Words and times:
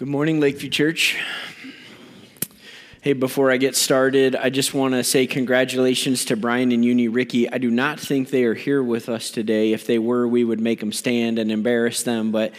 Good 0.00 0.08
morning, 0.08 0.40
Lakeview 0.40 0.70
Church. 0.70 1.18
Hey, 3.02 3.12
before 3.12 3.50
I 3.50 3.58
get 3.58 3.76
started, 3.76 4.34
I 4.34 4.48
just 4.48 4.72
want 4.72 4.94
to 4.94 5.04
say 5.04 5.26
congratulations 5.26 6.24
to 6.24 6.36
Brian 6.36 6.72
and 6.72 6.82
Uni 6.82 7.08
Ricky. 7.08 7.52
I 7.52 7.58
do 7.58 7.70
not 7.70 8.00
think 8.00 8.30
they 8.30 8.44
are 8.44 8.54
here 8.54 8.82
with 8.82 9.10
us 9.10 9.30
today. 9.30 9.74
If 9.74 9.86
they 9.86 9.98
were, 9.98 10.26
we 10.26 10.42
would 10.42 10.58
make 10.58 10.80
them 10.80 10.90
stand 10.90 11.38
and 11.38 11.52
embarrass 11.52 12.02
them. 12.02 12.32
But 12.32 12.54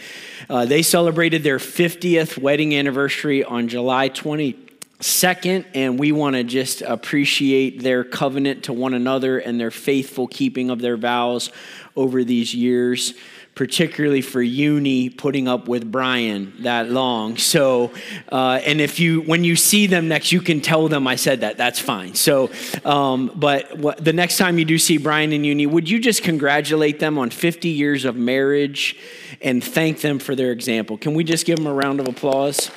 uh, 0.48 0.66
they 0.66 0.82
celebrated 0.82 1.42
their 1.42 1.58
50th 1.58 2.38
wedding 2.38 2.76
anniversary 2.76 3.42
on 3.42 3.66
July 3.66 4.08
22nd, 4.08 5.64
and 5.74 5.98
we 5.98 6.12
want 6.12 6.36
to 6.36 6.44
just 6.44 6.82
appreciate 6.82 7.82
their 7.82 8.04
covenant 8.04 8.62
to 8.66 8.72
one 8.72 8.94
another 8.94 9.40
and 9.40 9.58
their 9.58 9.72
faithful 9.72 10.28
keeping 10.28 10.70
of 10.70 10.80
their 10.80 10.96
vows 10.96 11.50
over 11.96 12.22
these 12.22 12.54
years 12.54 13.14
particularly 13.54 14.22
for 14.22 14.40
uni 14.40 15.10
putting 15.10 15.46
up 15.46 15.68
with 15.68 15.90
Brian 15.90 16.54
that 16.60 16.88
long. 16.88 17.36
So, 17.36 17.92
uh, 18.30 18.60
and 18.64 18.80
if 18.80 18.98
you, 18.98 19.20
when 19.22 19.44
you 19.44 19.56
see 19.56 19.86
them 19.86 20.08
next, 20.08 20.32
you 20.32 20.40
can 20.40 20.60
tell 20.60 20.88
them 20.88 21.06
I 21.06 21.16
said 21.16 21.40
that. 21.40 21.58
That's 21.58 21.78
fine. 21.78 22.14
So, 22.14 22.50
um, 22.84 23.30
but 23.34 23.78
what, 23.78 24.02
the 24.02 24.12
next 24.12 24.38
time 24.38 24.58
you 24.58 24.64
do 24.64 24.78
see 24.78 24.96
Brian 24.96 25.32
and 25.32 25.44
uni, 25.44 25.66
would 25.66 25.88
you 25.88 25.98
just 25.98 26.22
congratulate 26.22 26.98
them 26.98 27.18
on 27.18 27.30
50 27.30 27.68
years 27.68 28.04
of 28.04 28.16
marriage 28.16 28.96
and 29.42 29.62
thank 29.62 30.00
them 30.00 30.18
for 30.18 30.34
their 30.34 30.50
example? 30.50 30.96
Can 30.96 31.12
we 31.12 31.22
just 31.22 31.44
give 31.44 31.58
them 31.58 31.66
a 31.66 31.74
round 31.74 32.00
of 32.00 32.08
applause? 32.08 32.70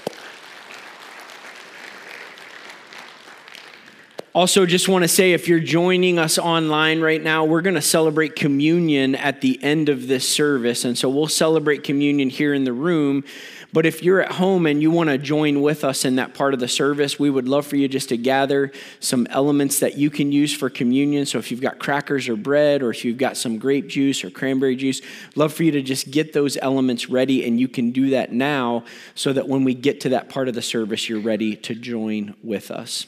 Also, 4.35 4.65
just 4.65 4.89
want 4.89 5.01
to 5.01 5.07
say 5.07 5.31
if 5.31 5.47
you're 5.47 5.61
joining 5.61 6.19
us 6.19 6.37
online 6.37 6.99
right 6.99 7.23
now, 7.23 7.45
we're 7.45 7.61
going 7.61 7.75
to 7.75 7.81
celebrate 7.81 8.35
communion 8.35 9.15
at 9.15 9.39
the 9.39 9.57
end 9.63 9.87
of 9.87 10.07
this 10.07 10.27
service. 10.27 10.83
And 10.83 10.97
so 10.97 11.07
we'll 11.07 11.29
celebrate 11.29 11.85
communion 11.85 12.29
here 12.29 12.53
in 12.53 12.65
the 12.65 12.73
room. 12.73 13.23
But 13.71 13.85
if 13.85 14.03
you're 14.03 14.19
at 14.19 14.33
home 14.33 14.65
and 14.65 14.81
you 14.81 14.91
want 14.91 15.09
to 15.09 15.17
join 15.17 15.61
with 15.61 15.85
us 15.85 16.03
in 16.03 16.17
that 16.17 16.33
part 16.33 16.53
of 16.53 16.59
the 16.59 16.67
service, 16.67 17.17
we 17.17 17.29
would 17.29 17.47
love 17.47 17.65
for 17.65 17.77
you 17.77 17.87
just 17.87 18.09
to 18.09 18.17
gather 18.17 18.73
some 18.99 19.25
elements 19.27 19.79
that 19.79 19.97
you 19.97 20.09
can 20.09 20.33
use 20.33 20.53
for 20.53 20.69
communion. 20.69 21.25
So 21.25 21.37
if 21.37 21.49
you've 21.49 21.61
got 21.61 21.79
crackers 21.79 22.27
or 22.27 22.35
bread, 22.35 22.83
or 22.83 22.89
if 22.89 23.05
you've 23.05 23.17
got 23.17 23.37
some 23.37 23.57
grape 23.57 23.87
juice 23.87 24.21
or 24.25 24.29
cranberry 24.29 24.75
juice, 24.75 24.99
love 25.35 25.53
for 25.53 25.63
you 25.63 25.71
to 25.71 25.81
just 25.81 26.11
get 26.11 26.33
those 26.33 26.57
elements 26.57 27.09
ready. 27.09 27.47
And 27.47 27.57
you 27.57 27.69
can 27.69 27.91
do 27.91 28.09
that 28.09 28.33
now 28.33 28.83
so 29.13 29.31
that 29.31 29.47
when 29.47 29.63
we 29.63 29.73
get 29.73 30.01
to 30.01 30.09
that 30.09 30.27
part 30.27 30.49
of 30.49 30.55
the 30.55 30.61
service, 30.61 31.07
you're 31.07 31.21
ready 31.21 31.55
to 31.55 31.73
join 31.73 32.35
with 32.43 32.69
us 32.69 33.07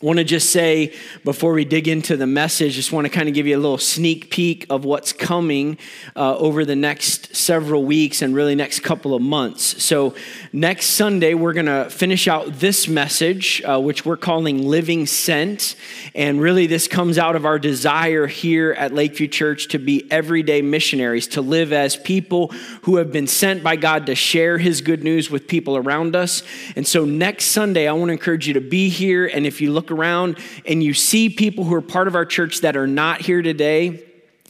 want 0.00 0.18
to 0.18 0.24
just 0.24 0.50
say 0.50 0.94
before 1.24 1.52
we 1.52 1.64
dig 1.64 1.88
into 1.88 2.16
the 2.16 2.26
message 2.26 2.74
just 2.74 2.92
want 2.92 3.04
to 3.04 3.08
kind 3.08 3.28
of 3.28 3.34
give 3.34 3.48
you 3.48 3.56
a 3.56 3.58
little 3.58 3.78
sneak 3.78 4.30
peek 4.30 4.64
of 4.70 4.84
what's 4.84 5.12
coming 5.12 5.76
uh, 6.14 6.36
over 6.36 6.64
the 6.64 6.76
next 6.76 7.34
several 7.34 7.84
weeks 7.84 8.22
and 8.22 8.32
really 8.32 8.54
next 8.54 8.80
couple 8.80 9.12
of 9.12 9.20
months. 9.20 9.82
So 9.82 10.14
next 10.52 10.90
sunday 10.90 11.34
we're 11.34 11.52
going 11.52 11.66
to 11.66 11.90
finish 11.90 12.28
out 12.28 12.60
this 12.60 12.86
message 12.86 13.60
uh, 13.64 13.80
which 13.80 14.04
we're 14.04 14.16
calling 14.16 14.68
living 14.68 15.04
sent. 15.04 15.74
And 16.14 16.40
really 16.40 16.68
this 16.68 16.86
comes 16.86 17.18
out 17.18 17.34
of 17.34 17.44
our 17.44 17.58
desire 17.58 18.28
here 18.28 18.72
at 18.74 18.94
lakeview 18.94 19.26
church 19.26 19.66
to 19.68 19.80
be 19.80 20.06
everyday 20.12 20.62
missionaries 20.62 21.26
to 21.28 21.42
live 21.42 21.72
as 21.72 21.96
people 21.96 22.48
who 22.82 22.96
have 22.96 23.10
been 23.10 23.26
sent 23.26 23.64
by 23.64 23.74
god 23.74 24.06
to 24.06 24.14
share 24.14 24.58
his 24.58 24.80
good 24.80 25.02
news 25.02 25.28
with 25.28 25.48
people 25.48 25.76
around 25.76 26.14
us. 26.14 26.44
And 26.76 26.86
so 26.86 27.04
next 27.04 27.46
sunday 27.46 27.88
i 27.88 27.92
want 27.92 28.10
to 28.10 28.12
encourage 28.12 28.46
you 28.46 28.54
to 28.54 28.60
be 28.60 28.88
here. 28.88 29.26
And 29.26 29.44
if 29.44 29.60
you 29.60 29.72
look 29.72 29.87
look 29.88 29.98
around 29.98 30.38
and 30.66 30.82
you 30.82 30.94
see 30.94 31.28
people 31.28 31.64
who 31.64 31.74
are 31.74 31.82
part 31.82 32.08
of 32.08 32.14
our 32.14 32.26
church 32.26 32.60
that 32.60 32.76
are 32.76 32.86
not 32.86 33.20
here 33.20 33.42
today, 33.42 34.04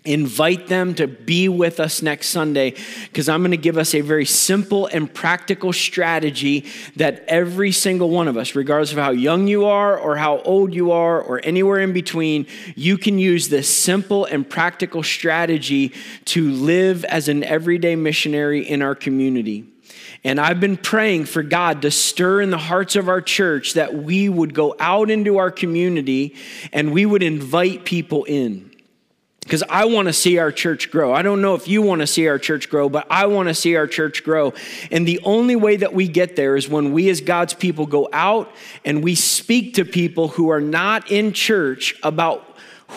invite 0.05 0.69
them 0.69 0.94
to 0.94 1.06
be 1.06 1.48
with 1.48 1.81
us 1.81 2.00
next 2.03 2.28
Sunday 2.28 2.75
because 3.05 3.28
I'm 3.28 3.42
going 3.42 3.50
to 3.50 3.56
give 3.56 3.77
us 3.77 3.94
a 3.94 4.00
very 4.00 4.25
simple 4.25 4.86
and 4.86 5.12
practical 5.12 5.72
strategy 5.72 6.64
that 6.97 7.25
every 7.28 7.72
single 7.72 8.09
one 8.09 8.27
of 8.27 8.36
us, 8.36 8.55
regardless 8.55 8.92
of 8.92 8.98
how 8.98 9.11
young 9.11 9.48
you 9.48 9.66
are 9.66 9.98
or 9.98 10.16
how 10.16 10.39
old 10.41 10.72
you 10.72 10.92
are 10.92 11.20
or 11.20 11.41
anywhere 11.44 11.81
in 11.81 11.92
between, 11.92 12.47
you 12.75 12.97
can 12.97 13.19
use 13.19 13.48
this 13.48 13.69
simple 13.69 14.25
and 14.25 14.48
practical 14.48 15.03
strategy 15.03 15.93
to 16.27 16.50
live 16.50 17.04
as 17.04 17.28
an 17.28 17.44
everyday 17.44 17.97
missionary 17.97 18.66
in 18.66 18.81
our 18.81 18.94
community. 18.94 19.66
And 20.24 20.40
I've 20.40 20.60
been 20.60 20.76
praying 20.76 21.26
for 21.26 21.42
God 21.42 21.82
to 21.82 21.90
stir 21.90 22.40
in 22.40 22.50
the 22.50 22.58
hearts 22.58 22.96
of 22.96 23.08
our 23.08 23.20
church 23.20 23.74
that 23.74 23.94
we 23.94 24.28
would 24.28 24.52
go 24.52 24.74
out 24.80 25.10
into 25.10 25.38
our 25.38 25.50
community 25.50 26.34
and 26.72 26.92
we 26.92 27.06
would 27.06 27.22
invite 27.22 27.84
people 27.84 28.24
in. 28.24 28.68
Because 29.40 29.62
I 29.70 29.86
want 29.86 30.08
to 30.08 30.12
see 30.12 30.36
our 30.36 30.52
church 30.52 30.90
grow. 30.90 31.14
I 31.14 31.22
don't 31.22 31.40
know 31.40 31.54
if 31.54 31.68
you 31.68 31.80
want 31.80 32.02
to 32.02 32.06
see 32.06 32.28
our 32.28 32.38
church 32.38 32.68
grow, 32.68 32.90
but 32.90 33.06
I 33.08 33.24
want 33.26 33.48
to 33.48 33.54
see 33.54 33.76
our 33.76 33.86
church 33.86 34.22
grow. 34.22 34.52
And 34.90 35.08
the 35.08 35.20
only 35.24 35.56
way 35.56 35.76
that 35.76 35.94
we 35.94 36.06
get 36.06 36.36
there 36.36 36.54
is 36.54 36.68
when 36.68 36.92
we, 36.92 37.08
as 37.08 37.22
God's 37.22 37.54
people, 37.54 37.86
go 37.86 38.10
out 38.12 38.54
and 38.84 39.02
we 39.02 39.14
speak 39.14 39.74
to 39.74 39.86
people 39.86 40.28
who 40.28 40.50
are 40.50 40.60
not 40.60 41.10
in 41.10 41.32
church 41.32 41.94
about 42.02 42.47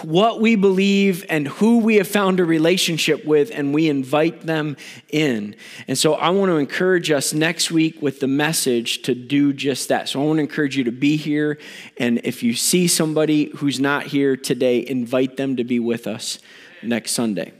what 0.04 0.40
we 0.40 0.56
believe 0.56 1.26
and 1.30 1.48
who 1.48 1.80
we 1.80 1.96
have 1.96 2.08
found 2.08 2.40
a 2.40 2.46
relationship 2.46 3.26
with, 3.26 3.52
and 3.54 3.74
we 3.74 3.90
invite 3.90 4.42
them 4.42 4.78
in. 5.10 5.56
And 5.88 5.98
so 5.98 6.14
I 6.14 6.30
want 6.30 6.50
to 6.50 6.56
encourage 6.56 7.12
us 7.12 7.34
next 7.34 7.72
week 7.72 8.02
with 8.02 8.20
the 8.20 8.28
message 8.28 9.02
to 9.04 9.14
do 9.14 9.54
just 9.54 9.90
that. 9.90 10.10
So 10.10 10.22
I 10.22 10.26
want 10.26 10.38
to 10.38 10.42
encourage 10.42 10.78
you 10.78 10.86
to 10.86 10.92
be 10.92 11.18
here. 11.18 11.60
And 11.98 12.22
if 12.24 12.42
you 12.42 12.54
see 12.54 12.88
somebody 12.88 13.52
who's 13.58 13.80
not 13.80 14.04
here 14.04 14.38
today, 14.38 14.86
invite 14.88 15.38
them 15.38 15.58
to 15.58 15.64
be 15.64 15.80
with 15.80 16.08
us 16.08 16.40
next 16.82 17.12
Sunday. 17.12 17.52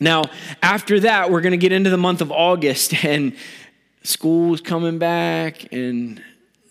Now, 0.00 0.24
after 0.62 1.00
that, 1.00 1.30
we're 1.30 1.42
going 1.42 1.52
to 1.52 1.58
get 1.58 1.72
into 1.72 1.90
the 1.90 1.98
month 1.98 2.20
of 2.20 2.32
August, 2.32 3.04
and 3.04 3.36
school's 4.02 4.60
coming 4.60 4.98
back, 4.98 5.72
and 5.72 6.22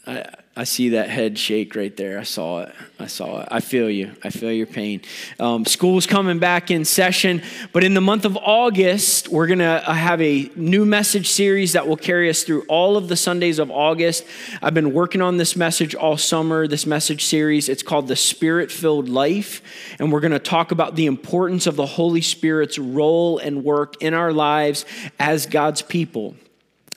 I, 0.06 0.26
I 0.59 0.66
see 0.66 0.90
that 0.90 1.09
head 1.09 1.40
shake 1.40 1.74
right 1.74 1.96
there. 1.96 2.20
I 2.20 2.24
saw 2.24 2.64
it. 2.64 2.75
I 3.00 3.08
saw 3.08 3.44
it. 3.44 3.47
I 3.50 3.62
feel 3.62 3.90
you. 3.90 4.12
I 4.25 4.30
feel 4.30 4.52
your 4.52 4.68
pain. 4.68 5.00
Um, 5.40 5.64
school's 5.64 6.06
coming 6.06 6.38
back 6.38 6.70
in 6.70 6.84
session, 6.84 7.42
but 7.72 7.86
in 7.86 7.94
the 7.94 8.02
month 8.02 8.25
of 8.25 8.36
August, 8.36 9.30
we're 9.30 9.47
going 9.47 9.59
to 9.59 9.90
uh, 9.90 9.94
have 9.94 10.22
a 10.22 10.52
new 10.58 10.84
message 10.84 11.30
series 11.30 11.72
that 11.72 11.88
will 11.88 11.96
carry 11.96 12.30
us 12.30 12.44
through 12.44 12.64
all 12.64 12.97
of 12.97 13.08
the 13.08 13.16
Sundays 13.16 13.58
of 13.58 13.72
August. 13.72 14.25
I've 14.62 14.74
been 14.74 14.92
working 14.92 15.22
on 15.22 15.38
this 15.38 15.56
message 15.56 15.96
all 15.96 16.18
summer, 16.18 16.68
this 16.68 16.86
message 16.86 17.24
series. 17.24 17.70
It's 17.70 17.81
called 17.81 18.09
The 18.09 18.18
Spirit 18.18 18.70
Filled 18.70 19.08
Life, 19.08 19.62
and 19.97 20.12
we're 20.12 20.20
going 20.20 20.34
to 20.34 20.40
talk 20.40 20.74
about 20.74 20.97
the 20.97 21.06
importance 21.06 21.68
of 21.68 21.78
the 21.78 21.86
Holy 21.86 22.20
Spirit's 22.20 22.78
role 22.78 23.38
and 23.38 23.64
work 23.64 23.96
in 24.02 24.14
our 24.14 24.34
lives 24.34 24.84
as 25.22 25.46
God's 25.46 25.81
people. 25.81 26.36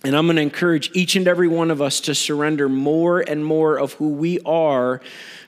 And 0.05 0.17
I'm 0.17 0.27
going 0.27 0.37
to 0.37 0.43
encourage 0.43 0.91
each 0.95 1.15
and 1.15 1.29
every 1.29 1.49
one 1.49 1.71
of 1.71 1.81
us 1.81 2.01
to 2.03 2.15
surrender 2.15 2.69
more 2.69 3.21
and 3.21 3.45
more 3.45 3.79
of 3.79 3.93
who 3.95 4.09
we 4.09 4.41
are 4.41 5.01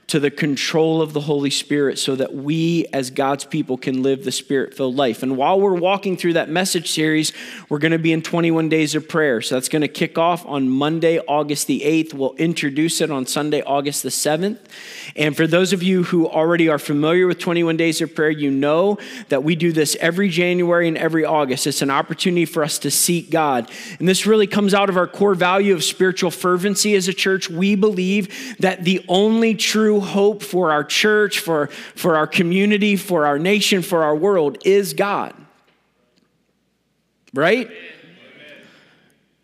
to 0.06 0.20
the 0.20 0.31
control 0.31 1.00
of 1.00 1.12
the 1.12 1.20
Holy 1.20 1.50
Spirit 1.50 1.98
so 1.98 2.15
that 2.15 2.34
we, 2.34 2.87
as 2.93 3.10
God's 3.10 3.44
people, 3.44 3.78
can 3.78 4.03
live 4.03 4.25
the 4.25 4.32
Spirit 4.32 4.75
filled 4.75 4.97
life. 4.97 5.22
And 5.22 5.37
while 5.37 5.59
we're 5.59 5.75
walking 5.75 6.16
through 6.16 6.34
that 6.34 6.48
message 6.48 6.91
series, 6.91 7.32
we're 7.69 7.78
going 7.78 7.93
to 7.93 7.98
be 7.98 8.12
in 8.12 8.22
21 8.22 8.69
days 8.69 8.94
of 8.94 9.09
prayer. 9.09 9.41
So 9.41 9.54
that's 9.54 9.69
going 9.69 9.82
to 9.82 9.88
kick 9.88 10.19
off 10.19 10.44
on 10.47 10.69
Monday, 10.69 11.19
August 11.20 11.66
the 11.66 11.81
8th. 11.81 12.14
We'll 12.14 12.34
introduce 12.34 13.00
it 13.00 13.10
on 13.10 13.26
Sunday, 13.26 13.62
August 13.62 14.03
the 14.03 14.10
7th. 14.10 14.59
And 15.16 15.37
for 15.37 15.47
those 15.47 15.72
of 15.72 15.82
you 15.82 16.04
who 16.04 16.28
already 16.28 16.69
are 16.69 16.78
familiar 16.78 17.26
with 17.26 17.38
21 17.38 17.76
days 17.76 18.00
of 18.00 18.15
prayer, 18.15 18.31
you 18.31 18.50
know 18.50 18.98
that 19.28 19.44
we 19.44 19.56
do 19.56 19.72
this 19.72 19.97
every 20.00 20.28
January 20.28 20.88
and 20.88 20.98
every 20.98 21.25
August. 21.25 21.66
It's 21.66 21.82
an 21.82 21.91
opportunity 21.91 22.44
for 22.44 22.62
us 22.62 22.78
to 22.81 22.91
seek 22.91 23.31
God. 23.31 23.70
And 23.98 24.09
this 24.09 24.26
really 24.26 24.47
comes 24.47 24.75
out 24.75 24.88
of 24.88 24.97
our 24.97 25.06
core 25.06 25.34
value 25.34 25.75
of 25.75 25.84
spiritual 25.84 26.31
fervency 26.31 26.94
as 26.94 27.09
a 27.09 27.14
church. 27.14 27.48
We 27.48 27.75
believe 27.75 28.56
that 28.59 28.84
the 28.84 29.04
only 29.09 29.54
true 29.54 30.00
hope 30.00 30.43
for 30.43 30.70
our 30.70 30.84
church, 30.84 31.38
for, 31.38 31.69
for 31.94 32.16
our 32.16 32.26
community, 32.26 32.97
for 32.97 33.26
our 33.26 33.38
nation, 33.38 33.82
for 33.82 34.03
our 34.03 34.16
world 34.16 34.59
is 34.64 34.94
God. 34.94 35.34
Right? 37.32 37.69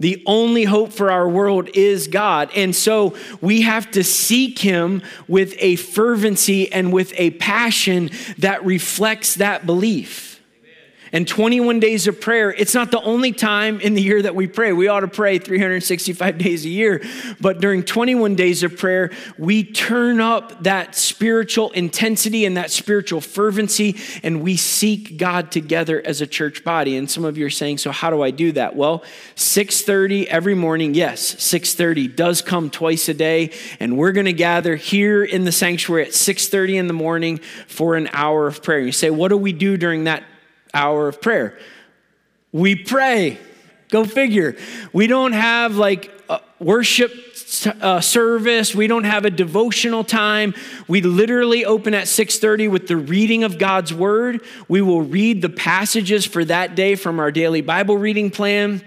The 0.01 0.23
only 0.27 0.65
hope 0.65 0.93
for 0.93 1.11
our 1.11 1.29
world 1.29 1.69
is 1.75 2.09
God. 2.09 2.51
And 2.57 2.75
so 2.75 3.17
we 3.41 3.63
have 3.63 3.91
to 3.93 4.03
seek 4.03 4.59
Him 4.59 5.03
with 5.29 5.55
a 5.59 5.77
fervency 5.77 6.73
and 6.73 6.93
with 6.93 7.13
a 7.17 7.31
passion 7.33 8.11
that 8.39 8.65
reflects 8.65 9.37
that 9.37 9.67
belief 9.67 10.30
and 11.13 11.27
21 11.27 11.81
days 11.81 12.07
of 12.07 12.21
prayer, 12.21 12.53
it's 12.53 12.75
not 12.75 12.91
the 12.91 13.01
only 13.01 13.33
time 13.33 13.81
in 13.81 13.95
the 13.95 14.03
year 14.03 14.23
that 14.23 14.35
we 14.35 14.47
pray. 14.47 14.73
We 14.73 14.87
ought 14.89 15.01
to 15.01 15.09
pray 15.09 15.39
365 15.39 16.39
days 16.39 16.65
a 16.65 16.69
year. 16.69 17.03
But 17.41 17.61
during 17.61 17.83
21 17.83 18.37
days 18.37 18.63
of 18.63 18.77
prayer, 18.77 19.11
we 19.37 19.65
turn 19.65 20.21
up 20.21 20.63
that 20.63 20.95
spiritual 20.95 21.71
intensity 21.73 22.45
and 22.45 22.57
that 22.57 22.71
spiritual 22.71 23.21
fervency, 23.21 23.97
and 24.23 24.43
we 24.43 24.57
seek 24.57 25.17
God 25.17 25.51
together 25.51 26.01
as 26.05 26.21
a 26.21 26.27
church 26.27 26.63
body. 26.63 26.97
And 26.97 27.11
some 27.11 27.25
of 27.25 27.37
you 27.37 27.47
are 27.47 27.51
saying, 27.51 27.79
so 27.79 27.91
how 27.91 28.11
do 28.11 28.23
I 28.23 28.31
do 28.31 28.53
that? 28.53 28.77
Well, 28.77 29.03
6:30 29.35 30.27
every 30.27 30.55
morning, 30.55 30.95
yes, 30.95 31.35
6:30 31.37 32.15
does 32.15 32.41
come 32.41 32.71
twice 32.71 33.09
a 33.09 33.15
day, 33.15 33.51
and 33.81 33.97
we're 33.97 34.13
going 34.13 34.27
to 34.27 34.33
gather 34.33 34.77
here 34.77 35.25
in 35.25 35.45
the 35.45 35.53
sanctuary 35.53 36.05
at 36.05 36.13
6:30 36.13 36.77
in 36.77 36.87
the 36.87 36.93
morning 36.93 37.39
for 37.67 37.97
an 37.97 38.09
hour 38.13 38.47
of 38.47 38.63
prayer. 38.63 38.81
You 38.81 38.93
say, 38.93 39.11
what 39.11 39.29
do 39.29 39.37
we 39.37 39.53
do 39.53 39.77
during 39.77 40.05
that 40.05 40.25
hour 40.75 41.09
of 41.09 41.21
prayer. 41.21 41.59
We 42.53 42.75
pray. 42.75 43.39
Go 43.91 44.05
figure. 44.05 44.57
We 44.93 45.07
don't 45.07 45.33
have 45.33 45.77
like 45.77 46.11
worship 46.61 47.13
uh, 47.81 48.01
service. 48.01 48.75
We 48.75 48.87
don't 48.87 49.05
have 49.05 49.25
a 49.25 49.31
devotional 49.31 50.05
time. 50.05 50.55
We 50.87 51.01
literally 51.01 51.65
open 51.65 51.95
at 51.95 52.05
6:30 52.05 52.71
with 52.71 52.87
the 52.87 52.97
reading 52.97 53.43
of 53.43 53.59
God's 53.59 53.93
word. 53.93 54.43
We 54.69 54.81
will 54.81 55.03
read 55.03 55.43
the 55.43 55.49
passages 55.49 56.25
for 56.27 56.45
that 56.45 56.75
day 56.75 56.95
from 56.95 57.19
our 57.19 57.33
daily 57.33 57.61
Bible 57.63 57.99
reading 57.99 58.31
plan. 58.31 58.83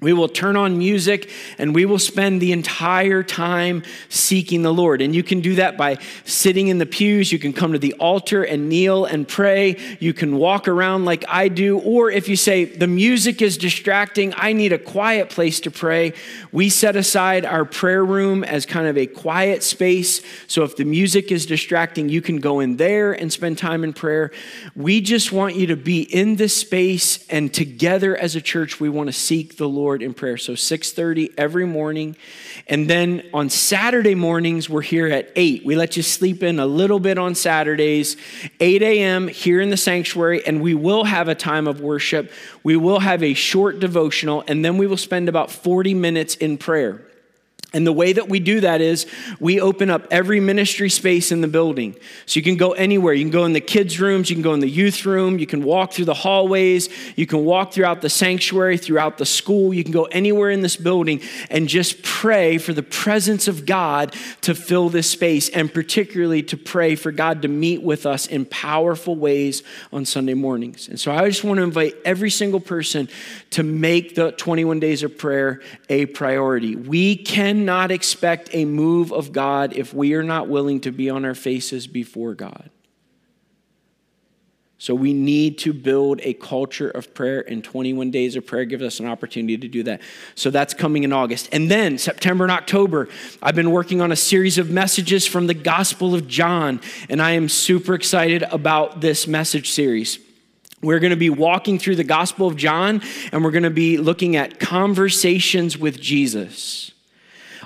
We 0.00 0.12
will 0.12 0.28
turn 0.28 0.54
on 0.54 0.78
music 0.78 1.28
and 1.58 1.74
we 1.74 1.84
will 1.84 1.98
spend 1.98 2.40
the 2.40 2.52
entire 2.52 3.24
time 3.24 3.82
seeking 4.08 4.62
the 4.62 4.72
Lord. 4.72 5.02
And 5.02 5.12
you 5.12 5.24
can 5.24 5.40
do 5.40 5.56
that 5.56 5.76
by 5.76 5.98
sitting 6.24 6.68
in 6.68 6.78
the 6.78 6.86
pews. 6.86 7.32
You 7.32 7.40
can 7.40 7.52
come 7.52 7.72
to 7.72 7.80
the 7.80 7.94
altar 7.94 8.44
and 8.44 8.68
kneel 8.68 9.06
and 9.06 9.26
pray. 9.26 9.76
You 9.98 10.14
can 10.14 10.36
walk 10.36 10.68
around 10.68 11.04
like 11.04 11.24
I 11.26 11.48
do. 11.48 11.80
Or 11.80 12.12
if 12.12 12.28
you 12.28 12.36
say, 12.36 12.64
the 12.64 12.86
music 12.86 13.42
is 13.42 13.58
distracting, 13.58 14.32
I 14.36 14.52
need 14.52 14.72
a 14.72 14.78
quiet 14.78 15.30
place 15.30 15.58
to 15.60 15.70
pray, 15.72 16.12
we 16.52 16.70
set 16.70 16.94
aside 16.94 17.44
our 17.44 17.64
prayer 17.64 18.04
room 18.04 18.44
as 18.44 18.66
kind 18.66 18.86
of 18.86 18.96
a 18.96 19.06
quiet 19.06 19.64
space. 19.64 20.22
So 20.46 20.62
if 20.62 20.76
the 20.76 20.84
music 20.84 21.32
is 21.32 21.44
distracting, 21.44 22.08
you 22.08 22.22
can 22.22 22.36
go 22.36 22.60
in 22.60 22.76
there 22.76 23.14
and 23.14 23.32
spend 23.32 23.58
time 23.58 23.82
in 23.82 23.92
prayer. 23.92 24.30
We 24.76 25.00
just 25.00 25.32
want 25.32 25.56
you 25.56 25.66
to 25.66 25.76
be 25.76 26.02
in 26.02 26.36
this 26.36 26.56
space 26.56 27.26
and 27.28 27.52
together 27.52 28.16
as 28.16 28.36
a 28.36 28.40
church, 28.40 28.78
we 28.78 28.88
want 28.88 29.08
to 29.08 29.12
seek 29.12 29.56
the 29.56 29.68
Lord 29.68 29.87
Lord 29.88 30.02
in 30.02 30.12
prayer. 30.12 30.36
So 30.36 30.54
6:30 30.54 31.30
every 31.38 31.64
morning. 31.64 32.14
And 32.66 32.90
then 32.90 33.22
on 33.32 33.48
Saturday 33.48 34.14
mornings, 34.14 34.68
we're 34.68 34.82
here 34.82 35.06
at 35.06 35.30
8. 35.34 35.64
We 35.64 35.76
let 35.76 35.96
you 35.96 36.02
sleep 36.02 36.42
in 36.42 36.58
a 36.58 36.66
little 36.66 37.00
bit 37.00 37.16
on 37.16 37.34
Saturdays, 37.34 38.18
8 38.60 38.82
a.m. 38.82 39.28
here 39.28 39.62
in 39.62 39.70
the 39.70 39.78
sanctuary, 39.78 40.46
and 40.46 40.60
we 40.60 40.74
will 40.74 41.04
have 41.04 41.28
a 41.28 41.34
time 41.34 41.66
of 41.66 41.80
worship. 41.80 42.30
We 42.62 42.76
will 42.76 43.00
have 43.00 43.22
a 43.22 43.32
short 43.32 43.80
devotional, 43.80 44.44
and 44.46 44.62
then 44.62 44.76
we 44.76 44.86
will 44.86 44.98
spend 44.98 45.26
about 45.26 45.50
40 45.50 45.94
minutes 45.94 46.34
in 46.34 46.58
prayer. 46.58 47.00
And 47.74 47.86
the 47.86 47.92
way 47.92 48.14
that 48.14 48.30
we 48.30 48.40
do 48.40 48.60
that 48.60 48.80
is 48.80 49.06
we 49.38 49.60
open 49.60 49.90
up 49.90 50.06
every 50.10 50.40
ministry 50.40 50.88
space 50.88 51.30
in 51.30 51.42
the 51.42 51.48
building. 51.48 51.96
So 52.24 52.38
you 52.40 52.42
can 52.42 52.56
go 52.56 52.72
anywhere. 52.72 53.12
You 53.12 53.24
can 53.24 53.30
go 53.30 53.44
in 53.44 53.52
the 53.52 53.60
kids' 53.60 54.00
rooms, 54.00 54.30
you 54.30 54.36
can 54.36 54.42
go 54.42 54.54
in 54.54 54.60
the 54.60 54.68
youth 54.68 55.04
room, 55.04 55.38
you 55.38 55.46
can 55.46 55.62
walk 55.62 55.92
through 55.92 56.06
the 56.06 56.14
hallways, 56.14 56.88
you 57.14 57.26
can 57.26 57.44
walk 57.44 57.74
throughout 57.74 58.00
the 58.00 58.08
sanctuary, 58.08 58.78
throughout 58.78 59.18
the 59.18 59.26
school. 59.26 59.74
You 59.74 59.84
can 59.84 59.92
go 59.92 60.04
anywhere 60.04 60.50
in 60.50 60.62
this 60.62 60.76
building 60.76 61.20
and 61.50 61.68
just 61.68 62.02
pray 62.02 62.56
for 62.56 62.72
the 62.72 62.82
presence 62.82 63.48
of 63.48 63.66
God 63.66 64.16
to 64.40 64.54
fill 64.54 64.88
this 64.88 65.10
space, 65.10 65.50
and 65.50 65.72
particularly 65.72 66.42
to 66.44 66.56
pray 66.56 66.94
for 66.94 67.12
God 67.12 67.42
to 67.42 67.48
meet 67.48 67.82
with 67.82 68.06
us 68.06 68.26
in 68.26 68.46
powerful 68.46 69.14
ways 69.14 69.62
on 69.92 70.06
Sunday 70.06 70.34
mornings. 70.34 70.88
And 70.88 70.98
so 70.98 71.12
I 71.12 71.28
just 71.28 71.44
want 71.44 71.58
to 71.58 71.64
invite 71.64 71.96
every 72.06 72.30
single 72.30 72.60
person 72.60 73.10
to 73.50 73.62
make 73.62 74.14
the 74.14 74.32
21 74.32 74.80
days 74.80 75.02
of 75.02 75.18
prayer 75.18 75.60
a 75.90 76.06
priority. 76.06 76.74
We 76.74 77.16
can 77.16 77.57
cannot 77.58 77.90
expect 77.90 78.50
a 78.52 78.64
move 78.64 79.12
of 79.12 79.32
God 79.32 79.72
if 79.72 79.92
we 79.92 80.14
are 80.14 80.22
not 80.22 80.48
willing 80.48 80.80
to 80.82 80.92
be 80.92 81.10
on 81.10 81.24
our 81.24 81.34
faces 81.34 81.88
before 81.88 82.34
God. 82.34 82.70
So 84.80 84.94
we 84.94 85.12
need 85.12 85.58
to 85.58 85.72
build 85.72 86.20
a 86.22 86.34
culture 86.34 86.88
of 86.88 87.12
prayer, 87.14 87.40
and 87.40 87.64
21 87.64 88.12
days 88.12 88.36
of 88.36 88.46
prayer 88.46 88.64
gives 88.64 88.84
us 88.84 89.00
an 89.00 89.06
opportunity 89.06 89.58
to 89.58 89.66
do 89.66 89.82
that. 89.82 90.02
So 90.36 90.50
that's 90.50 90.72
coming 90.72 91.02
in 91.02 91.12
August. 91.12 91.48
And 91.50 91.68
then 91.68 91.98
September 91.98 92.44
and 92.44 92.52
October, 92.52 93.08
I've 93.42 93.56
been 93.56 93.72
working 93.72 94.00
on 94.00 94.12
a 94.12 94.16
series 94.16 94.56
of 94.56 94.70
messages 94.70 95.26
from 95.26 95.48
the 95.48 95.54
Gospel 95.54 96.14
of 96.14 96.28
John, 96.28 96.80
and 97.08 97.20
I 97.20 97.32
am 97.32 97.48
super 97.48 97.94
excited 97.94 98.44
about 98.44 99.00
this 99.00 99.26
message 99.26 99.72
series. 99.72 100.20
We're 100.80 101.00
going 101.00 101.10
to 101.10 101.16
be 101.16 101.30
walking 101.30 101.80
through 101.80 101.96
the 101.96 102.04
Gospel 102.04 102.46
of 102.46 102.54
John, 102.54 103.02
and 103.32 103.42
we're 103.42 103.50
going 103.50 103.64
to 103.64 103.70
be 103.70 103.98
looking 103.98 104.36
at 104.36 104.60
conversations 104.60 105.76
with 105.76 106.00
Jesus. 106.00 106.92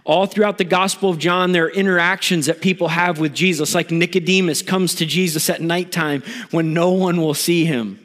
All 0.05 0.27
throughout 0.27 0.59
the 0.59 0.65
Gospel 0.65 1.11
of 1.11 1.19
John, 1.19 1.53
there 1.53 1.67
are 1.67 1.71
interactions 1.71 2.47
that 2.47 2.61
people 2.61 2.89
have 2.89 3.21
with 3.21 3.35
Jesus, 3.35 3.75
like 3.75 3.91
Nicodemus 3.91 4.61
comes 4.61 4.97
to 4.97 5.07
Jesus 5.07 5.49
at 5.49 5.61
nighttime 5.61 6.23
when 6.51 6.75
no 6.75 6.91
one 6.91 7.21
will 7.21 7.35
see 7.35 7.65
him 7.65 8.02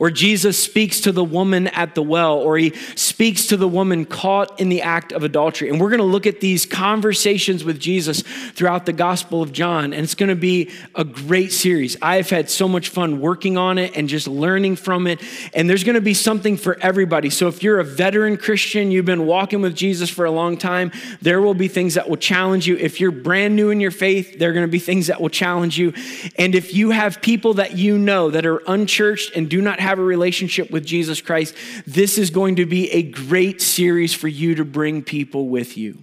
or 0.00 0.10
Jesus 0.10 0.60
speaks 0.60 1.02
to 1.02 1.12
the 1.12 1.22
woman 1.22 1.68
at 1.68 1.94
the 1.94 2.02
well, 2.02 2.38
or 2.38 2.56
he 2.56 2.74
speaks 2.96 3.46
to 3.48 3.58
the 3.58 3.68
woman 3.68 4.06
caught 4.06 4.58
in 4.58 4.70
the 4.70 4.80
act 4.80 5.12
of 5.12 5.22
adultery. 5.22 5.68
And 5.68 5.78
we're 5.78 5.90
going 5.90 5.98
to 5.98 6.04
look 6.04 6.26
at 6.26 6.40
these 6.40 6.64
conversations 6.64 7.62
with 7.64 7.78
Jesus 7.78 8.22
throughout 8.22 8.86
the 8.86 8.94
Gospel 8.94 9.42
of 9.42 9.52
John, 9.52 9.92
and 9.92 10.02
it's 10.02 10.14
going 10.14 10.30
to 10.30 10.34
be 10.34 10.70
a 10.94 11.04
great 11.04 11.52
series. 11.52 11.98
I've 12.00 12.30
had 12.30 12.48
so 12.48 12.66
much 12.66 12.88
fun 12.88 13.20
working 13.20 13.58
on 13.58 13.76
it 13.76 13.94
and 13.94 14.08
just 14.08 14.26
learning 14.26 14.76
from 14.76 15.06
it, 15.06 15.20
and 15.52 15.68
there's 15.68 15.84
going 15.84 15.96
to 15.96 16.00
be 16.00 16.14
something 16.14 16.56
for 16.56 16.78
everybody. 16.80 17.28
So 17.28 17.46
if 17.48 17.62
you're 17.62 17.78
a 17.78 17.84
veteran 17.84 18.38
Christian, 18.38 18.90
you've 18.90 19.04
been 19.04 19.26
walking 19.26 19.60
with 19.60 19.76
Jesus 19.76 20.08
for 20.08 20.24
a 20.24 20.30
long 20.30 20.56
time, 20.56 20.92
there 21.20 21.42
will 21.42 21.52
be 21.52 21.68
things 21.68 21.92
that 21.94 22.08
will 22.08 22.16
challenge 22.16 22.66
you. 22.66 22.74
If 22.78 23.00
you're 23.00 23.10
brand 23.10 23.54
new 23.54 23.68
in 23.68 23.80
your 23.80 23.90
faith, 23.90 24.38
there 24.38 24.48
are 24.48 24.54
going 24.54 24.66
to 24.66 24.72
be 24.72 24.78
things 24.78 25.08
that 25.08 25.20
will 25.20 25.28
challenge 25.28 25.78
you. 25.78 25.92
And 26.36 26.54
if 26.54 26.72
you 26.72 26.90
have 26.92 27.20
people 27.20 27.54
that 27.54 27.76
you 27.76 27.98
know 27.98 28.30
that 28.30 28.46
are 28.46 28.62
unchurched 28.66 29.36
and 29.36 29.50
do 29.50 29.60
not 29.60 29.78
have 29.78 29.89
have 29.90 29.98
a 29.98 30.02
relationship 30.02 30.70
with 30.70 30.84
Jesus 30.84 31.20
Christ, 31.20 31.54
this 31.86 32.16
is 32.16 32.30
going 32.30 32.56
to 32.56 32.66
be 32.66 32.90
a 32.90 33.02
great 33.02 33.60
series 33.60 34.14
for 34.14 34.28
you 34.28 34.54
to 34.54 34.64
bring 34.64 35.02
people 35.02 35.48
with 35.48 35.76
you. 35.76 35.98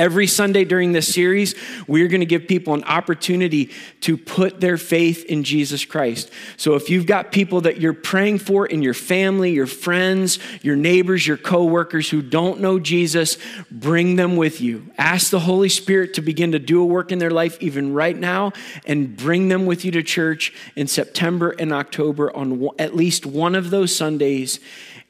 Every 0.00 0.26
Sunday 0.26 0.64
during 0.64 0.92
this 0.92 1.12
series, 1.12 1.54
we're 1.86 2.08
going 2.08 2.22
to 2.22 2.26
give 2.26 2.48
people 2.48 2.72
an 2.72 2.84
opportunity 2.84 3.70
to 4.00 4.16
put 4.16 4.58
their 4.58 4.78
faith 4.78 5.26
in 5.26 5.44
Jesus 5.44 5.84
Christ. 5.84 6.30
So 6.56 6.74
if 6.74 6.88
you've 6.88 7.04
got 7.04 7.32
people 7.32 7.60
that 7.60 7.82
you're 7.82 7.92
praying 7.92 8.38
for 8.38 8.64
in 8.64 8.80
your 8.80 8.94
family, 8.94 9.52
your 9.52 9.66
friends, 9.66 10.38
your 10.62 10.74
neighbors, 10.74 11.26
your 11.26 11.36
coworkers 11.36 12.08
who 12.08 12.22
don't 12.22 12.60
know 12.60 12.78
Jesus, 12.78 13.36
bring 13.70 14.16
them 14.16 14.36
with 14.38 14.62
you. 14.62 14.90
Ask 14.96 15.30
the 15.30 15.40
Holy 15.40 15.68
Spirit 15.68 16.14
to 16.14 16.22
begin 16.22 16.52
to 16.52 16.58
do 16.58 16.80
a 16.80 16.86
work 16.86 17.12
in 17.12 17.18
their 17.18 17.30
life 17.30 17.58
even 17.60 17.92
right 17.92 18.16
now 18.16 18.54
and 18.86 19.14
bring 19.14 19.48
them 19.50 19.66
with 19.66 19.84
you 19.84 19.90
to 19.90 20.02
church 20.02 20.54
in 20.76 20.86
September 20.86 21.50
and 21.50 21.74
October 21.74 22.34
on 22.34 22.70
at 22.78 22.96
least 22.96 23.26
one 23.26 23.54
of 23.54 23.68
those 23.68 23.94
Sundays. 23.94 24.60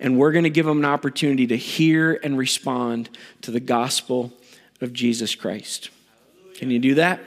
And 0.00 0.18
we're 0.18 0.32
going 0.32 0.42
to 0.42 0.50
give 0.50 0.66
them 0.66 0.78
an 0.78 0.84
opportunity 0.84 1.46
to 1.46 1.56
hear 1.56 2.18
and 2.24 2.36
respond 2.36 3.08
to 3.42 3.52
the 3.52 3.60
gospel 3.60 4.32
of 4.80 4.92
Jesus 4.92 5.34
Christ. 5.34 5.90
Can 6.54 6.70
you 6.70 6.78
do 6.78 6.94
that? 6.96 7.20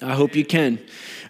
I 0.00 0.14
hope 0.14 0.34
you 0.34 0.44
can. 0.44 0.78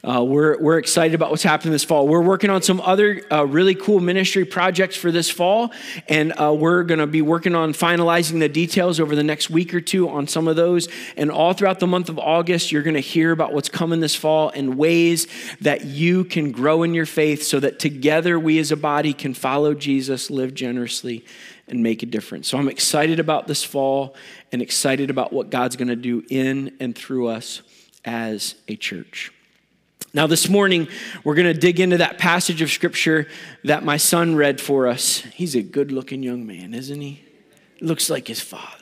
Uh, 0.04 0.24
we're, 0.24 0.58
we're 0.58 0.78
excited 0.78 1.14
about 1.14 1.30
what's 1.30 1.44
happening 1.44 1.70
this 1.70 1.84
fall. 1.84 2.08
We're 2.08 2.22
working 2.22 2.50
on 2.50 2.60
some 2.60 2.80
other 2.80 3.22
uh, 3.30 3.44
really 3.44 3.76
cool 3.76 4.00
ministry 4.00 4.44
projects 4.44 4.96
for 4.96 5.12
this 5.12 5.30
fall, 5.30 5.70
and 6.08 6.32
uh, 6.40 6.52
we're 6.52 6.82
going 6.82 6.98
to 6.98 7.06
be 7.06 7.22
working 7.22 7.54
on 7.54 7.72
finalizing 7.72 8.40
the 8.40 8.48
details 8.48 8.98
over 8.98 9.14
the 9.14 9.22
next 9.22 9.48
week 9.48 9.72
or 9.72 9.80
two 9.80 10.08
on 10.08 10.26
some 10.26 10.48
of 10.48 10.56
those. 10.56 10.88
And 11.16 11.30
all 11.30 11.52
throughout 11.52 11.78
the 11.78 11.86
month 11.86 12.08
of 12.08 12.18
August, 12.18 12.72
you're 12.72 12.82
going 12.82 12.94
to 12.94 13.00
hear 13.00 13.30
about 13.30 13.52
what's 13.52 13.68
coming 13.68 14.00
this 14.00 14.16
fall 14.16 14.48
and 14.48 14.76
ways 14.76 15.28
that 15.60 15.84
you 15.84 16.24
can 16.24 16.50
grow 16.50 16.82
in 16.82 16.94
your 16.94 17.06
faith 17.06 17.44
so 17.44 17.60
that 17.60 17.78
together 17.78 18.40
we 18.40 18.58
as 18.58 18.72
a 18.72 18.76
body 18.76 19.12
can 19.12 19.34
follow 19.34 19.72
Jesus, 19.72 20.30
live 20.30 20.52
generously, 20.52 21.24
and 21.72 21.82
make 21.82 22.02
a 22.02 22.06
difference. 22.06 22.48
So 22.48 22.58
I'm 22.58 22.68
excited 22.68 23.18
about 23.18 23.46
this 23.46 23.64
fall 23.64 24.14
and 24.52 24.60
excited 24.60 25.08
about 25.08 25.32
what 25.32 25.48
God's 25.48 25.74
going 25.74 25.88
to 25.88 25.96
do 25.96 26.22
in 26.28 26.76
and 26.78 26.94
through 26.94 27.28
us 27.28 27.62
as 28.04 28.56
a 28.68 28.76
church. 28.76 29.32
Now, 30.12 30.26
this 30.26 30.50
morning, 30.50 30.86
we're 31.24 31.34
going 31.34 31.52
to 31.52 31.58
dig 31.58 31.80
into 31.80 31.96
that 31.96 32.18
passage 32.18 32.60
of 32.60 32.70
scripture 32.70 33.26
that 33.64 33.82
my 33.84 33.96
son 33.96 34.36
read 34.36 34.60
for 34.60 34.86
us. 34.86 35.20
He's 35.20 35.54
a 35.54 35.62
good 35.62 35.90
looking 35.90 36.22
young 36.22 36.46
man, 36.46 36.74
isn't 36.74 37.00
he? 37.00 37.24
Looks 37.80 38.10
like 38.10 38.28
his 38.28 38.40
father. 38.40 38.76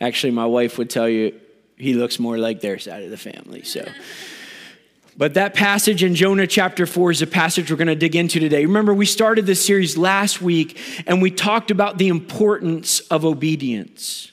Actually, 0.00 0.30
my 0.30 0.46
wife 0.46 0.78
would 0.78 0.88
tell 0.88 1.08
you 1.08 1.38
he 1.76 1.94
looks 1.94 2.20
more 2.20 2.38
like 2.38 2.60
their 2.60 2.78
side 2.78 3.02
of 3.02 3.10
the 3.10 3.16
family. 3.16 3.64
So, 3.64 3.84
but 5.20 5.34
that 5.34 5.52
passage 5.52 6.02
in 6.02 6.14
Jonah 6.14 6.46
chapter 6.46 6.86
4 6.86 7.10
is 7.10 7.20
a 7.20 7.26
passage 7.26 7.70
we're 7.70 7.76
going 7.76 7.88
to 7.88 7.94
dig 7.94 8.16
into 8.16 8.40
today. 8.40 8.64
Remember, 8.64 8.94
we 8.94 9.04
started 9.04 9.44
this 9.44 9.62
series 9.62 9.98
last 9.98 10.40
week 10.40 10.80
and 11.06 11.20
we 11.20 11.30
talked 11.30 11.70
about 11.70 11.98
the 11.98 12.08
importance 12.08 13.00
of 13.00 13.26
obedience, 13.26 14.32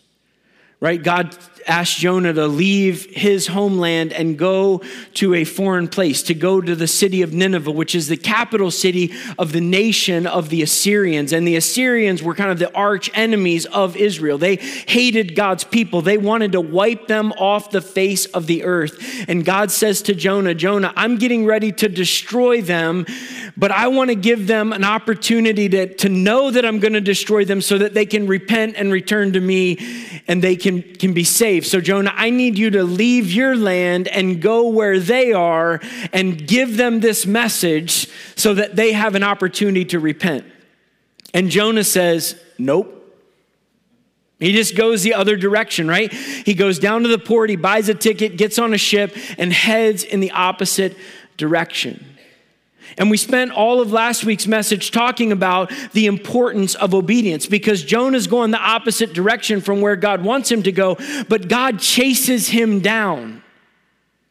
right? 0.80 1.02
God 1.02 1.36
asked 1.68 1.98
Jonah 1.98 2.34
to 2.34 2.48
leave 2.48 3.06
his 3.06 3.48
homeland 3.48 4.14
and 4.14 4.38
go 4.38 4.82
to 5.16 5.34
a 5.34 5.44
foreign 5.44 5.88
place, 5.88 6.24
to 6.24 6.34
go 6.34 6.62
to 6.62 6.76
the 6.76 6.88
city 6.88 7.22
of 7.24 7.34
Nineveh, 7.34 7.72
which 7.72 7.96
is 7.96 8.08
the 8.08 8.16
capital 8.16 8.72
city 8.72 9.12
of 9.38 9.52
the 9.52 9.60
nation 9.60 10.28
of 10.28 10.50
the 10.50 10.62
Assyrians. 10.62 11.34
And 11.34 11.48
the 11.48 11.56
Assyrians 11.56 12.24
were 12.24 12.36
kind 12.36 12.52
of 12.52 12.60
the 12.60 12.74
arch 12.74 13.10
enemies 13.16 13.66
of 13.66 13.98
Israel. 13.98 14.38
They 14.38 14.56
hated 14.56 15.36
God's 15.36 15.64
people, 15.64 16.02
they 16.02 16.18
wanted 16.18 16.54
to 16.54 16.62
wipe 16.62 17.08
them 17.08 17.32
off 17.34 17.72
the 17.72 17.82
face 17.82 18.26
of 18.28 18.48
the 18.48 18.64
earth. 18.64 19.26
And 19.28 19.44
God 19.44 19.72
says 19.72 20.02
to 20.04 20.16
Jonah, 20.16 20.54
Jonah, 20.54 20.94
I'm 20.96 21.18
getting 21.18 21.46
ready 21.46 21.72
to 21.74 21.90
destroy 21.90 22.62
them, 22.62 23.06
but 23.58 23.72
I 23.72 23.88
want 23.88 24.10
to 24.10 24.16
give 24.16 24.48
them 24.48 24.72
an 24.72 24.84
opportunity 24.84 25.68
to, 25.70 25.94
to 25.96 26.10
know 26.10 26.52
that 26.52 26.66
I'm 26.66 26.80
going 26.80 26.94
to 26.94 27.02
destroy 27.02 27.46
them 27.46 27.62
so 27.62 27.78
that 27.80 27.94
they 27.94 28.06
can 28.06 28.28
repent 28.28 28.76
and 28.78 28.92
return 28.92 29.34
to 29.34 29.42
me 29.42 29.78
and 30.28 30.42
they 30.42 30.56
can, 30.56 30.67
can 30.68 31.14
be 31.14 31.24
saved 31.24 31.48
saved. 31.48 31.68
So, 31.68 31.80
Jonah, 31.80 32.14
I 32.16 32.30
need 32.30 32.58
you 32.58 32.70
to 32.72 32.84
leave 32.84 33.32
your 33.32 33.56
land 33.56 34.08
and 34.08 34.42
go 34.42 34.68
where 34.68 35.00
they 35.00 35.32
are 35.34 35.80
and 36.12 36.46
give 36.48 36.78
them 36.78 37.00
this 37.00 37.26
message 37.26 38.10
so 38.36 38.54
that 38.54 38.76
they 38.76 38.92
have 38.92 39.16
an 39.16 39.24
opportunity 39.24 39.86
to 39.86 40.00
repent. 40.00 40.46
And 41.34 41.50
Jonah 41.50 41.84
says, 41.84 42.40
Nope. 42.58 42.94
He 44.40 44.52
just 44.52 44.76
goes 44.76 45.02
the 45.02 45.16
other 45.16 45.36
direction, 45.36 45.88
right? 45.88 46.14
He 46.14 46.54
goes 46.54 46.78
down 46.78 47.02
to 47.04 47.08
the 47.08 47.18
port, 47.18 47.50
he 47.50 47.56
buys 47.56 47.90
a 47.90 47.96
ticket, 47.96 48.38
gets 48.38 48.60
on 48.60 48.72
a 48.72 48.78
ship, 48.78 49.18
and 49.40 49.52
heads 49.52 50.04
in 50.04 50.20
the 50.20 50.30
opposite 50.30 50.96
direction. 51.38 52.17
And 52.98 53.10
we 53.10 53.18
spent 53.18 53.52
all 53.52 53.82
of 53.82 53.92
last 53.92 54.24
week's 54.24 54.48
message 54.48 54.92
talking 54.92 55.32
about 55.32 55.72
the 55.94 56.06
importance 56.06 56.76
of 56.76 56.94
obedience 56.94 57.46
because 57.46 57.84
Jonah's 57.84 58.28
going 58.28 58.52
the 58.52 58.60
opposite 58.60 59.14
direction 59.14 59.62
from 59.62 59.82
where 59.82 59.96
God 59.96 60.24
wants 60.24 60.52
him 60.52 60.64
to 60.64 60.72
go, 60.72 60.98
but 61.28 61.48
God 61.48 61.80
chases 61.80 62.48
him 62.48 62.80
down. 62.80 63.44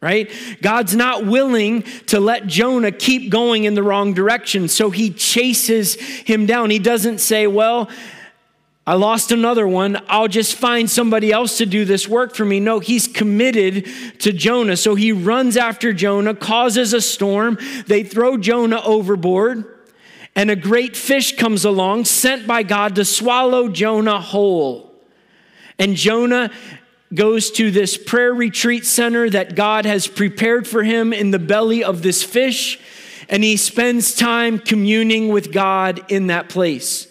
Right? 0.03 0.31
God's 0.61 0.95
not 0.95 1.27
willing 1.27 1.83
to 2.09 2.21
let 2.21 2.47
Jonah 2.47 2.93
keep 2.93 3.31
going 3.31 3.65
in 3.65 3.75
the 3.75 3.83
wrong 3.83 4.13
direction, 4.13 4.69
so 4.69 4.91
he 4.91 5.11
chases 5.11 5.95
him 5.95 6.45
down. 6.47 6.71
He 6.71 6.79
doesn't 6.79 7.19
say, 7.19 7.47
Well, 7.47 7.89
I 8.89 8.95
lost 8.95 9.33
another 9.33 9.67
one. 9.67 10.01
I'll 10.09 10.29
just 10.29 10.55
find 10.55 10.89
somebody 10.89 11.33
else 11.33 11.59
to 11.59 11.67
do 11.67 11.85
this 11.85 12.07
work 12.07 12.37
for 12.37 12.45
me. 12.45 12.61
No, 12.61 12.79
he's 12.79 13.09
committed 13.09 13.87
to 14.21 14.33
Jonah. 14.33 14.77
So 14.77 14.95
he 14.95 15.11
runs 15.11 15.57
after 15.57 15.93
Jonah, 15.93 16.35
causes 16.35 16.93
a 16.93 17.01
storm. 17.01 17.59
They 17.89 18.05
throw 18.05 18.37
Jonah 18.37 18.81
overboard, 18.85 19.65
and 20.37 20.53
a 20.53 20.57
great 20.57 20.97
fish 20.97 21.37
comes 21.37 21.65
along, 21.65 22.05
sent 22.05 22.47
by 22.47 22.63
God 22.63 22.95
to 22.95 23.05
swallow 23.05 23.69
Jonah 23.69 24.21
whole. 24.21 24.95
And 25.81 25.97
Jonah 25.97 26.53
goes 27.13 27.51
to 27.53 27.73
this 27.73 27.97
prayer 27.97 28.33
retreat 28.33 28.87
center 28.87 29.29
that 29.31 29.57
God 29.57 29.85
has 29.85 30.07
prepared 30.07 30.69
for 30.69 30.85
him 30.85 31.13
in 31.13 31.33
the 31.33 31.39
belly 31.41 31.83
of 31.83 32.03
this 32.03 32.23
fish, 32.23 32.79
and 33.29 33.43
he 33.43 33.57
spends 33.57 34.15
time 34.15 34.61
communing 34.61 35.29
with 35.29 35.53
God 35.53 36.05
in 36.09 36.29
that 36.29 36.49
place. 36.49 37.06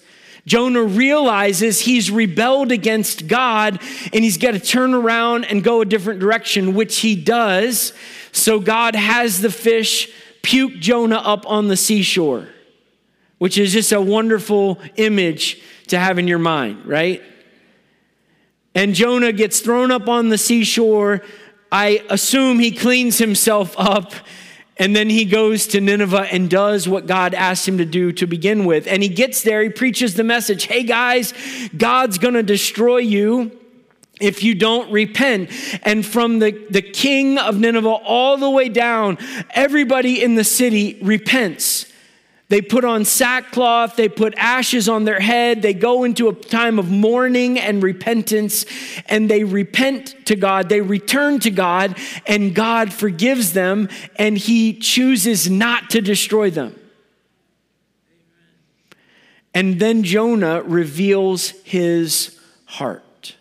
Jonah 0.46 0.84
realizes 0.84 1.82
he's 1.82 2.12
rebelled 2.12 2.72
against 2.72 3.28
God 3.28 3.82
and 4.14 4.24
he's 4.24 4.38
got 4.38 4.52
to 4.52 4.60
turn 4.60 4.94
around 4.94 5.46
and 5.46 5.64
go 5.64 5.82
a 5.82 5.86
different 5.86 6.20
direction, 6.20 6.76
which 6.76 7.00
he 7.00 7.16
does. 7.16 7.94
So 8.32 8.60
God 8.60 8.96
has 8.96 9.42
the 9.42 9.50
fish 9.50 10.12
puke 10.44 10.76
Jonah 10.76 11.18
up 11.18 11.50
on 11.50 11.68
the 11.68 11.78
seashore, 11.78 12.48
which 13.40 13.58
is 13.58 13.74
just 13.74 13.92
a 13.92 14.00
wonderful 14.00 14.80
image 14.98 15.62
to 15.88 15.98
have 15.98 16.20
in 16.20 16.28
your 16.28 16.40
mind, 16.40 16.86
right? 16.86 17.24
And 18.76 18.94
Jonah 18.94 19.32
gets 19.32 19.62
thrown 19.62 19.90
up 19.90 20.08
on 20.08 20.30
the 20.30 20.38
seashore. 20.38 21.22
I 21.72 22.04
assume 22.10 22.60
he 22.60 22.72
cleans 22.72 23.18
himself 23.18 23.74
up 23.80 24.14
and 24.78 24.96
then 24.96 25.10
he 25.10 25.26
goes 25.26 25.68
to 25.68 25.80
Nineveh 25.80 26.28
and 26.32 26.50
does 26.50 26.88
what 26.88 27.08
God 27.08 27.34
asked 27.34 27.68
him 27.68 27.78
to 27.78 27.86
do 27.86 28.12
to 28.14 28.28
begin 28.28 28.66
with. 28.66 28.88
And 28.88 29.02
he 29.02 29.10
gets 29.10 29.42
there, 29.42 29.64
he 29.64 29.70
preaches 29.70 30.16
the 30.16 30.24
message 30.24 30.66
hey 30.66 30.84
guys, 30.84 31.34
God's 31.76 32.18
gonna 32.18 32.44
destroy 32.44 32.98
you 32.98 33.58
if 34.20 34.44
you 34.44 34.56
don't 34.56 34.92
repent. 34.92 35.50
And 35.84 36.06
from 36.06 36.40
the, 36.40 36.52
the 36.70 36.82
king 36.82 37.38
of 37.38 37.58
Nineveh 37.58 37.90
all 37.90 38.38
the 38.38 38.50
way 38.50 38.70
down, 38.70 39.18
everybody 39.52 40.24
in 40.24 40.36
the 40.36 40.44
city 40.44 40.98
repents. 41.02 41.92
They 42.48 42.62
put 42.62 42.86
on 42.86 43.06
sackcloth, 43.06 43.96
they 43.96 44.08
put 44.08 44.36
ashes 44.38 44.88
on 44.88 45.06
their 45.06 45.20
head, 45.20 45.64
they 45.64 45.74
go 45.74 46.04
into 46.04 46.30
a 46.30 46.34
time 46.34 46.78
of 46.78 46.92
mourning 46.92 47.60
and 47.60 47.82
repentance, 47.82 48.66
and 49.08 49.30
they 49.30 49.44
repent 49.44 50.16
to 50.28 50.36
God, 50.36 50.70
they 50.70 50.82
return 50.82 51.40
to 51.40 51.50
God, 51.50 51.98
and 52.28 52.54
God 52.54 52.94
forgives 52.94 53.54
them, 53.54 53.90
and 54.18 54.38
He 54.38 54.74
chooses 54.74 55.50
not 55.50 55.90
to 55.92 56.02
destroy 56.02 56.52
them. 56.52 56.80
And 59.56 59.80
then 59.80 60.04
Jonah 60.04 60.62
reveals 60.64 61.52
his 61.64 62.38
heart. 62.66 63.36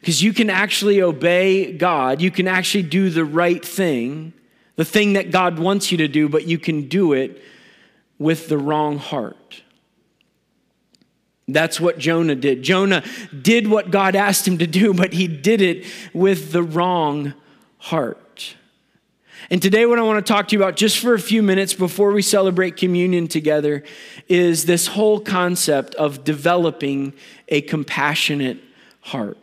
Because 0.00 0.22
you 0.22 0.32
can 0.32 0.48
actually 0.48 1.02
obey 1.02 1.72
God, 1.72 2.22
you 2.22 2.30
can 2.30 2.48
actually 2.48 2.84
do 2.84 3.10
the 3.10 3.26
right 3.26 3.62
thing 3.62 4.32
the 4.76 4.84
thing 4.84 5.14
that 5.14 5.30
God 5.30 5.58
wants 5.58 5.92
you 5.92 5.98
to 5.98 6.08
do, 6.08 6.28
but 6.28 6.46
you 6.46 6.58
can 6.58 6.88
do 6.88 7.12
it 7.12 7.42
with 8.18 8.48
the 8.48 8.58
wrong 8.58 8.98
heart. 8.98 9.62
That's 11.48 11.80
what 11.80 11.98
Jonah 11.98 12.36
did. 12.36 12.62
Jonah 12.62 13.02
did 13.40 13.68
what 13.68 13.90
God 13.90 14.16
asked 14.16 14.46
him 14.46 14.58
to 14.58 14.66
do, 14.66 14.94
but 14.94 15.12
he 15.12 15.26
did 15.26 15.60
it 15.60 15.84
with 16.14 16.52
the 16.52 16.62
wrong 16.62 17.34
heart. 17.78 18.54
And 19.50 19.60
today, 19.60 19.84
what 19.86 19.98
I 19.98 20.02
want 20.02 20.24
to 20.24 20.32
talk 20.32 20.48
to 20.48 20.56
you 20.56 20.62
about 20.62 20.76
just 20.76 20.98
for 20.98 21.14
a 21.14 21.20
few 21.20 21.42
minutes 21.42 21.74
before 21.74 22.12
we 22.12 22.22
celebrate 22.22 22.76
communion 22.76 23.26
together 23.26 23.82
is 24.28 24.64
this 24.64 24.86
whole 24.86 25.20
concept 25.20 25.94
of 25.96 26.24
developing 26.24 27.12
a 27.48 27.60
compassionate 27.60 28.58
heart. 29.00 29.36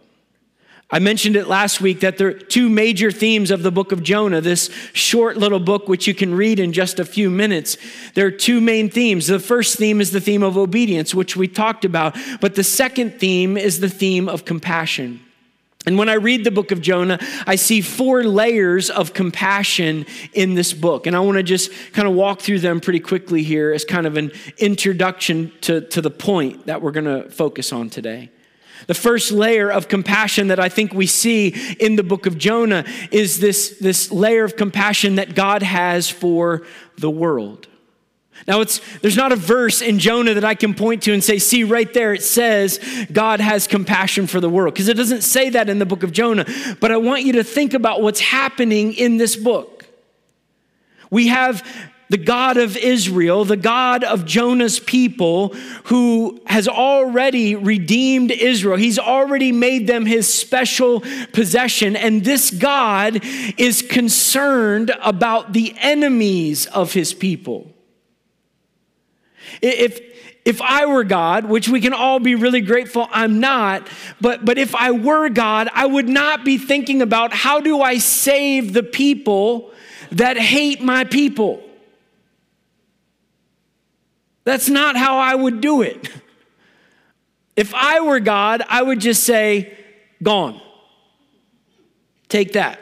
I 0.91 0.97
mentioned 0.97 1.35
it 1.35 1.47
last 1.47 1.81
week 1.81 1.99
that 1.99 2.17
there 2.17 2.29
are 2.29 2.33
two 2.33 2.67
major 2.67 3.11
themes 3.11 3.51
of 3.51 3.61
the 3.61 3.71
book 3.71 3.91
of 3.91 4.01
Jonah, 4.01 4.41
this 4.41 4.71
short 4.93 5.37
little 5.37 5.59
book, 5.59 5.87
which 5.87 6.07
you 6.07 6.15
can 6.15 6.33
read 6.33 6.59
in 6.59 6.73
just 6.73 6.99
a 6.99 7.05
few 7.05 7.29
minutes. 7.29 7.77
There 8.15 8.25
are 8.25 8.31
two 8.31 8.59
main 8.59 8.89
themes. 8.89 9.27
The 9.27 9.39
first 9.39 9.77
theme 9.77 10.01
is 10.01 10.09
the 10.09 10.19
theme 10.19 10.41
of 10.41 10.57
obedience, 10.57 11.13
which 11.13 11.35
we 11.35 11.47
talked 11.47 11.85
about, 11.85 12.17
but 12.41 12.55
the 12.55 12.63
second 12.63 13.19
theme 13.19 13.55
is 13.55 13.79
the 13.79 13.89
theme 13.89 14.27
of 14.27 14.45
compassion. 14.45 15.19
And 15.85 15.97
when 15.97 16.09
I 16.09 16.15
read 16.15 16.43
the 16.43 16.51
book 16.51 16.71
of 16.71 16.81
Jonah, 16.81 17.19
I 17.45 17.55
see 17.55 17.81
four 17.81 18.23
layers 18.23 18.89
of 18.89 19.13
compassion 19.13 20.07
in 20.33 20.55
this 20.55 20.73
book. 20.73 21.07
And 21.07 21.15
I 21.15 21.19
want 21.19 21.37
to 21.37 21.43
just 21.43 21.71
kind 21.93 22.07
of 22.07 22.15
walk 22.15 22.41
through 22.41 22.59
them 22.59 22.81
pretty 22.81 22.99
quickly 22.99 23.43
here 23.43 23.71
as 23.71 23.85
kind 23.85 24.05
of 24.07 24.17
an 24.17 24.31
introduction 24.57 25.51
to, 25.61 25.81
to 25.81 26.01
the 26.01 26.11
point 26.11 26.65
that 26.65 26.81
we're 26.81 26.91
going 26.91 27.05
to 27.05 27.29
focus 27.29 27.71
on 27.71 27.89
today. 27.89 28.29
The 28.87 28.93
first 28.93 29.31
layer 29.31 29.71
of 29.71 29.87
compassion 29.87 30.47
that 30.47 30.59
I 30.59 30.69
think 30.69 30.93
we 30.93 31.05
see 31.05 31.49
in 31.79 31.95
the 31.95 32.03
book 32.03 32.25
of 32.25 32.37
Jonah 32.37 32.85
is 33.11 33.39
this, 33.39 33.77
this 33.79 34.11
layer 34.11 34.43
of 34.43 34.55
compassion 34.55 35.15
that 35.15 35.35
God 35.35 35.63
has 35.63 36.09
for 36.09 36.65
the 36.97 37.09
world. 37.09 37.67
Now, 38.47 38.61
it's, 38.61 38.79
there's 38.99 39.17
not 39.17 39.33
a 39.33 39.35
verse 39.35 39.81
in 39.81 39.99
Jonah 39.99 40.33
that 40.33 40.45
I 40.45 40.55
can 40.55 40.73
point 40.73 41.03
to 41.03 41.13
and 41.13 41.21
say, 41.21 41.39
see, 41.39 41.65
right 41.65 41.93
there 41.93 42.13
it 42.13 42.23
says 42.23 42.79
God 43.11 43.41
has 43.41 43.67
compassion 43.67 44.27
for 44.27 44.39
the 44.39 44.49
world, 44.49 44.73
because 44.73 44.87
it 44.87 44.95
doesn't 44.95 45.23
say 45.23 45.49
that 45.49 45.69
in 45.69 45.77
the 45.77 45.85
book 45.85 46.03
of 46.03 46.13
Jonah. 46.13 46.45
But 46.79 46.91
I 46.91 46.97
want 46.97 47.23
you 47.23 47.33
to 47.33 47.43
think 47.43 47.73
about 47.73 48.01
what's 48.01 48.21
happening 48.21 48.93
in 48.93 49.17
this 49.17 49.35
book. 49.35 49.85
We 51.11 51.27
have 51.27 51.63
the 52.09 52.17
God 52.17 52.57
of 52.57 52.75
Israel, 52.75 53.45
the 53.45 53.55
God 53.55 54.03
of 54.03 54.25
Jonah's 54.25 54.79
people, 54.79 55.49
who 55.85 56.41
has 56.47 56.67
already 56.67 57.55
redeemed 57.55 58.31
Israel. 58.31 58.77
He's 58.77 58.97
already 58.97 59.51
made 59.51 59.85
them 59.85 60.07
his 60.07 60.31
special 60.31 61.01
possession. 61.33 61.95
And 61.95 62.23
this 62.23 62.49
God 62.49 63.19
is 63.57 63.83
concerned 63.83 64.91
about 65.03 65.53
the 65.53 65.75
enemies 65.77 66.65
of 66.65 66.93
his 66.93 67.13
people. 67.13 67.71
If, 69.61 70.01
if 70.45 70.63
I 70.63 70.87
were 70.87 71.03
God, 71.03 71.45
which 71.45 71.69
we 71.69 71.79
can 71.79 71.93
all 71.93 72.19
be 72.19 72.33
really 72.33 72.61
grateful 72.61 73.07
I'm 73.11 73.39
not, 73.39 73.87
but, 74.19 74.43
but 74.43 74.57
if 74.57 74.73
I 74.73 74.91
were 74.91 75.29
God, 75.29 75.69
I 75.73 75.85
would 75.85 76.09
not 76.09 76.43
be 76.43 76.57
thinking 76.57 77.03
about 77.03 77.33
how 77.33 77.59
do 77.59 77.81
I 77.81 77.99
save 77.99 78.73
the 78.73 78.83
people 78.83 79.71
that 80.11 80.37
hate 80.37 80.81
my 80.81 81.03
people. 81.03 81.63
That's 84.49 84.67
not 84.67 84.97
how 84.97 85.19
I 85.19 85.35
would 85.35 85.61
do 85.61 85.83
it. 85.83 86.09
If 87.55 87.71
I 87.75 87.99
were 87.99 88.19
God, 88.19 88.63
I 88.67 88.81
would 88.81 88.99
just 88.99 89.23
say, 89.23 89.77
Gone. 90.23 90.59
Take 92.29 92.53
that. 92.53 92.79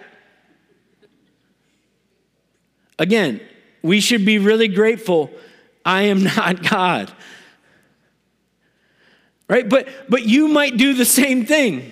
Again, 2.98 3.42
we 3.82 4.00
should 4.00 4.26
be 4.26 4.40
really 4.40 4.70
grateful. 4.70 5.30
I 5.84 6.04
am 6.04 6.24
not 6.38 6.64
God. 6.64 7.12
Right? 9.50 9.68
But 9.68 9.90
but 10.08 10.24
you 10.24 10.48
might 10.48 10.78
do 10.78 10.94
the 10.94 11.04
same 11.04 11.46
thing. 11.46 11.92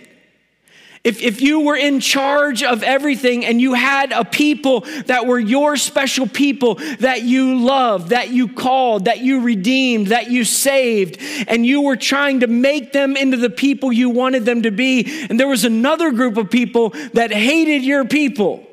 If, 1.05 1.21
if 1.21 1.39
you 1.39 1.59
were 1.59 1.75
in 1.75 2.00
charge 2.00 2.63
of 2.63 2.81
everything 2.81 3.45
and 3.45 3.62
you 3.62 3.75
had 3.75 4.12
a 4.12 4.25
people 4.25 4.81
that 5.05 5.27
were 5.27 5.38
your 5.38 5.77
special 5.77 6.27
people 6.27 6.75
that 7.00 7.21
you 7.21 7.59
loved, 7.59 8.09
that 8.09 8.31
you 8.31 8.47
called, 8.47 9.05
that 9.05 9.19
you 9.19 9.41
redeemed, 9.41 10.07
that 10.07 10.31
you 10.31 10.43
saved, 10.43 11.21
and 11.47 11.63
you 11.63 11.81
were 11.81 11.95
trying 11.95 12.39
to 12.39 12.47
make 12.47 12.91
them 12.91 13.15
into 13.15 13.38
the 13.38 13.51
people 13.51 13.93
you 13.93 14.09
wanted 14.09 14.45
them 14.45 14.63
to 14.63 14.71
be, 14.71 15.27
and 15.29 15.39
there 15.39 15.47
was 15.47 15.63
another 15.63 16.12
group 16.12 16.38
of 16.38 16.50
people 16.50 16.89
that 17.13 17.31
hated 17.31 17.83
your 17.83 18.05
people, 18.05 18.65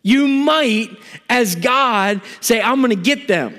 you 0.00 0.28
might, 0.28 0.90
as 1.28 1.56
God, 1.56 2.20
say, 2.40 2.62
I'm 2.62 2.80
gonna 2.80 2.94
get 2.94 3.26
them. 3.26 3.58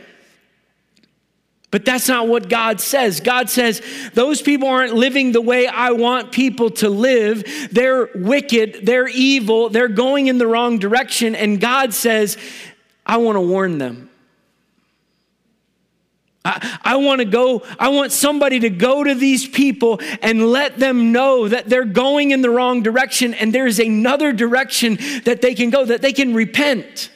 But 1.75 1.83
that's 1.83 2.07
not 2.07 2.29
what 2.29 2.47
God 2.47 2.79
says. 2.79 3.19
God 3.19 3.49
says, 3.49 3.81
those 4.13 4.41
people 4.41 4.69
aren't 4.69 4.93
living 4.93 5.33
the 5.33 5.41
way 5.41 5.67
I 5.67 5.91
want 5.91 6.31
people 6.31 6.69
to 6.69 6.87
live. 6.87 7.43
They're 7.69 8.07
wicked, 8.15 8.85
they're 8.85 9.09
evil, 9.09 9.67
they're 9.67 9.89
going 9.89 10.27
in 10.27 10.37
the 10.37 10.47
wrong 10.47 10.79
direction. 10.79 11.35
And 11.35 11.59
God 11.59 11.93
says, 11.93 12.37
I 13.05 13.17
want 13.17 13.35
to 13.35 13.41
warn 13.41 13.77
them. 13.77 14.09
I, 16.45 16.79
I 16.81 16.95
want 16.95 17.19
to 17.19 17.25
go, 17.25 17.63
I 17.77 17.89
want 17.89 18.13
somebody 18.13 18.61
to 18.61 18.69
go 18.69 19.03
to 19.03 19.13
these 19.13 19.45
people 19.45 19.99
and 20.21 20.49
let 20.49 20.79
them 20.79 21.11
know 21.11 21.49
that 21.49 21.67
they're 21.67 21.83
going 21.83 22.31
in 22.31 22.41
the 22.41 22.51
wrong 22.51 22.83
direction 22.83 23.33
and 23.33 23.53
there's 23.53 23.79
another 23.79 24.31
direction 24.31 24.97
that 25.25 25.41
they 25.41 25.53
can 25.53 25.71
go, 25.71 25.83
that 25.83 26.01
they 26.01 26.13
can 26.13 26.33
repent. 26.33 27.09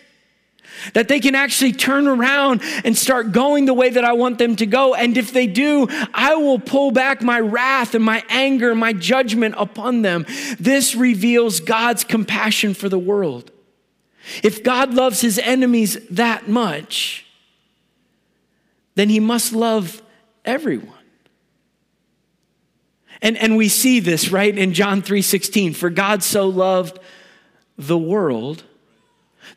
That 0.93 1.07
they 1.07 1.19
can 1.19 1.35
actually 1.35 1.73
turn 1.73 2.07
around 2.07 2.61
and 2.83 2.97
start 2.97 3.31
going 3.31 3.65
the 3.65 3.73
way 3.73 3.89
that 3.89 4.03
I 4.03 4.13
want 4.13 4.37
them 4.37 4.55
to 4.57 4.65
go. 4.65 4.95
And 4.95 5.17
if 5.17 5.33
they 5.33 5.47
do, 5.47 5.87
I 6.13 6.35
will 6.35 6.59
pull 6.59 6.91
back 6.91 7.21
my 7.21 7.39
wrath 7.39 7.95
and 7.95 8.03
my 8.03 8.23
anger, 8.29 8.75
my 8.75 8.93
judgment 8.93 9.55
upon 9.57 10.01
them. 10.01 10.25
This 10.59 10.95
reveals 10.95 11.59
God's 11.59 12.03
compassion 12.03 12.73
for 12.73 12.89
the 12.89 12.99
world. 12.99 13.51
If 14.43 14.63
God 14.63 14.93
loves 14.93 15.21
his 15.21 15.39
enemies 15.39 15.97
that 16.09 16.47
much, 16.47 17.25
then 18.95 19.09
he 19.09 19.19
must 19.19 19.53
love 19.53 20.01
everyone. 20.45 20.93
And, 23.21 23.37
and 23.37 23.57
we 23.57 23.67
see 23.67 23.99
this 23.99 24.29
right 24.29 24.55
in 24.57 24.73
John 24.73 25.01
3:16. 25.01 25.75
For 25.75 25.89
God 25.89 26.23
so 26.23 26.47
loved 26.47 26.99
the 27.77 27.97
world 27.97 28.63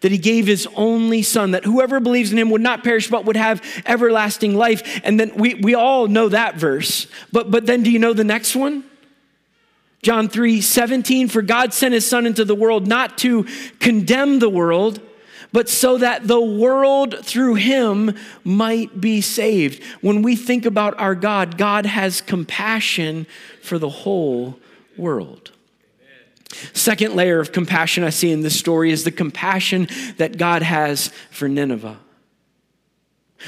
that 0.03 0.13
he 0.13 0.19
gave 0.19 0.47
his 0.47 0.69
only 0.77 1.23
son, 1.23 1.53
that 1.53 1.65
whoever 1.65 1.99
believes 1.99 2.31
in 2.31 2.39
him 2.39 2.51
would 2.51 2.61
not 2.61 2.85
perish 2.85 3.09
but 3.09 3.25
would 3.25 3.37
have 3.37 3.63
everlasting 3.87 4.55
life. 4.55 5.01
And 5.03 5.19
then 5.19 5.33
we, 5.35 5.55
we 5.55 5.75
all 5.75 6.07
know 6.07 6.29
that 6.29 6.57
verse. 6.57 7.07
But, 7.33 7.51
but 7.51 7.67
then 7.67 7.83
do 7.83 7.91
you 7.91 7.99
know 7.99 8.13
the 8.13 8.25
next 8.25 8.55
one? 8.55 8.85
John 10.03 10.29
3 10.29 10.61
17, 10.61 11.29
for 11.29 11.43
God 11.43 11.73
sent 11.73 11.95
his 11.95 12.07
son 12.07 12.27
into 12.27 12.45
the 12.45 12.57
world 12.57 12.87
not 12.89 13.17
to 13.19 13.47
condemn 13.79 14.41
the 14.41 14.51
world, 14.51 15.01
but 15.53 15.69
so 15.69 15.99
that 15.99 16.27
the 16.27 16.41
world 16.41 17.25
through 17.25 17.55
him 17.55 18.17
might 18.43 19.01
be 19.01 19.21
saved. 19.21 19.83
When 20.01 20.23
we 20.23 20.35
think 20.35 20.67
about 20.67 20.99
our 20.99 21.15
God, 21.15 21.57
God 21.57 21.87
has 21.87 22.21
compassion 22.21 23.27
for 23.63 23.79
the 23.79 23.89
whole 23.89 24.59
world. 24.97 25.53
Second 26.73 27.15
layer 27.15 27.41
of 27.41 27.53
compassion 27.53 28.05
I 28.05 28.11
see 28.11 28.31
in 28.31 28.43
this 28.43 28.59
story 28.59 28.93
is 28.93 29.05
the 29.05 29.11
compassion 29.11 29.89
that 30.19 30.39
God 30.39 30.63
has 30.63 31.09
for 31.31 31.49
Nineveh. 31.49 31.99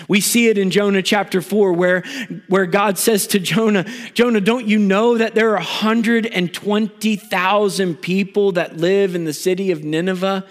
We 0.09 0.21
see 0.21 0.49
it 0.49 0.59
in 0.59 0.71
Jonah 0.71 1.03
chapter 1.03 1.41
4 1.41 1.73
where, 1.73 2.03
where 2.49 2.67
God 2.67 2.99
says 2.99 3.29
to 3.29 3.39
Jonah, 3.39 3.87
Jonah, 4.13 4.41
don't 4.41 4.67
you 4.67 4.77
know 4.79 5.17
that 5.19 5.37
there 5.37 5.51
are 5.51 5.57
120,000 5.57 7.95
people 7.97 8.53
that 8.53 8.77
live 8.77 9.15
in 9.15 9.25
the 9.25 9.33
city 9.33 9.71
of 9.71 9.85
Nineveh? 9.85 10.45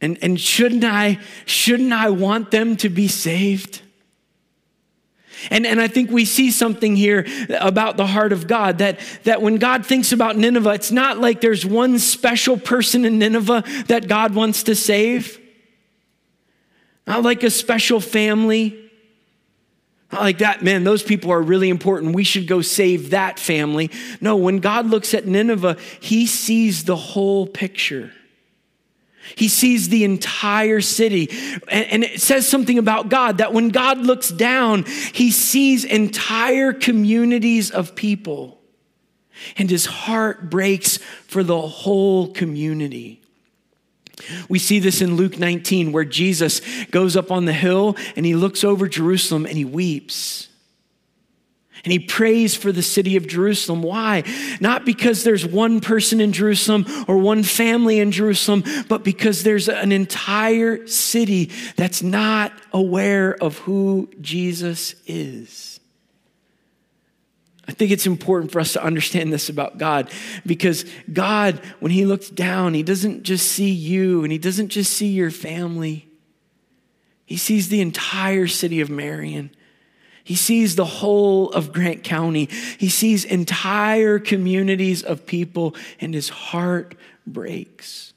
And, 0.00 0.18
and 0.22 0.38
shouldn't, 0.38 0.84
I, 0.84 1.18
shouldn't 1.46 1.92
I 1.92 2.10
want 2.10 2.50
them 2.50 2.76
to 2.76 2.90
be 2.90 3.08
saved? 3.08 3.80
And, 5.50 5.66
and 5.66 5.80
I 5.80 5.88
think 5.88 6.10
we 6.10 6.24
see 6.24 6.50
something 6.50 6.96
here 6.96 7.26
about 7.60 7.96
the 7.96 8.06
heart 8.06 8.32
of 8.32 8.46
God 8.46 8.78
that, 8.78 8.98
that 9.24 9.42
when 9.42 9.56
God 9.56 9.86
thinks 9.86 10.12
about 10.12 10.36
Nineveh, 10.36 10.70
it's 10.70 10.92
not 10.92 11.18
like 11.18 11.40
there's 11.40 11.64
one 11.64 11.98
special 11.98 12.56
person 12.56 13.04
in 13.04 13.18
Nineveh 13.18 13.64
that 13.86 14.08
God 14.08 14.34
wants 14.34 14.64
to 14.64 14.74
save. 14.74 15.40
Not 17.06 17.22
like 17.22 17.42
a 17.42 17.50
special 17.50 18.00
family. 18.00 18.80
Not 20.12 20.22
like 20.22 20.38
that, 20.38 20.62
man, 20.62 20.84
those 20.84 21.02
people 21.02 21.32
are 21.32 21.42
really 21.42 21.68
important. 21.68 22.14
We 22.14 22.24
should 22.24 22.46
go 22.46 22.62
save 22.62 23.10
that 23.10 23.38
family. 23.38 23.90
No, 24.20 24.36
when 24.36 24.58
God 24.58 24.86
looks 24.86 25.12
at 25.12 25.26
Nineveh, 25.26 25.76
he 26.00 26.26
sees 26.26 26.84
the 26.84 26.96
whole 26.96 27.46
picture. 27.46 28.12
He 29.36 29.48
sees 29.48 29.88
the 29.88 30.04
entire 30.04 30.80
city. 30.80 31.30
And, 31.68 32.04
it 32.04 32.20
says 32.20 32.48
something 32.48 32.78
about 32.78 33.08
God 33.08 33.38
that 33.38 33.52
when 33.52 33.70
God 33.70 33.98
looks 33.98 34.28
down, 34.28 34.84
he 34.84 35.30
sees 35.30 35.84
entire 35.84 36.72
communities 36.72 37.70
of 37.70 37.94
people. 37.94 38.60
And 39.56 39.68
his 39.70 39.86
heart 39.86 40.50
breaks 40.50 40.98
for 41.26 41.42
the 41.42 41.60
whole 41.60 42.32
community. 42.32 43.20
We 44.48 44.58
see 44.58 44.78
this 44.78 45.02
in 45.02 45.16
Luke 45.16 45.38
19, 45.38 45.92
where 45.92 46.04
Jesus 46.04 46.60
goes 46.86 47.16
up 47.16 47.32
on 47.32 47.46
the 47.46 47.52
hill 47.52 47.96
and 48.14 48.24
he 48.24 48.34
looks 48.34 48.62
over 48.62 48.88
Jerusalem 48.88 49.44
and 49.44 49.56
he 49.56 49.64
weeps. 49.64 50.48
And 51.84 51.92
he 51.92 51.98
prays 51.98 52.54
for 52.54 52.72
the 52.72 52.82
city 52.82 53.16
of 53.16 53.26
Jerusalem. 53.26 53.82
Why? 53.82 54.24
Not 54.58 54.86
because 54.86 55.22
there's 55.22 55.44
one 55.44 55.80
person 55.80 56.18
in 56.18 56.32
Jerusalem 56.32 56.86
or 57.06 57.18
one 57.18 57.42
family 57.42 58.00
in 58.00 58.10
Jerusalem, 58.10 58.64
but 58.88 59.04
because 59.04 59.42
there's 59.42 59.68
an 59.68 59.92
entire 59.92 60.86
city 60.86 61.50
that's 61.76 62.02
not 62.02 62.52
aware 62.72 63.34
of 63.34 63.58
who 63.58 64.08
Jesus 64.22 64.94
is. 65.06 65.78
I 67.68 67.72
think 67.72 67.90
it's 67.90 68.06
important 68.06 68.50
for 68.50 68.60
us 68.60 68.72
to 68.74 68.82
understand 68.82 69.32
this 69.32 69.48
about 69.50 69.76
God 69.78 70.10
because 70.44 70.84
God, 71.12 71.60
when 71.80 71.92
He 71.92 72.06
looks 72.06 72.30
down, 72.30 72.72
He 72.74 72.82
doesn't 72.82 73.24
just 73.24 73.52
see 73.52 73.70
you 73.70 74.22
and 74.22 74.32
He 74.32 74.38
doesn't 74.38 74.68
just 74.68 74.92
see 74.92 75.08
your 75.08 75.30
family, 75.30 76.08
He 77.26 77.36
sees 77.36 77.68
the 77.68 77.82
entire 77.82 78.46
city 78.46 78.80
of 78.80 78.88
Marion. 78.88 79.50
He 80.24 80.34
sees 80.34 80.74
the 80.74 80.86
whole 80.86 81.50
of 81.50 81.72
Grant 81.72 82.02
County. 82.02 82.48
He 82.78 82.88
sees 82.88 83.26
entire 83.26 84.18
communities 84.18 85.02
of 85.02 85.26
people, 85.26 85.76
and 86.00 86.14
his 86.14 86.30
heart 86.30 86.94
breaks. 87.26 88.12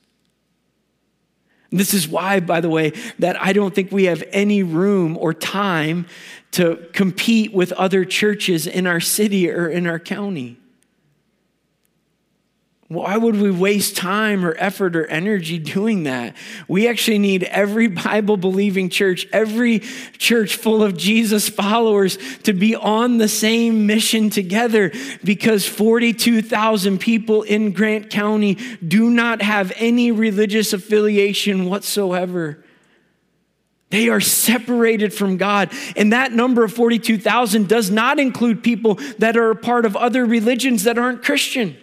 this 1.69 1.93
is 1.93 2.07
why, 2.07 2.39
by 2.39 2.61
the 2.61 2.69
way, 2.69 2.93
that 3.19 3.39
I 3.41 3.51
don't 3.51 3.75
think 3.75 3.91
we 3.91 4.05
have 4.05 4.23
any 4.31 4.63
room 4.63 5.17
or 5.17 5.33
time 5.33 6.07
to 6.51 6.87
compete 6.93 7.51
with 7.51 7.73
other 7.73 8.05
churches 8.05 8.65
in 8.67 8.87
our 8.87 9.01
city 9.01 9.51
or 9.51 9.67
in 9.67 9.85
our 9.85 9.99
county. 9.99 10.57
Why 12.89 13.17
would 13.17 13.35
we 13.35 13.51
waste 13.51 13.97
time 13.97 14.45
or 14.45 14.55
effort 14.57 14.95
or 14.95 15.05
energy 15.07 15.59
doing 15.59 16.03
that? 16.03 16.37
We 16.69 16.87
actually 16.87 17.19
need 17.19 17.43
every 17.43 17.87
Bible 18.07 18.37
believing 18.37 18.89
church, 18.89 19.27
every 19.33 19.79
church 20.17 20.55
full 20.55 20.81
of 20.81 20.95
Jesus 20.95 21.49
followers 21.49 22.17
to 22.43 22.53
be 22.53 22.75
on 22.75 23.17
the 23.17 23.27
same 23.27 23.87
mission 23.87 24.29
together 24.29 24.93
because 25.21 25.67
42,000 25.67 26.97
people 26.97 27.43
in 27.43 27.73
Grant 27.73 28.09
County 28.09 28.55
do 28.85 29.09
not 29.09 29.41
have 29.41 29.73
any 29.75 30.13
religious 30.13 30.71
affiliation 30.71 31.65
whatsoever. 31.65 32.63
They 33.89 34.07
are 34.07 34.21
separated 34.21 35.13
from 35.13 35.35
God. 35.35 35.73
And 35.97 36.13
that 36.13 36.31
number 36.31 36.63
of 36.63 36.71
42,000 36.71 37.67
does 37.67 37.89
not 37.91 38.17
include 38.17 38.63
people 38.63 38.95
that 39.17 39.35
are 39.35 39.51
a 39.51 39.55
part 39.55 39.85
of 39.85 39.97
other 39.97 40.25
religions 40.25 40.83
that 40.85 40.97
aren't 40.97 41.21
Christian. 41.21 41.77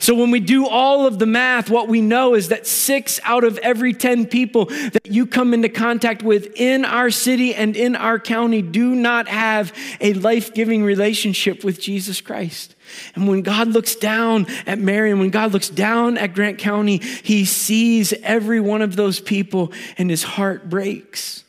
So 0.00 0.14
when 0.14 0.30
we 0.30 0.40
do 0.40 0.66
all 0.66 1.06
of 1.06 1.18
the 1.18 1.26
math, 1.26 1.68
what 1.68 1.86
we 1.86 2.00
know 2.00 2.34
is 2.34 2.48
that 2.48 2.66
six 2.66 3.20
out 3.22 3.44
of 3.44 3.58
every 3.58 3.92
10 3.92 4.26
people 4.26 4.64
that 4.64 5.08
you 5.08 5.26
come 5.26 5.52
into 5.52 5.68
contact 5.68 6.22
with 6.22 6.54
in 6.56 6.86
our 6.86 7.10
city 7.10 7.54
and 7.54 7.76
in 7.76 7.94
our 7.94 8.18
county 8.18 8.62
do 8.62 8.94
not 8.94 9.28
have 9.28 9.74
a 10.00 10.14
life 10.14 10.54
giving 10.54 10.82
relationship 10.82 11.64
with 11.64 11.78
Jesus 11.78 12.22
Christ. 12.22 12.74
And 13.14 13.28
when 13.28 13.42
God 13.42 13.68
looks 13.68 13.94
down 13.94 14.46
at 14.66 14.78
Marion, 14.78 15.18
when 15.18 15.28
God 15.28 15.52
looks 15.52 15.68
down 15.68 16.16
at 16.16 16.32
Grant 16.34 16.56
County, 16.56 16.96
he 16.96 17.44
sees 17.44 18.14
every 18.22 18.58
one 18.58 18.80
of 18.80 18.96
those 18.96 19.20
people 19.20 19.70
and 19.98 20.08
his 20.08 20.22
heart 20.22 20.70
breaks. 20.70 21.44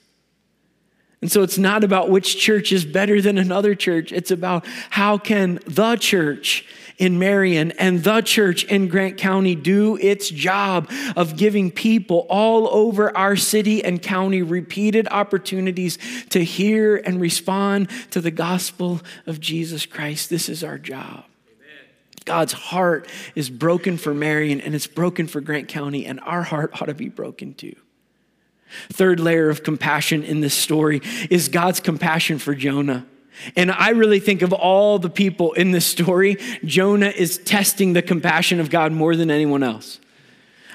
And 1.22 1.32
so 1.32 1.42
it's 1.42 1.58
not 1.58 1.86
about 1.86 2.10
which 2.10 2.38
church 2.38 2.74
is 2.74 2.84
better 2.84 3.22
than 3.22 3.38
another 3.38 3.76
church. 3.76 4.12
It's 4.12 4.32
about 4.32 4.66
how 4.90 5.18
can 5.18 5.60
the 5.66 5.96
church 5.96 6.66
in 7.02 7.18
Marion 7.18 7.72
and 7.80 8.04
the 8.04 8.22
church 8.22 8.64
in 8.66 8.88
Grant 8.88 9.18
County 9.18 9.56
do 9.56 9.98
its 9.98 10.30
job 10.30 10.88
of 11.16 11.36
giving 11.36 11.72
people 11.72 12.28
all 12.30 12.70
over 12.72 13.18
our 13.18 13.36
city 13.36 13.84
and 13.84 14.00
county 14.00 14.44
repeated 14.44 15.08
opportunities 15.10 15.98
to 16.30 16.44
hear 16.44 16.98
and 16.98 17.20
respond 17.20 17.90
to 18.12 18.22
the 18.22 18.30
gospel 18.30 19.02
of 19.26 19.40
Jesus 19.40 19.88
Christ. 19.88 20.30
This 20.30 20.48
is 20.48 20.64
our 20.64 20.78
job. 20.78 21.26
God's 22.24 22.54
heart 22.54 23.10
is 23.34 23.50
broken 23.50 23.98
for 23.98 24.14
Marion 24.14 24.62
and 24.62 24.76
it's 24.76 24.86
broken 24.86 25.26
for 25.26 25.42
Grant 25.42 25.68
County, 25.68 26.06
and 26.06 26.20
our 26.20 26.44
heart 26.44 26.80
ought 26.80 26.86
to 26.86 26.94
be 26.94 27.10
broken 27.10 27.56
too. 27.56 27.76
Third 28.90 29.20
layer 29.20 29.50
of 29.50 29.64
compassion 29.64 30.24
in 30.24 30.42
this 30.42 30.54
story 30.54 31.02
is 31.32 31.48
God's 31.48 31.80
compassion 31.80 32.38
for 32.38 32.54
Jonah. 32.54 33.08
And 33.56 33.72
I 33.72 33.90
really 33.90 34.20
think 34.20 34.42
of 34.42 34.54
all 34.54 35.00
the 35.00 35.10
people 35.10 35.54
in 35.54 35.72
this 35.72 35.86
story, 35.86 36.38
Jonah 36.64 37.10
is 37.10 37.38
testing 37.38 37.94
the 37.94 38.02
compassion 38.02 38.60
of 38.60 38.70
God 38.70 38.92
more 38.92 39.16
than 39.16 39.32
anyone 39.32 39.64
else. 39.64 40.00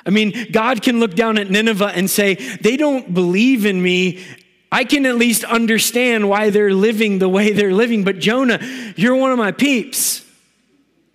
I 0.05 0.11
mean, 0.11 0.53
God 0.53 0.83
can 0.83 1.01
look 1.01 1.15
down 1.15 1.37
at 1.39 1.51
Nineveh 1.51 1.93
and 1.95 2.09
say, 2.09 2.35
they 2.35 2.77
don't 2.77 3.13
believe 3.13 3.67
in 3.67 3.83
me. 3.83 4.25
I 4.71 4.85
can 4.85 5.07
at 5.07 5.17
least 5.17 5.45
understand 5.45 6.29
why 6.29 6.51
they're 6.51 6.75
living 6.75 7.19
the 7.19 7.29
way 7.29 7.53
they're 7.53 7.73
living. 7.73 8.05
But 8.05 8.19
Jonah, 8.19 8.59
you're 8.97 9.17
one 9.17 9.33
of 9.33 9.39
my 9.39 9.53
peeps. 9.53 10.25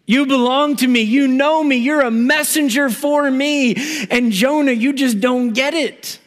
You 0.05 0.25
belong 0.25 0.75
to 0.77 0.87
me. 0.87 1.01
You 1.01 1.27
know 1.27 1.63
me. 1.63 1.77
You're 1.77 2.01
a 2.01 2.11
messenger 2.11 2.89
for 2.89 3.29
me. 3.29 3.75
And 4.09 4.31
Jonah, 4.31 4.71
you 4.71 4.93
just 4.93 5.19
don't 5.19 5.53
get 5.53 5.73
it. 5.73 6.19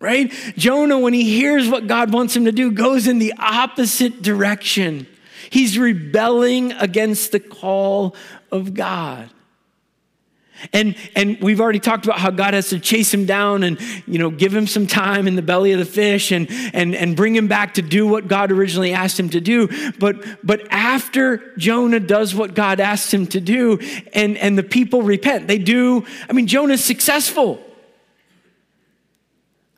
Right? 0.00 0.32
Jonah, 0.56 0.98
when 0.98 1.12
he 1.12 1.24
hears 1.24 1.68
what 1.68 1.86
God 1.86 2.12
wants 2.12 2.34
him 2.34 2.46
to 2.46 2.52
do, 2.52 2.72
goes 2.72 3.06
in 3.06 3.18
the 3.18 3.34
opposite 3.38 4.22
direction. 4.22 5.06
He's 5.50 5.78
rebelling 5.78 6.72
against 6.72 7.32
the 7.32 7.40
call 7.40 8.16
of 8.50 8.74
God. 8.74 9.30
And, 10.72 10.94
and 11.16 11.40
we've 11.40 11.60
already 11.60 11.80
talked 11.80 12.04
about 12.04 12.18
how 12.18 12.30
God 12.30 12.52
has 12.52 12.68
to 12.68 12.78
chase 12.78 13.14
him 13.14 13.24
down 13.24 13.62
and 13.62 13.80
you 14.06 14.18
know 14.18 14.28
give 14.28 14.54
him 14.54 14.66
some 14.66 14.86
time 14.86 15.26
in 15.26 15.34
the 15.34 15.42
belly 15.42 15.72
of 15.72 15.78
the 15.78 15.86
fish 15.86 16.32
and, 16.32 16.48
and, 16.74 16.94
and 16.94 17.16
bring 17.16 17.34
him 17.34 17.48
back 17.48 17.74
to 17.74 17.82
do 17.82 18.06
what 18.06 18.28
God 18.28 18.52
originally 18.52 18.92
asked 18.92 19.18
him 19.18 19.30
to 19.30 19.40
do. 19.40 19.68
But, 19.98 20.22
but 20.44 20.66
after 20.70 21.54
Jonah 21.56 22.00
does 22.00 22.34
what 22.34 22.52
God 22.54 22.78
asked 22.78 23.12
him 23.12 23.26
to 23.28 23.40
do 23.40 23.78
and, 24.12 24.36
and 24.36 24.58
the 24.58 24.62
people 24.62 25.00
repent, 25.00 25.48
they 25.48 25.58
do, 25.58 26.04
I 26.28 26.34
mean, 26.34 26.46
Jonah's 26.46 26.84
successful. 26.84 27.64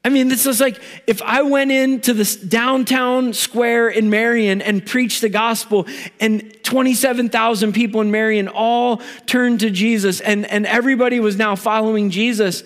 I 0.05 0.09
mean, 0.09 0.27
this 0.27 0.47
is 0.47 0.61
like 0.61 0.81
if 1.07 1.23
I 1.23 1.43
went 1.43 1.71
into 1.71 2.13
this 2.13 2.35
downtown 2.35 3.33
square 3.35 3.89
in 3.89 4.11
Marion 4.11 4.61
and 4.61 4.85
preached 4.85 5.21
the 5.21 5.29
gospel, 5.29 5.87
and 6.19 6.57
27,000 6.65 7.73
people 7.73 8.01
in 8.01 8.11
Marion 8.11 8.49
all 8.49 9.01
turned 9.27 9.61
to 9.61 9.71
Jesus, 9.71 10.21
and, 10.21 10.45
and 10.47 10.67
everybody 10.67 11.21
was 11.21 11.37
now 11.37 11.55
following 11.55 12.11
Jesus. 12.11 12.65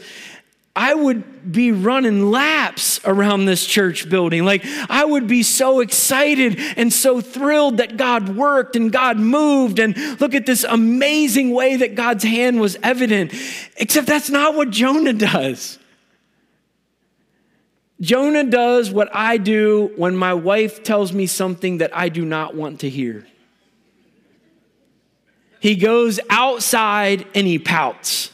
I 0.74 0.92
would 0.92 1.50
be 1.50 1.72
running 1.72 2.30
laps 2.30 3.00
around 3.06 3.46
this 3.46 3.64
church 3.64 4.10
building. 4.10 4.44
Like, 4.44 4.62
I 4.90 5.06
would 5.06 5.26
be 5.26 5.42
so 5.42 5.80
excited 5.80 6.58
and 6.76 6.92
so 6.92 7.22
thrilled 7.22 7.78
that 7.78 7.96
God 7.96 8.36
worked 8.36 8.76
and 8.76 8.92
God 8.92 9.16
moved. 9.18 9.78
And 9.78 9.96
look 10.20 10.34
at 10.34 10.44
this 10.44 10.64
amazing 10.64 11.52
way 11.52 11.76
that 11.76 11.94
God's 11.94 12.24
hand 12.24 12.60
was 12.60 12.76
evident. 12.82 13.32
Except 13.78 14.06
that's 14.06 14.28
not 14.28 14.54
what 14.54 14.68
Jonah 14.68 15.14
does. 15.14 15.78
Jonah 18.00 18.44
does 18.44 18.90
what 18.90 19.08
I 19.14 19.38
do 19.38 19.92
when 19.96 20.16
my 20.16 20.34
wife 20.34 20.82
tells 20.82 21.12
me 21.12 21.26
something 21.26 21.78
that 21.78 21.96
I 21.96 22.08
do 22.08 22.24
not 22.24 22.54
want 22.54 22.80
to 22.80 22.90
hear. 22.90 23.26
He 25.60 25.76
goes 25.76 26.20
outside 26.28 27.26
and 27.34 27.46
he 27.46 27.58
pouts. 27.58 28.30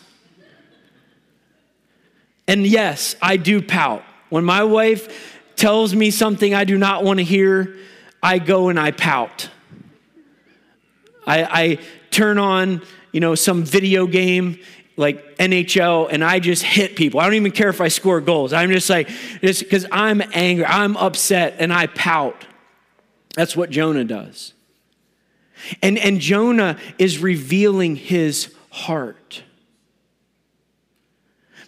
And 2.48 2.66
yes, 2.66 3.14
I 3.22 3.36
do 3.36 3.62
pout. 3.62 4.02
When 4.28 4.44
my 4.44 4.64
wife 4.64 5.40
tells 5.54 5.94
me 5.94 6.10
something 6.10 6.54
I 6.54 6.64
do 6.64 6.76
not 6.76 7.04
want 7.04 7.20
to 7.20 7.24
hear, 7.24 7.76
I 8.22 8.38
go 8.38 8.68
and 8.68 8.80
I 8.80 8.90
pout. 8.90 9.48
I, 11.24 11.44
I 11.44 11.78
turn 12.10 12.38
on, 12.38 12.82
you 13.12 13.20
know, 13.20 13.36
some 13.36 13.62
video 13.62 14.06
game 14.06 14.58
like 14.96 15.38
NHL 15.38 16.08
and 16.10 16.22
I 16.22 16.38
just 16.38 16.62
hit 16.62 16.96
people. 16.96 17.20
I 17.20 17.24
don't 17.24 17.34
even 17.34 17.52
care 17.52 17.68
if 17.68 17.80
I 17.80 17.88
score 17.88 18.20
goals. 18.20 18.52
I'm 18.52 18.70
just 18.70 18.90
like, 18.90 19.08
just 19.40 19.60
because 19.60 19.86
I'm 19.90 20.22
angry, 20.32 20.64
I'm 20.64 20.96
upset, 20.96 21.56
and 21.58 21.72
I 21.72 21.86
pout. 21.86 22.46
That's 23.34 23.56
what 23.56 23.70
Jonah 23.70 24.04
does. 24.04 24.52
And, 25.80 25.98
and 25.98 26.20
Jonah 26.20 26.78
is 26.98 27.18
revealing 27.18 27.96
his 27.96 28.54
heart. 28.70 29.42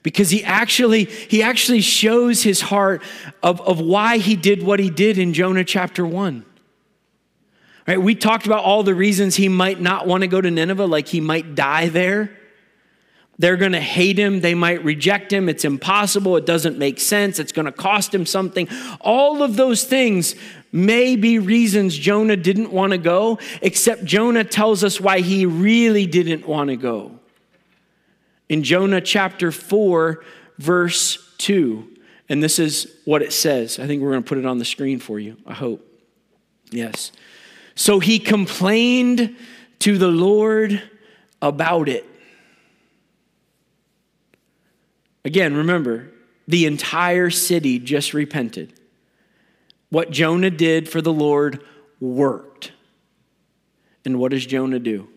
Because 0.03 0.29
he 0.29 0.45
actually, 0.45 1.05
he 1.05 1.43
actually 1.43 1.81
shows 1.81 2.43
his 2.43 2.61
heart 2.61 3.03
of, 3.43 3.61
of 3.63 3.81
why 3.81 4.19
he 4.19 4.37
did 4.37 4.63
what 4.63 4.79
he 4.79 4.91
did 4.91 5.17
in 5.17 5.33
Jonah 5.33 5.65
chapter 5.65 6.05
1. 6.05 6.45
Right? 7.87 8.01
We 8.01 8.15
talked 8.15 8.47
about 8.47 8.65
all 8.65 8.83
the 8.83 8.95
reasons 8.95 9.37
he 9.37 9.49
might 9.49 9.81
not 9.81 10.07
want 10.07 10.23
to 10.23 10.27
go 10.27 10.41
to 10.41 10.51
Nineveh, 10.51 10.87
like 10.87 11.09
he 11.09 11.21
might 11.21 11.55
die 11.55 11.89
there. 11.89 12.37
They're 13.38 13.57
going 13.57 13.73
to 13.73 13.81
hate 13.81 14.18
him. 14.18 14.40
They 14.40 14.55
might 14.55 14.85
reject 14.85 15.33
him. 15.33 15.49
It's 15.49 15.64
impossible. 15.64 16.37
It 16.37 16.47
doesn't 16.47 16.79
make 16.79 17.01
sense. 17.01 17.38
It's 17.38 17.53
going 17.53 17.66
to 17.66 17.73
cost 17.73 18.14
him 18.14 18.27
something. 18.27 18.68
All 19.01 19.42
of 19.42 19.57
those 19.57 19.85
things 19.85 20.37
may 20.70 21.16
be 21.16 21.38
reasons 21.38 21.97
Jonah 21.97 22.37
didn't 22.37 22.70
want 22.70 22.92
to 22.92 22.99
go, 22.99 23.38
except 23.62 24.05
Jonah 24.05 24.44
tells 24.44 24.85
us 24.85 25.01
why 25.01 25.20
he 25.20 25.47
really 25.47 26.07
didn't 26.07 26.47
want 26.47 26.70
to 26.70 26.77
go. 26.77 27.18
In 28.49 28.62
Jonah 28.62 29.01
chapter 29.01 29.51
4, 29.51 30.23
verse 30.59 31.18
2, 31.38 31.88
and 32.29 32.42
this 32.42 32.59
is 32.59 32.92
what 33.05 33.23
it 33.23 33.33
says. 33.33 33.79
I 33.79 33.87
think 33.87 34.03
we're 34.03 34.11
going 34.11 34.23
to 34.23 34.29
put 34.29 34.38
it 34.38 34.47
on 34.47 34.59
the 34.59 34.64
screen 34.64 34.99
for 34.99 35.18
you. 35.18 35.37
I 35.47 35.55
hope. 35.55 35.85
Yes. 36.70 37.12
So 37.75 37.99
he 37.99 38.18
complained 38.18 39.37
to 39.81 39.99
the 39.99 40.09
Lord 40.09 40.83
about 41.42 41.88
it. 41.88 42.07
Again, 45.25 45.55
remember, 45.57 46.11
the 46.47 46.67
entire 46.67 47.31
city 47.31 47.79
just 47.79 48.13
repented. 48.13 48.73
What 49.89 50.11
Jonah 50.11 50.51
did 50.51 50.89
for 50.89 51.01
the 51.01 51.13
Lord 51.13 51.63
worked. 52.01 52.73
And 54.05 54.19
what 54.19 54.33
does 54.33 54.45
Jonah 54.45 54.79
do? 54.79 55.09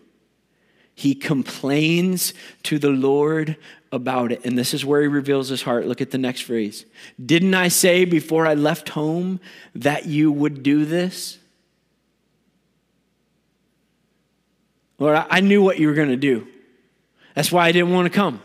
He 0.94 1.14
complains 1.14 2.32
to 2.64 2.78
the 2.78 2.90
Lord 2.90 3.56
about 3.92 4.32
it. 4.32 4.44
And 4.44 4.58
this 4.58 4.74
is 4.74 4.84
where 4.84 5.02
he 5.02 5.08
reveals 5.08 5.48
his 5.48 5.62
heart. 5.62 5.86
Look 5.86 6.00
at 6.00 6.10
the 6.10 6.18
next 6.18 6.42
phrase. 6.42 6.86
Didn't 7.24 7.54
I 7.54 7.68
say 7.68 8.04
before 8.04 8.46
I 8.46 8.54
left 8.54 8.88
home 8.90 9.40
that 9.74 10.06
you 10.06 10.32
would 10.32 10.62
do 10.62 10.84
this? 10.84 11.38
Lord, 14.98 15.24
I 15.30 15.40
knew 15.40 15.62
what 15.62 15.78
you 15.78 15.86
were 15.86 15.94
going 15.94 16.08
to 16.08 16.16
do. 16.16 16.48
That's 17.34 17.52
why 17.52 17.66
I 17.66 17.72
didn't 17.72 17.92
want 17.92 18.06
to 18.06 18.10
come. 18.10 18.42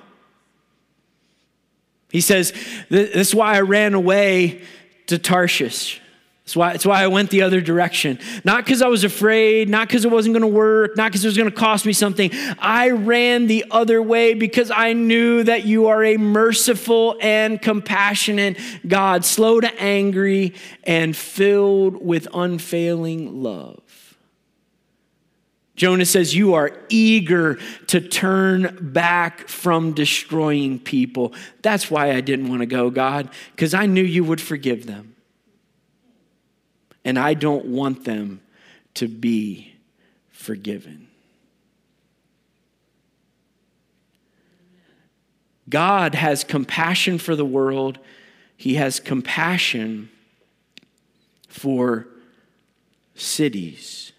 He 2.14 2.22
says, 2.22 2.54
This 2.90 3.30
is 3.30 3.36
why 3.36 3.58
I 3.58 3.62
ran 3.62 3.96
away 3.96 4.62
to 5.08 5.18
Tarshish. 5.18 6.00
That's 6.46 6.56
why, 6.56 6.72
that's 6.74 6.86
why 6.86 7.02
I 7.02 7.08
went 7.08 7.30
the 7.30 7.42
other 7.42 7.62
direction. 7.62 8.20
Not 8.44 8.66
because 8.66 8.82
I 8.82 8.88
was 8.88 9.04
afraid, 9.04 9.70
not 9.70 9.88
because 9.88 10.06
it 10.06 10.12
wasn't 10.12 10.34
going 10.34 10.42
to 10.42 10.56
work, 10.56 10.96
not 10.96 11.10
because 11.10 11.24
it 11.24 11.28
was 11.28 11.38
going 11.38 11.50
to 11.50 11.56
cost 11.56 11.86
me 11.86 11.94
something. 11.94 12.32
I 12.60 12.92
ran 12.92 13.48
the 13.48 13.66
other 13.72 14.02
way 14.02 14.34
because 14.34 14.70
I 14.70 14.92
knew 14.94 15.44
that 15.44 15.66
you 15.66 15.88
are 15.88 16.04
a 16.04 16.18
merciful 16.18 17.16
and 17.22 17.62
compassionate 17.62 18.60
God, 18.86 19.26
slow 19.26 19.62
to 19.62 19.82
angry 19.82 20.54
and 20.84 21.16
filled 21.16 22.06
with 22.06 22.28
unfailing 22.34 23.42
love. 23.42 23.83
Jonah 25.76 26.06
says, 26.06 26.36
You 26.36 26.54
are 26.54 26.72
eager 26.90 27.56
to 27.88 28.00
turn 28.00 28.78
back 28.94 29.48
from 29.48 29.94
destroying 29.94 30.80
people. 30.80 31.34
That's 31.62 31.90
why 31.90 32.12
I 32.12 32.22
didn't 32.22 32.50
want 32.50 32.62
to 32.62 32.68
go, 32.68 32.90
God, 32.90 33.30
because 33.52 33.74
I 33.74 33.86
knew 33.86 34.04
you 34.04 34.24
would 34.24 34.42
forgive 34.42 34.86
them. 34.86 35.16
And 37.04 37.18
I 37.18 37.34
don't 37.34 37.66
want 37.66 38.06
them 38.06 38.42
to 38.96 39.08
be 39.08 39.74
forgiven. 40.32 41.08
God 45.70 46.14
has 46.14 46.44
compassion 46.44 47.18
for 47.18 47.36
the 47.36 47.46
world, 47.46 47.98
He 48.56 48.76
has 48.76 49.00
compassion 49.00 50.10
for 51.48 52.08
cities 53.16 54.13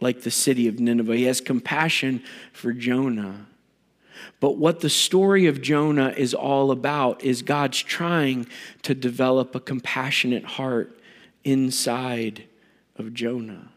like 0.00 0.22
the 0.22 0.30
city 0.30 0.68
of 0.68 0.78
Nineveh. 0.78 1.16
He 1.16 1.24
has 1.24 1.40
compassion 1.40 2.22
for 2.52 2.72
Jonah. 2.72 3.46
But 4.40 4.56
what 4.56 4.80
the 4.80 4.90
story 4.90 5.46
of 5.46 5.62
Jonah 5.62 6.14
is 6.16 6.34
all 6.34 6.70
about 6.70 7.22
is 7.24 7.42
God's 7.42 7.82
trying 7.82 8.46
to 8.82 8.94
develop 8.94 9.54
a 9.54 9.60
compassionate 9.60 10.44
heart 10.44 10.98
inside 11.44 12.44
of 12.96 13.14
Jonah. 13.14 13.70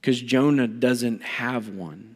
Because 0.00 0.20
Jonah 0.20 0.68
doesn't 0.68 1.22
have 1.22 1.68
one. 1.68 2.15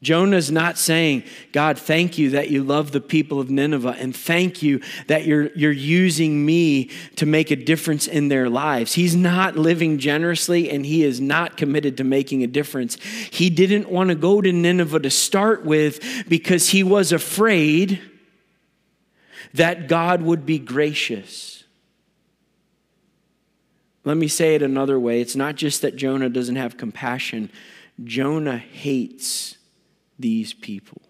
Jonah's 0.00 0.50
not 0.52 0.78
saying, 0.78 1.24
God, 1.50 1.76
thank 1.76 2.18
you 2.18 2.30
that 2.30 2.50
you 2.50 2.62
love 2.62 2.92
the 2.92 3.00
people 3.00 3.40
of 3.40 3.50
Nineveh, 3.50 3.96
and 3.98 4.14
thank 4.14 4.62
you 4.62 4.80
that 5.08 5.24
you're, 5.26 5.50
you're 5.56 5.72
using 5.72 6.46
me 6.46 6.90
to 7.16 7.26
make 7.26 7.50
a 7.50 7.56
difference 7.56 8.06
in 8.06 8.28
their 8.28 8.48
lives. 8.48 8.94
He's 8.94 9.16
not 9.16 9.56
living 9.56 9.98
generously, 9.98 10.70
and 10.70 10.86
he 10.86 11.02
is 11.02 11.20
not 11.20 11.56
committed 11.56 11.96
to 11.96 12.04
making 12.04 12.44
a 12.44 12.46
difference. 12.46 12.94
He 13.02 13.50
didn't 13.50 13.90
want 13.90 14.10
to 14.10 14.14
go 14.14 14.40
to 14.40 14.52
Nineveh 14.52 15.00
to 15.00 15.10
start 15.10 15.64
with 15.64 16.28
because 16.28 16.68
he 16.68 16.84
was 16.84 17.10
afraid 17.10 18.00
that 19.54 19.88
God 19.88 20.22
would 20.22 20.46
be 20.46 20.60
gracious. 20.60 21.64
Let 24.04 24.16
me 24.16 24.28
say 24.28 24.54
it 24.54 24.62
another 24.62 24.98
way 25.00 25.20
it's 25.20 25.34
not 25.34 25.56
just 25.56 25.82
that 25.82 25.96
Jonah 25.96 26.28
doesn't 26.28 26.54
have 26.54 26.76
compassion, 26.76 27.50
Jonah 28.04 28.58
hates 28.58 29.57
these 30.18 30.52
people. 30.52 31.02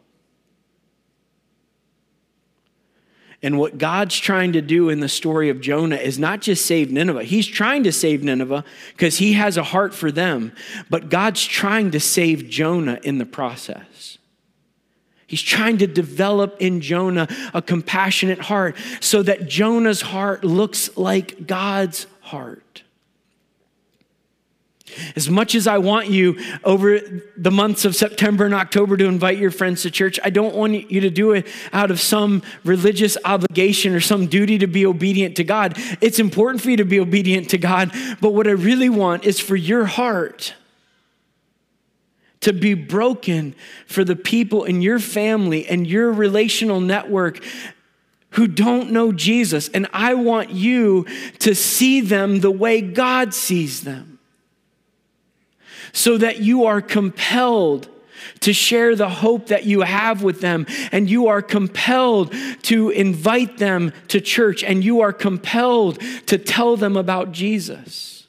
And 3.40 3.56
what 3.56 3.78
God's 3.78 4.18
trying 4.18 4.54
to 4.54 4.60
do 4.60 4.88
in 4.88 4.98
the 4.98 5.08
story 5.08 5.48
of 5.48 5.60
Jonah 5.60 5.96
is 5.96 6.18
not 6.18 6.40
just 6.40 6.66
save 6.66 6.90
Nineveh. 6.90 7.22
He's 7.22 7.46
trying 7.46 7.84
to 7.84 7.92
save 7.92 8.24
Nineveh 8.24 8.64
because 8.92 9.18
he 9.18 9.34
has 9.34 9.56
a 9.56 9.62
heart 9.62 9.94
for 9.94 10.10
them, 10.10 10.52
but 10.90 11.08
God's 11.08 11.44
trying 11.44 11.92
to 11.92 12.00
save 12.00 12.48
Jonah 12.48 12.98
in 13.04 13.18
the 13.18 13.26
process. 13.26 14.18
He's 15.28 15.42
trying 15.42 15.78
to 15.78 15.86
develop 15.86 16.56
in 16.58 16.80
Jonah 16.80 17.28
a 17.54 17.62
compassionate 17.62 18.40
heart 18.40 18.76
so 19.00 19.22
that 19.22 19.46
Jonah's 19.46 20.00
heart 20.00 20.42
looks 20.42 20.96
like 20.96 21.46
God's 21.46 22.06
heart. 22.20 22.64
As 25.16 25.28
much 25.28 25.54
as 25.54 25.66
I 25.66 25.78
want 25.78 26.08
you 26.08 26.38
over 26.64 27.00
the 27.36 27.50
months 27.50 27.84
of 27.84 27.94
September 27.94 28.44
and 28.44 28.54
October 28.54 28.96
to 28.96 29.06
invite 29.06 29.38
your 29.38 29.50
friends 29.50 29.82
to 29.82 29.90
church, 29.90 30.18
I 30.22 30.30
don't 30.30 30.54
want 30.54 30.90
you 30.90 31.00
to 31.00 31.10
do 31.10 31.32
it 31.32 31.46
out 31.72 31.90
of 31.90 32.00
some 32.00 32.42
religious 32.64 33.16
obligation 33.24 33.94
or 33.94 34.00
some 34.00 34.26
duty 34.26 34.58
to 34.58 34.66
be 34.66 34.86
obedient 34.86 35.36
to 35.36 35.44
God. 35.44 35.74
It's 36.00 36.18
important 36.18 36.62
for 36.62 36.70
you 36.70 36.76
to 36.78 36.84
be 36.84 37.00
obedient 37.00 37.50
to 37.50 37.58
God, 37.58 37.92
but 38.20 38.34
what 38.34 38.46
I 38.46 38.52
really 38.52 38.88
want 38.88 39.24
is 39.24 39.40
for 39.40 39.56
your 39.56 39.84
heart 39.86 40.54
to 42.40 42.52
be 42.52 42.74
broken 42.74 43.54
for 43.86 44.04
the 44.04 44.16
people 44.16 44.64
in 44.64 44.80
your 44.80 44.98
family 44.98 45.66
and 45.66 45.86
your 45.86 46.12
relational 46.12 46.80
network 46.80 47.42
who 48.30 48.46
don't 48.46 48.92
know 48.92 49.12
Jesus. 49.12 49.68
And 49.68 49.88
I 49.92 50.14
want 50.14 50.50
you 50.50 51.06
to 51.40 51.54
see 51.54 52.00
them 52.00 52.40
the 52.40 52.50
way 52.50 52.80
God 52.80 53.34
sees 53.34 53.82
them 53.82 54.17
so 55.92 56.18
that 56.18 56.40
you 56.40 56.64
are 56.66 56.80
compelled 56.80 57.88
to 58.40 58.52
share 58.52 58.94
the 58.96 59.08
hope 59.08 59.46
that 59.46 59.64
you 59.64 59.80
have 59.82 60.22
with 60.22 60.40
them, 60.40 60.66
and 60.92 61.08
you 61.08 61.28
are 61.28 61.42
compelled 61.42 62.34
to 62.62 62.90
invite 62.90 63.58
them 63.58 63.92
to 64.08 64.20
church, 64.20 64.62
and 64.64 64.84
you 64.84 65.00
are 65.00 65.12
compelled 65.12 66.00
to 66.26 66.38
tell 66.38 66.76
them 66.76 66.96
about 66.96 67.32
Jesus. 67.32 68.26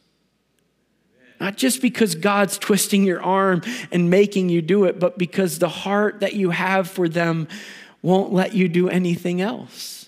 Not 1.39 1.57
just 1.57 1.81
because 1.81 2.15
God's 2.15 2.57
twisting 2.57 3.03
your 3.03 3.21
arm 3.21 3.61
and 3.91 4.09
making 4.09 4.49
you 4.49 4.61
do 4.61 4.83
it, 4.85 4.99
but 4.99 5.17
because 5.17 5.59
the 5.59 5.69
heart 5.69 6.19
that 6.19 6.33
you 6.33 6.49
have 6.49 6.89
for 6.89 7.07
them 7.07 7.47
won't 8.01 8.33
let 8.33 8.53
you 8.53 8.67
do 8.67 8.89
anything 8.89 9.41
else. 9.41 9.98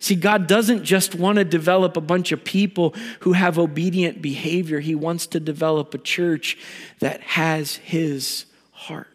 See, 0.00 0.14
God 0.14 0.46
doesn't 0.46 0.84
just 0.84 1.14
want 1.14 1.38
to 1.38 1.44
develop 1.44 1.96
a 1.96 2.00
bunch 2.00 2.30
of 2.30 2.44
people 2.44 2.94
who 3.20 3.32
have 3.32 3.58
obedient 3.58 4.22
behavior. 4.22 4.80
He 4.80 4.94
wants 4.94 5.26
to 5.28 5.40
develop 5.40 5.92
a 5.92 5.98
church 5.98 6.56
that 7.00 7.20
has 7.22 7.76
His 7.76 8.46
heart. 8.70 9.08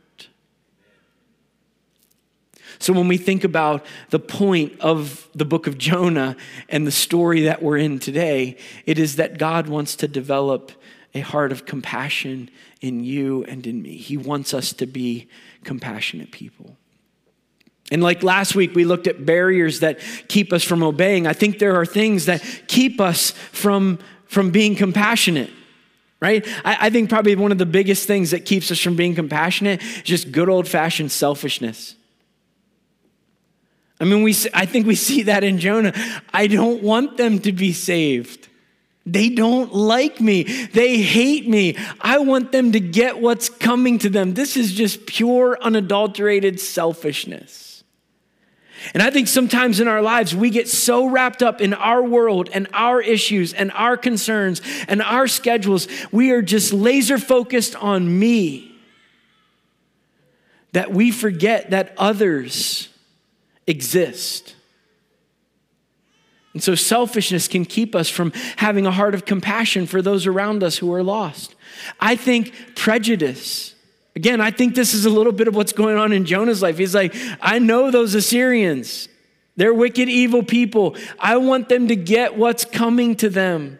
So 2.80 2.92
when 2.92 3.08
we 3.08 3.18
think 3.18 3.46
about 3.46 3.86
the 4.10 4.20
point 4.20 4.82
of 4.82 5.30
the 5.34 5.46
book 5.46 5.68
of 5.68 5.78
Jonah 5.78 6.36
and 6.68 6.86
the 6.86 6.92
story 6.92 7.44
that 7.44 7.64
we're 7.64 7.78
in 7.78 7.98
today, 7.98 8.58
it 8.86 9.00
is 9.00 9.16
that 9.16 9.38
God 9.38 9.70
wants 9.70 9.96
to 9.98 10.08
develop 10.08 10.74
a 11.14 11.22
heart 11.22 11.54
of 11.54 11.66
compassion 11.66 12.50
in 12.82 13.04
you 13.04 13.46
and 13.46 13.66
in 13.66 13.82
me. 13.82 13.96
He 13.96 14.18
wants 14.18 14.54
us 14.54 14.74
to 14.74 14.86
be 14.86 15.30
compassionate 15.64 16.32
people. 16.32 16.76
And 17.92 18.02
like 18.02 18.24
last 18.24 18.56
week, 18.56 18.74
we 18.76 18.86
looked 18.86 19.08
at 19.08 19.26
barriers 19.26 19.82
that 19.82 20.00
keep 20.28 20.54
us 20.54 20.64
from 20.64 20.84
obeying. 20.84 21.28
I 21.28 21.34
think 21.34 21.60
there 21.60 21.76
are 21.76 21.86
things 21.86 22.26
that 22.26 22.42
keep 22.68 23.02
us 23.02 23.32
from, 23.52 24.00
from 24.26 24.52
being 24.52 24.76
compassionate 24.76 25.52
right? 26.24 26.48
I, 26.64 26.78
I, 26.88 26.90
think 26.90 27.10
probably 27.10 27.36
one 27.36 27.52
of 27.52 27.58
the 27.58 27.66
biggest 27.66 28.08
things 28.08 28.32
that 28.32 28.46
keeps 28.46 28.72
us 28.72 28.80
from 28.80 28.96
being 28.96 29.14
compassionate 29.14 29.84
is 29.84 30.04
just 30.04 30.32
good 30.32 30.48
old 30.48 30.70
fashioned 30.70 31.12
selfishness. 31.12 31.96
I 34.00 34.06
mean, 34.06 34.24
we, 34.24 34.34
I 34.54 34.66
think 34.66 34.88
we 34.88 34.96
see 35.10 35.24
that 35.24 35.44
in 35.44 35.60
Jonah. 35.60 35.94
I 36.34 36.48
don't 36.48 36.82
want 36.82 37.18
them 37.18 37.40
to 37.40 37.52
be 37.52 37.74
saved. 37.74 38.48
They 39.06 39.28
don't 39.28 39.74
like 39.74 40.22
me. 40.22 40.44
They 40.44 41.02
hate 41.02 41.48
me. 41.50 41.76
I 42.00 42.20
want 42.20 42.54
them 42.54 42.72
to 42.72 42.80
get 42.80 43.20
what's 43.20 43.50
coming 43.50 44.00
to 44.00 44.10
them. 44.10 44.34
This 44.34 44.56
is 44.56 44.72
just 44.72 45.06
pure, 45.06 45.58
unadulterated 45.62 46.58
selfishness. 46.62 47.73
And 48.94 49.02
I 49.02 49.10
think 49.10 49.28
sometimes 49.28 49.80
in 49.80 49.88
our 49.88 50.02
lives, 50.02 50.36
we 50.36 50.50
get 50.50 50.68
so 50.68 51.08
wrapped 51.08 51.42
up 51.42 51.62
in 51.62 51.74
our 51.74 52.04
world 52.04 52.50
and 52.54 52.68
our 52.74 53.02
issues 53.02 53.54
and 53.54 53.72
our 53.72 53.98
concerns 53.98 54.62
and 54.88 55.02
our 55.02 55.28
schedules, 55.28 55.88
we 56.12 56.32
are 56.32 56.42
just 56.42 56.74
laser 56.74 57.18
focused 57.18 57.76
on 57.76 58.20
me 58.20 58.76
that 60.74 60.92
we 60.92 61.12
forget 61.12 61.70
that 61.70 61.94
others 61.98 62.90
exist. 63.68 64.56
And 66.54 66.62
so 66.62 66.76
selfishness 66.76 67.48
can 67.48 67.66
keep 67.66 67.96
us 67.96 68.10
from 68.10 68.32
having 68.58 68.86
a 68.86 68.92
heart 68.92 69.16
of 69.16 69.26
compassion 69.26 69.88
for 69.88 70.02
those 70.02 70.28
around 70.28 70.64
us 70.64 70.78
who 70.78 70.94
are 70.94 71.04
lost. 71.04 71.56
I 72.00 72.16
think 72.16 72.76
prejudice. 72.76 73.73
Again, 74.16 74.42
I 74.42 74.52
think 74.52 74.76
this 74.76 74.94
is 74.94 75.06
a 75.06 75.10
little 75.10 75.32
bit 75.32 75.48
of 75.48 75.56
what's 75.56 75.74
going 75.74 75.98
on 75.98 76.12
in 76.12 76.26
Jonah's 76.26 76.62
life. 76.62 76.78
He's 76.78 76.94
like, 76.94 77.16
I 77.42 77.60
know 77.60 77.90
those 77.90 78.14
Assyrians. 78.14 79.10
They're 79.56 79.74
wicked, 79.74 80.08
evil 80.08 80.44
people. 80.44 80.96
I 81.20 81.38
want 81.38 81.70
them 81.70 81.88
to 81.88 81.96
get 81.96 82.38
what's 82.38 82.64
coming 82.66 83.16
to 83.18 83.30
them. 83.30 83.80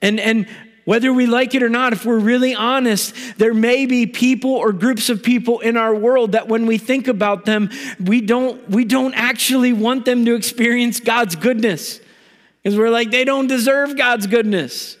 And, 0.00 0.18
and 0.18 0.48
whether 0.84 1.12
we 1.12 1.26
like 1.26 1.54
it 1.54 1.62
or 1.62 1.68
not, 1.68 1.92
if 1.92 2.04
we're 2.04 2.18
really 2.18 2.54
honest, 2.54 3.14
there 3.36 3.52
may 3.52 3.86
be 3.86 4.06
people 4.06 4.52
or 4.52 4.72
groups 4.72 5.08
of 5.10 5.22
people 5.22 5.60
in 5.60 5.76
our 5.76 5.94
world 5.94 6.32
that 6.32 6.48
when 6.48 6.66
we 6.66 6.78
think 6.78 7.06
about 7.06 7.44
them, 7.44 7.70
we 8.02 8.20
don't, 8.20 8.68
we 8.70 8.84
don't 8.84 9.14
actually 9.14 9.72
want 9.72 10.04
them 10.04 10.24
to 10.24 10.34
experience 10.34 10.98
God's 10.98 11.36
goodness. 11.36 12.00
Because 12.62 12.78
we're 12.78 12.90
like, 12.90 13.10
they 13.10 13.24
don't 13.24 13.46
deserve 13.46 13.96
God's 13.96 14.26
goodness. 14.26 14.96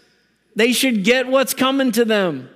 They 0.54 0.72
should 0.72 1.04
get 1.04 1.28
what's 1.28 1.54
coming 1.54 1.92
to 1.92 2.04
them. 2.04 2.49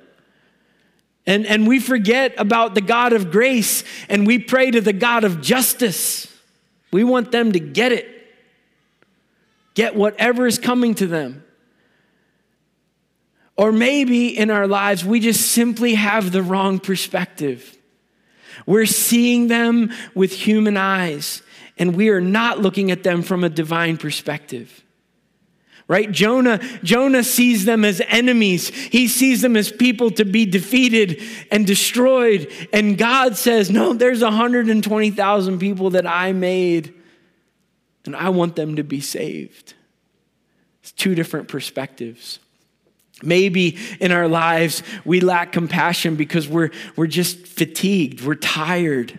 And, 1.27 1.47
and 1.47 1.67
we 1.67 1.81
forget 1.81 2.35
about 2.37 2.75
the 2.75 2.81
God 2.81 3.13
of 3.13 3.31
grace 3.31 3.83
and 4.09 4.27
we 4.27 4.39
pray 4.39 4.71
to 4.71 4.81
the 4.81 4.93
God 4.93 5.25
of 5.25 5.41
justice. 5.41 6.31
We 6.93 7.03
want 7.03 7.33
them 7.33 7.53
to 7.53 7.61
get 7.61 7.93
it, 7.93 8.09
get 9.75 9.97
whatever 9.97 10.47
is 10.47 10.59
coming 10.59 10.95
to 10.97 11.07
them. 11.07 11.45
Or 13.57 13.73
maybe 13.73 14.37
in 14.37 14.51
our 14.51 14.67
lives, 14.67 15.05
we 15.05 15.21
just 15.21 15.53
simply 15.53 15.95
have 15.95 16.33
the 16.33 16.43
wrong 16.43 16.79
perspective. 16.79 17.77
We're 18.67 18.87
seeing 18.87 19.49
them 19.49 19.93
with 20.15 20.33
human 20.33 20.77
eyes, 20.77 21.43
and 21.79 21.97
we 21.97 22.09
are 22.09 22.21
not 22.21 22.61
looking 22.61 22.91
at 22.91 23.03
them 23.03 23.23
from 23.23 23.45
a 23.45 23.49
divine 23.49 23.97
perspective. 23.97 24.84
Right? 25.87 26.11
Jonah, 26.11 26.61
Jonah 26.83 27.23
sees 27.23 27.67
them 27.67 27.85
as 27.85 28.01
enemies. 28.07 28.69
He 28.69 29.07
sees 29.07 29.43
them 29.43 29.55
as 29.55 29.71
people 29.71 30.11
to 30.13 30.25
be 30.25 30.47
defeated 30.47 31.23
and 31.51 31.67
destroyed. 31.67 32.51
And 32.73 32.97
God 32.97 33.37
says, 33.37 33.71
No, 33.71 33.93
there's 33.93 34.23
120,000 34.23 35.59
people 35.59 35.91
that 35.91 36.07
I 36.07 36.33
made, 36.33 36.95
and 38.07 38.17
I 38.17 38.31
want 38.31 38.57
them 38.57 38.77
to 38.77 38.83
be 38.83 39.01
saved. 39.01 39.75
It's 40.83 40.93
two 40.93 41.15
different 41.15 41.49
perspectives. 41.49 42.39
Maybe 43.23 43.79
in 44.01 44.11
our 44.13 44.29
lives 44.29 44.83
we 45.05 45.21
lack 45.21 45.53
compassion 45.53 46.17
because 46.17 46.49
we're, 46.49 46.71
we're 46.97 47.07
just 47.07 47.47
fatigued, 47.47 48.25
we're 48.25 48.35
tired. 48.35 49.19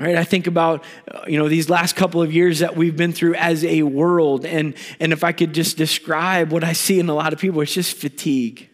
Right? 0.00 0.16
I 0.16 0.24
think 0.24 0.46
about 0.46 0.82
uh, 1.12 1.24
you 1.28 1.38
know 1.38 1.46
these 1.46 1.68
last 1.68 1.94
couple 1.94 2.22
of 2.22 2.32
years 2.32 2.60
that 2.60 2.74
we've 2.74 2.96
been 2.96 3.12
through 3.12 3.34
as 3.34 3.62
a 3.66 3.82
world 3.82 4.46
and 4.46 4.74
and 4.98 5.12
if 5.12 5.22
I 5.22 5.32
could 5.32 5.52
just 5.52 5.76
describe 5.76 6.50
what 6.52 6.64
I 6.64 6.72
see 6.72 6.98
in 6.98 7.10
a 7.10 7.14
lot 7.14 7.34
of 7.34 7.38
people 7.38 7.60
it's 7.60 7.74
just 7.74 7.98
fatigue. 7.98 8.70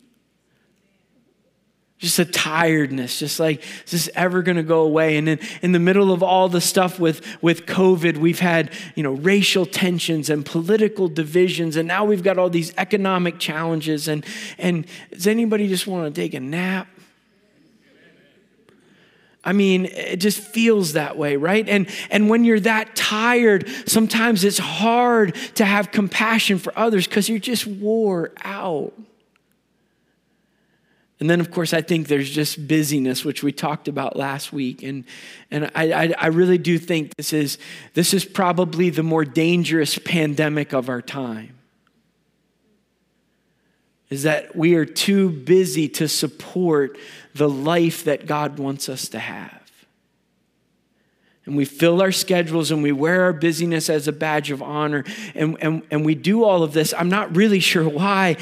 Just 1.99 2.21
a 2.21 2.25
tiredness 2.25 3.19
just 3.19 3.41
like 3.41 3.65
is 3.87 3.91
this 3.91 4.11
ever 4.15 4.41
going 4.43 4.57
to 4.57 4.63
go 4.63 4.83
away? 4.83 5.17
And 5.17 5.29
in, 5.29 5.41
in 5.63 5.73
the 5.73 5.81
middle 5.81 6.13
of 6.13 6.23
all 6.23 6.49
the 6.49 6.61
stuff 6.61 7.01
with 7.01 7.27
with 7.43 7.67
covid 7.67 8.19
we've 8.19 8.39
had 8.39 8.71
you 8.95 9.03
know 9.03 9.15
racial 9.15 9.67
tensions 9.67 10.31
and 10.31 10.47
political 10.47 11.09
divisions 11.09 11.75
and 11.75 11.89
now 11.89 12.05
we've 12.05 12.23
got 12.23 12.39
all 12.39 12.51
these 12.51 12.73
economic 12.79 13.41
challenges 13.41 14.07
and 14.07 14.25
and 14.59 14.87
does 15.11 15.27
anybody 15.27 15.67
just 15.67 15.89
want 15.89 16.15
to 16.15 16.21
take 16.21 16.35
a 16.35 16.41
nap 16.41 16.87
I 19.47 19.53
mean, 19.53 19.85
it 19.87 20.17
just 20.17 20.41
feels 20.41 20.95
that 20.95 21.17
way, 21.17 21.37
right? 21.37 21.67
And, 21.69 21.89
and 22.11 22.29
when 22.29 22.45
you're 22.45 22.59
that 22.61 22.97
tired, 22.97 23.69
sometimes 23.87 24.43
it's 24.43 24.59
hard 24.59 25.37
to 25.55 25.65
have 25.65 25.93
compassion 25.93 26.59
for 26.59 26.77
others 26.77 27.07
because 27.07 27.29
you're 27.29 27.39
just 27.39 27.65
wore 27.65 28.33
out. 28.45 28.93
And 31.21 31.31
then, 31.31 31.41
of 31.41 31.53
course, 31.53 31.73
I 31.73 31.81
think 31.81 32.09
there's 32.09 32.29
just 32.29 32.67
busyness, 32.67 33.25
which 33.25 33.45
we 33.45 33.53
talked 33.53 33.87
about 33.87 34.17
last 34.17 34.53
week. 34.53 34.83
And, 34.83 35.05
and 35.51 35.71
I, 35.77 35.93
I, 35.93 36.15
I, 36.19 36.27
really 36.27 36.59
do 36.59 36.77
think 36.77 37.15
this 37.17 37.33
is, 37.33 37.57
this 37.95 38.13
is 38.13 38.25
probably 38.25 38.91
the 38.91 39.05
more 39.05 39.25
dangerous 39.25 39.97
pandemic 39.97 40.75
of 40.75 40.91
our 40.91 41.01
time. 41.01 41.55
Is 44.11 44.25
that 44.25 44.55
we 44.55 44.75
are 44.75 44.85
too 44.85 45.31
busy 45.31 45.89
to 45.91 46.07
support 46.07 46.99
the 47.37 47.49
life 47.49 48.05
that 48.05 48.27
God 48.27 48.59
wants 48.59 48.89
us 48.89 49.09
to 49.09 49.19
have 49.19 49.67
and 51.47 51.57
we 51.57 51.65
fill 51.65 52.03
our 52.03 52.13
schedules 52.13 52.73
and 52.73 52.83
we 52.83 52.91
wear 52.91 53.23
our 53.23 53.33
busyness 53.33 53.89
as 53.89 54.09
a 54.09 54.13
badge 54.13 54.51
of 54.51 54.61
honor 54.61 55.05
and, 55.35 55.57
and, 55.63 55.83
and 55.93 56.05
we 56.05 56.17
do 56.17 56.43
all 56.43 56.65
of 56.65 56.73
this. 56.73 56.93
I'm 56.93 57.09
not 57.09 57.35
really 57.37 57.61
sure 57.61 57.89
why, 57.89 58.37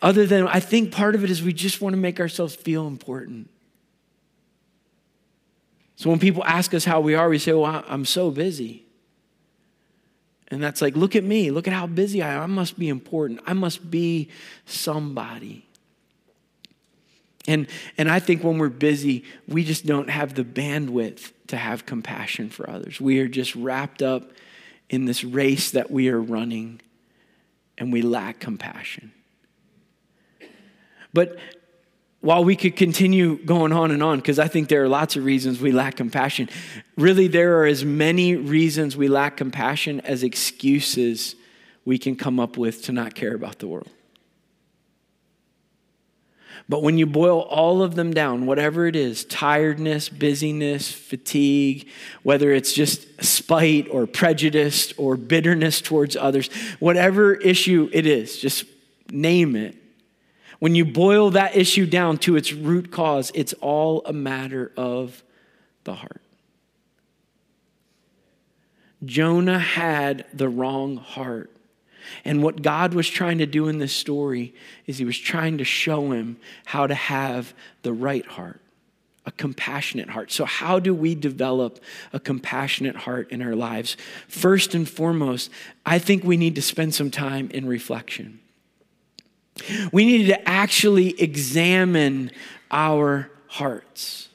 other 0.00 0.26
than 0.26 0.48
I 0.48 0.60
think 0.60 0.90
part 0.90 1.14
of 1.14 1.22
it 1.22 1.30
is 1.30 1.42
we 1.42 1.52
just 1.52 1.82
want 1.82 1.92
to 1.92 1.98
make 1.98 2.18
ourselves 2.18 2.54
feel 2.54 2.86
important. 2.86 3.50
So 5.96 6.10
when 6.10 6.18
people 6.18 6.42
ask 6.44 6.74
us 6.74 6.84
how 6.84 7.00
we 7.00 7.14
are, 7.14 7.28
we 7.28 7.38
say, 7.38 7.52
Well, 7.52 7.84
I'm 7.86 8.04
so 8.04 8.30
busy. 8.30 8.82
And 10.48 10.62
that's 10.62 10.80
like, 10.80 10.94
look 10.94 11.16
at 11.16 11.24
me. 11.24 11.50
Look 11.50 11.66
at 11.66 11.74
how 11.74 11.88
busy 11.88 12.22
I 12.22 12.34
am. 12.34 12.42
I 12.42 12.46
must 12.46 12.78
be 12.78 12.88
important. 12.88 13.40
I 13.46 13.52
must 13.52 13.90
be 13.90 14.28
somebody. 14.64 15.65
And, 17.48 17.68
and 17.96 18.10
I 18.10 18.18
think 18.18 18.42
when 18.42 18.58
we're 18.58 18.68
busy, 18.68 19.24
we 19.46 19.64
just 19.64 19.86
don't 19.86 20.10
have 20.10 20.34
the 20.34 20.44
bandwidth 20.44 21.32
to 21.48 21.56
have 21.56 21.86
compassion 21.86 22.50
for 22.50 22.68
others. 22.68 23.00
We 23.00 23.20
are 23.20 23.28
just 23.28 23.54
wrapped 23.54 24.02
up 24.02 24.30
in 24.88 25.04
this 25.04 25.24
race 25.24 25.70
that 25.72 25.90
we 25.90 26.08
are 26.08 26.20
running, 26.20 26.80
and 27.78 27.92
we 27.92 28.02
lack 28.02 28.40
compassion. 28.40 29.12
But 31.12 31.38
while 32.20 32.44
we 32.44 32.56
could 32.56 32.76
continue 32.76 33.36
going 33.44 33.72
on 33.72 33.90
and 33.90 34.02
on, 34.02 34.18
because 34.18 34.38
I 34.38 34.48
think 34.48 34.68
there 34.68 34.82
are 34.82 34.88
lots 34.88 35.16
of 35.16 35.24
reasons 35.24 35.60
we 35.60 35.72
lack 35.72 35.96
compassion, 35.96 36.48
really, 36.96 37.28
there 37.28 37.60
are 37.60 37.66
as 37.66 37.84
many 37.84 38.36
reasons 38.36 38.96
we 38.96 39.08
lack 39.08 39.36
compassion 39.36 40.00
as 40.00 40.22
excuses 40.22 41.36
we 41.84 41.98
can 41.98 42.16
come 42.16 42.40
up 42.40 42.56
with 42.56 42.82
to 42.82 42.92
not 42.92 43.14
care 43.14 43.34
about 43.34 43.60
the 43.60 43.68
world. 43.68 43.88
But 46.68 46.82
when 46.82 46.98
you 46.98 47.06
boil 47.06 47.42
all 47.42 47.82
of 47.82 47.94
them 47.94 48.12
down, 48.12 48.46
whatever 48.46 48.86
it 48.86 48.96
is 48.96 49.24
tiredness, 49.24 50.08
busyness, 50.08 50.90
fatigue, 50.90 51.88
whether 52.24 52.52
it's 52.52 52.72
just 52.72 53.22
spite 53.24 53.86
or 53.88 54.06
prejudice 54.06 54.92
or 54.96 55.16
bitterness 55.16 55.80
towards 55.80 56.16
others, 56.16 56.48
whatever 56.80 57.34
issue 57.34 57.88
it 57.92 58.04
is, 58.04 58.38
just 58.38 58.64
name 59.12 59.54
it 59.54 59.76
when 60.58 60.74
you 60.74 60.84
boil 60.84 61.30
that 61.30 61.56
issue 61.56 61.86
down 61.86 62.18
to 62.18 62.36
its 62.36 62.52
root 62.52 62.90
cause, 62.90 63.30
it's 63.34 63.52
all 63.54 64.02
a 64.06 64.12
matter 64.12 64.72
of 64.76 65.22
the 65.84 65.94
heart. 65.94 66.22
Jonah 69.04 69.58
had 69.58 70.24
the 70.32 70.48
wrong 70.48 70.96
heart. 70.96 71.50
And 72.24 72.42
what 72.42 72.62
God 72.62 72.94
was 72.94 73.08
trying 73.08 73.38
to 73.38 73.46
do 73.46 73.68
in 73.68 73.78
this 73.78 73.92
story 73.92 74.54
is 74.86 74.98
he 74.98 75.04
was 75.04 75.18
trying 75.18 75.58
to 75.58 75.64
show 75.64 76.12
him 76.12 76.36
how 76.66 76.86
to 76.86 76.94
have 76.94 77.54
the 77.82 77.92
right 77.92 78.26
heart, 78.26 78.60
a 79.24 79.32
compassionate 79.32 80.10
heart. 80.10 80.32
So, 80.32 80.44
how 80.44 80.78
do 80.78 80.94
we 80.94 81.14
develop 81.14 81.80
a 82.12 82.20
compassionate 82.20 82.96
heart 82.96 83.30
in 83.30 83.42
our 83.42 83.54
lives? 83.54 83.96
First 84.28 84.74
and 84.74 84.88
foremost, 84.88 85.50
I 85.84 85.98
think 85.98 86.24
we 86.24 86.36
need 86.36 86.54
to 86.56 86.62
spend 86.62 86.94
some 86.94 87.10
time 87.10 87.50
in 87.50 87.66
reflection. 87.66 88.40
We 89.92 90.04
need 90.04 90.26
to 90.26 90.48
actually 90.48 91.20
examine 91.20 92.30
our 92.70 93.30
hearts. 93.46 94.28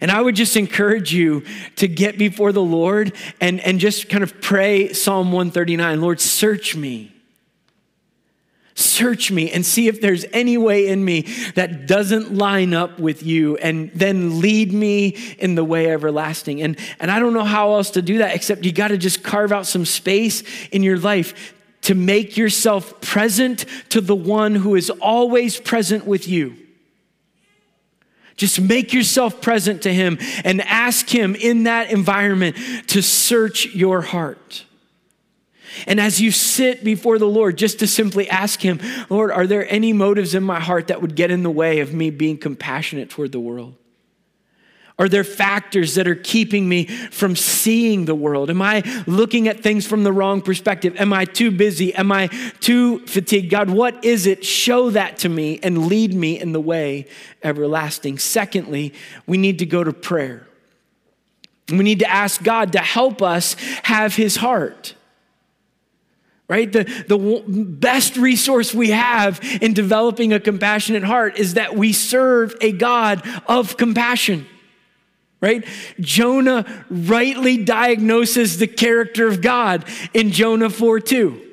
And 0.00 0.10
I 0.10 0.20
would 0.20 0.36
just 0.36 0.56
encourage 0.56 1.12
you 1.12 1.44
to 1.76 1.88
get 1.88 2.18
before 2.18 2.52
the 2.52 2.62
Lord 2.62 3.12
and, 3.40 3.60
and 3.60 3.78
just 3.78 4.08
kind 4.08 4.22
of 4.22 4.40
pray 4.40 4.92
Psalm 4.92 5.32
139 5.32 6.00
Lord, 6.00 6.20
search 6.20 6.76
me. 6.76 7.14
Search 8.76 9.30
me 9.30 9.52
and 9.52 9.64
see 9.64 9.86
if 9.86 10.00
there's 10.00 10.24
any 10.32 10.58
way 10.58 10.88
in 10.88 11.04
me 11.04 11.22
that 11.54 11.86
doesn't 11.86 12.34
line 12.34 12.74
up 12.74 12.98
with 12.98 13.22
you, 13.22 13.56
and 13.58 13.92
then 13.92 14.40
lead 14.40 14.72
me 14.72 15.10
in 15.38 15.54
the 15.54 15.62
way 15.62 15.90
everlasting. 15.90 16.60
And, 16.60 16.76
and 16.98 17.08
I 17.08 17.20
don't 17.20 17.34
know 17.34 17.44
how 17.44 17.74
else 17.74 17.90
to 17.90 18.02
do 18.02 18.18
that 18.18 18.34
except 18.34 18.64
you 18.64 18.72
got 18.72 18.88
to 18.88 18.98
just 18.98 19.22
carve 19.22 19.52
out 19.52 19.66
some 19.66 19.84
space 19.84 20.42
in 20.72 20.82
your 20.82 20.98
life 20.98 21.54
to 21.82 21.94
make 21.94 22.36
yourself 22.36 23.00
present 23.00 23.64
to 23.90 24.00
the 24.00 24.16
one 24.16 24.56
who 24.56 24.74
is 24.74 24.90
always 24.90 25.60
present 25.60 26.04
with 26.04 26.26
you. 26.26 26.56
Just 28.36 28.60
make 28.60 28.92
yourself 28.92 29.40
present 29.40 29.82
to 29.82 29.92
him 29.92 30.18
and 30.44 30.60
ask 30.62 31.08
him 31.08 31.34
in 31.34 31.64
that 31.64 31.90
environment 31.90 32.56
to 32.88 33.02
search 33.02 33.66
your 33.74 34.00
heart. 34.00 34.64
And 35.86 36.00
as 36.00 36.20
you 36.20 36.30
sit 36.30 36.84
before 36.84 37.18
the 37.18 37.28
Lord, 37.28 37.58
just 37.58 37.80
to 37.80 37.86
simply 37.86 38.28
ask 38.28 38.60
him, 38.60 38.80
Lord, 39.10 39.30
are 39.30 39.46
there 39.46 39.70
any 39.72 39.92
motives 39.92 40.34
in 40.34 40.42
my 40.42 40.60
heart 40.60 40.88
that 40.88 41.02
would 41.02 41.16
get 41.16 41.30
in 41.30 41.42
the 41.42 41.50
way 41.50 41.80
of 41.80 41.92
me 41.92 42.10
being 42.10 42.38
compassionate 42.38 43.10
toward 43.10 43.32
the 43.32 43.40
world? 43.40 43.74
Are 44.96 45.08
there 45.08 45.24
factors 45.24 45.96
that 45.96 46.06
are 46.06 46.14
keeping 46.14 46.68
me 46.68 46.86
from 46.86 47.34
seeing 47.34 48.04
the 48.04 48.14
world? 48.14 48.48
Am 48.48 48.62
I 48.62 48.84
looking 49.08 49.48
at 49.48 49.60
things 49.60 49.84
from 49.86 50.04
the 50.04 50.12
wrong 50.12 50.40
perspective? 50.40 50.94
Am 50.98 51.12
I 51.12 51.24
too 51.24 51.50
busy? 51.50 51.92
Am 51.94 52.12
I 52.12 52.28
too 52.60 53.04
fatigued? 53.06 53.50
God, 53.50 53.70
what 53.70 54.04
is 54.04 54.26
it? 54.26 54.44
Show 54.44 54.90
that 54.90 55.18
to 55.18 55.28
me 55.28 55.58
and 55.64 55.88
lead 55.88 56.14
me 56.14 56.38
in 56.38 56.52
the 56.52 56.60
way 56.60 57.08
everlasting. 57.42 58.18
Secondly, 58.18 58.94
we 59.26 59.36
need 59.36 59.58
to 59.58 59.66
go 59.66 59.82
to 59.82 59.92
prayer. 59.92 60.46
We 61.68 61.78
need 61.78 61.98
to 61.98 62.08
ask 62.08 62.42
God 62.44 62.72
to 62.72 62.78
help 62.78 63.20
us 63.20 63.54
have 63.82 64.14
his 64.14 64.36
heart. 64.36 64.94
Right? 66.46 66.70
The, 66.70 66.84
the 67.08 67.42
best 67.48 68.16
resource 68.16 68.72
we 68.72 68.90
have 68.90 69.40
in 69.60 69.72
developing 69.72 70.32
a 70.32 70.38
compassionate 70.38 71.02
heart 71.02 71.36
is 71.36 71.54
that 71.54 71.74
we 71.74 71.92
serve 71.92 72.54
a 72.60 72.70
God 72.70 73.26
of 73.48 73.76
compassion 73.76 74.46
right? 75.40 75.64
Jonah 76.00 76.84
rightly 76.88 77.64
diagnoses 77.64 78.58
the 78.58 78.66
character 78.66 79.26
of 79.26 79.42
God 79.42 79.84
in 80.12 80.30
Jonah 80.30 80.70
4 80.70 81.00
2. 81.00 81.44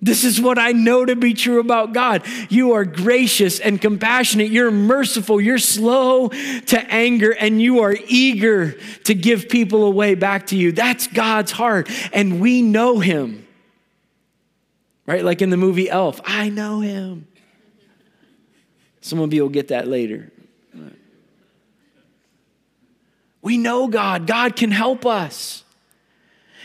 This 0.00 0.24
is 0.24 0.40
what 0.40 0.58
I 0.58 0.72
know 0.72 1.04
to 1.04 1.16
be 1.16 1.32
true 1.32 1.58
about 1.58 1.94
God. 1.94 2.22
You 2.50 2.72
are 2.72 2.84
gracious 2.84 3.60
and 3.60 3.80
compassionate. 3.80 4.50
You're 4.50 4.70
merciful. 4.70 5.40
You're 5.40 5.58
slow 5.58 6.28
to 6.28 6.78
anger 6.92 7.32
and 7.32 7.60
you 7.62 7.80
are 7.80 7.96
eager 8.06 8.72
to 9.04 9.14
give 9.14 9.48
people 9.48 9.84
away 9.84 10.14
back 10.14 10.48
to 10.48 10.56
you. 10.56 10.72
That's 10.72 11.06
God's 11.06 11.50
heart. 11.50 11.88
And 12.12 12.40
we 12.40 12.60
know 12.60 13.00
him. 13.00 13.46
Right? 15.06 15.24
Like 15.24 15.40
in 15.40 15.50
the 15.50 15.56
movie 15.56 15.88
Elf, 15.88 16.20
I 16.24 16.50
know 16.50 16.80
him. 16.80 17.26
Some 19.00 19.20
of 19.20 19.32
you 19.32 19.42
will 19.42 19.48
get 19.48 19.68
that 19.68 19.88
later. 19.88 20.30
We 23.46 23.58
know 23.58 23.86
God, 23.86 24.26
God 24.26 24.56
can 24.56 24.72
help 24.72 25.06
us. 25.06 25.62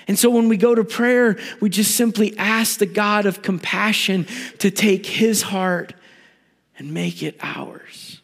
And 0.07 0.17
so 0.17 0.31
when 0.31 0.49
we 0.49 0.57
go 0.57 0.73
to 0.73 0.83
prayer, 0.83 1.37
we 1.59 1.69
just 1.69 1.95
simply 1.95 2.35
ask 2.39 2.79
the 2.79 2.87
God 2.87 3.27
of 3.27 3.43
compassion 3.43 4.25
to 4.57 4.71
take 4.71 5.05
his 5.05 5.43
heart 5.43 5.93
and 6.79 6.91
make 6.91 7.21
it 7.21 7.37
ours. 7.39 8.19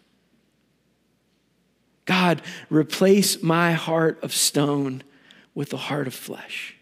God, 2.06 2.42
replace 2.72 3.44
my 3.44 3.74
heart 3.74 4.24
of 4.24 4.34
stone 4.34 5.04
with 5.54 5.72
a 5.72 5.78
heart 5.78 6.08
of 6.08 6.16
flesh. 6.16 6.76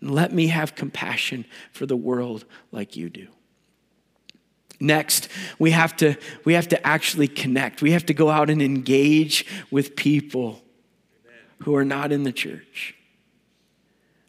And 0.00 0.12
let 0.12 0.32
me 0.32 0.46
have 0.46 0.76
compassion 0.76 1.44
for 1.72 1.86
the 1.86 1.96
world 1.96 2.44
like 2.70 2.94
you 2.94 3.10
do. 3.10 3.26
Next, 4.78 5.28
we 5.58 5.70
have 5.70 5.96
to 5.98 6.16
we 6.44 6.54
have 6.54 6.68
to 6.68 6.86
actually 6.86 7.28
connect. 7.28 7.82
We 7.82 7.92
have 7.92 8.06
to 8.06 8.14
go 8.14 8.30
out 8.30 8.50
and 8.50 8.60
engage 8.60 9.46
with 9.70 9.96
people 9.96 10.62
who 11.62 11.74
are 11.76 11.84
not 11.84 12.12
in 12.12 12.22
the 12.22 12.32
church. 12.32 12.94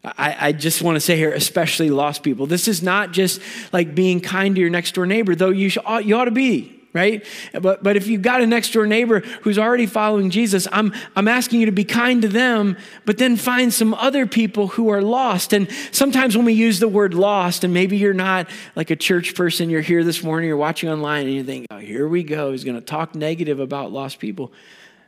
I, 0.03 0.37
I, 0.39 0.51
just 0.53 0.81
want 0.81 0.95
to 0.95 1.01
say 1.01 1.17
here, 1.17 1.33
especially 1.33 1.89
lost 1.89 2.23
people. 2.23 2.45
This 2.45 2.69
is 2.69 2.81
not 2.81 3.11
just 3.11 3.41
like 3.73 3.93
being 3.93 4.21
kind 4.21 4.55
to 4.55 4.61
your 4.61 4.69
next 4.69 4.93
door 4.93 5.05
neighbor, 5.05 5.35
though 5.35 5.49
you, 5.49 5.67
should, 5.67 5.83
you 6.03 6.15
ought 6.15 6.25
to 6.25 6.31
be 6.31 6.76
right? 6.93 7.25
But, 7.53 7.83
but 7.83 7.95
if 7.95 8.07
you've 8.07 8.21
got 8.21 8.41
a 8.41 8.47
next 8.47 8.71
door 8.71 8.87
neighbor 8.87 9.19
who's 9.41 9.59
already 9.59 9.85
following 9.85 10.29
Jesus, 10.29 10.67
I'm, 10.71 10.93
I'm 11.15 11.27
asking 11.27 11.59
you 11.59 11.67
to 11.67 11.71
be 11.71 11.83
kind 11.83 12.21
to 12.21 12.27
them, 12.27 12.77
but 13.05 13.17
then 13.17 13.35
find 13.35 13.73
some 13.73 13.93
other 13.93 14.25
people 14.25 14.67
who 14.67 14.89
are 14.89 15.01
lost. 15.01 15.53
And 15.53 15.69
sometimes 15.91 16.35
when 16.35 16.45
we 16.45 16.53
use 16.53 16.79
the 16.79 16.87
word 16.87 17.13
lost, 17.13 17.63
and 17.63 17.73
maybe 17.73 17.97
you're 17.97 18.13
not 18.13 18.49
like 18.75 18.89
a 18.89 18.95
church 18.95 19.35
person, 19.35 19.69
you're 19.69 19.81
here 19.81 20.03
this 20.03 20.23
morning, 20.23 20.47
you're 20.47 20.57
watching 20.57 20.89
online, 20.89 21.27
and 21.27 21.35
you 21.35 21.43
think, 21.43 21.67
oh, 21.71 21.77
here 21.77 22.07
we 22.07 22.23
go. 22.23 22.51
He's 22.51 22.63
going 22.63 22.79
to 22.79 22.85
talk 22.85 23.15
negative 23.15 23.59
about 23.59 23.91
lost 23.91 24.19
people. 24.19 24.51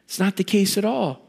It's 0.05 0.19
not 0.19 0.37
the 0.37 0.43
case 0.43 0.77
at 0.77 0.85
all. 0.85 1.21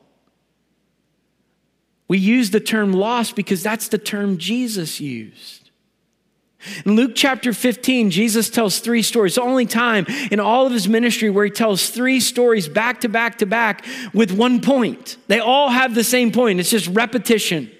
We 2.08 2.18
use 2.18 2.50
the 2.50 2.60
term 2.60 2.92
lost 2.92 3.36
because 3.36 3.62
that's 3.62 3.88
the 3.88 3.98
term 3.98 4.36
Jesus 4.36 5.00
used. 5.00 5.59
In 6.84 6.94
Luke 6.94 7.12
chapter 7.14 7.52
15, 7.52 8.10
Jesus 8.10 8.50
tells 8.50 8.80
three 8.80 9.02
stories. 9.02 9.36
the 9.36 9.42
only 9.42 9.66
time 9.66 10.06
in 10.30 10.40
all 10.40 10.66
of 10.66 10.72
his 10.72 10.88
ministry 10.88 11.30
where 11.30 11.44
he 11.44 11.50
tells 11.50 11.88
three 11.88 12.20
stories 12.20 12.68
back 12.68 13.00
to 13.00 13.08
back 13.08 13.38
to 13.38 13.46
back 13.46 13.84
with 14.12 14.30
one 14.30 14.60
point. 14.60 15.16
They 15.26 15.40
all 15.40 15.70
have 15.70 15.94
the 15.94 16.04
same 16.04 16.32
point, 16.32 16.60
it's 16.60 16.70
just 16.70 16.88
repetition. 16.88 17.70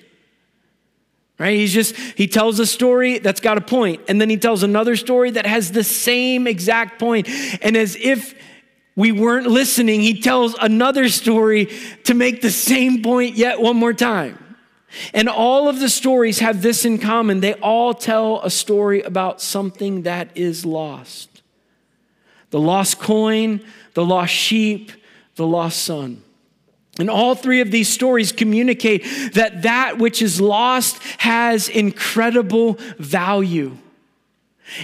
Right? 1.38 1.56
He's 1.56 1.72
just, 1.72 1.96
he 1.96 2.26
tells 2.26 2.58
a 2.58 2.66
story 2.66 3.18
that's 3.18 3.40
got 3.40 3.56
a 3.56 3.62
point, 3.62 4.02
and 4.08 4.20
then 4.20 4.28
he 4.28 4.36
tells 4.36 4.62
another 4.62 4.94
story 4.94 5.30
that 5.30 5.46
has 5.46 5.72
the 5.72 5.84
same 5.84 6.46
exact 6.46 6.98
point. 6.98 7.28
And 7.62 7.78
as 7.78 7.96
if 7.96 8.34
we 8.94 9.10
weren't 9.12 9.46
listening, 9.46 10.02
he 10.02 10.20
tells 10.20 10.54
another 10.60 11.08
story 11.08 11.70
to 12.04 12.12
make 12.12 12.42
the 12.42 12.50
same 12.50 13.02
point 13.02 13.36
yet 13.36 13.58
one 13.58 13.76
more 13.76 13.94
time. 13.94 14.49
And 15.14 15.28
all 15.28 15.68
of 15.68 15.78
the 15.80 15.88
stories 15.88 16.40
have 16.40 16.62
this 16.62 16.84
in 16.84 16.98
common 16.98 17.40
they 17.40 17.54
all 17.54 17.94
tell 17.94 18.40
a 18.42 18.50
story 18.50 19.02
about 19.02 19.40
something 19.40 20.02
that 20.02 20.36
is 20.36 20.66
lost 20.66 21.28
the 22.50 22.60
lost 22.60 22.98
coin, 22.98 23.64
the 23.94 24.04
lost 24.04 24.32
sheep, 24.32 24.90
the 25.36 25.46
lost 25.46 25.84
son. 25.84 26.20
And 26.98 27.08
all 27.08 27.36
three 27.36 27.60
of 27.60 27.70
these 27.70 27.88
stories 27.88 28.32
communicate 28.32 29.04
that 29.34 29.62
that 29.62 29.98
which 29.98 30.20
is 30.20 30.40
lost 30.40 31.00
has 31.18 31.68
incredible 31.68 32.76
value. 32.98 33.76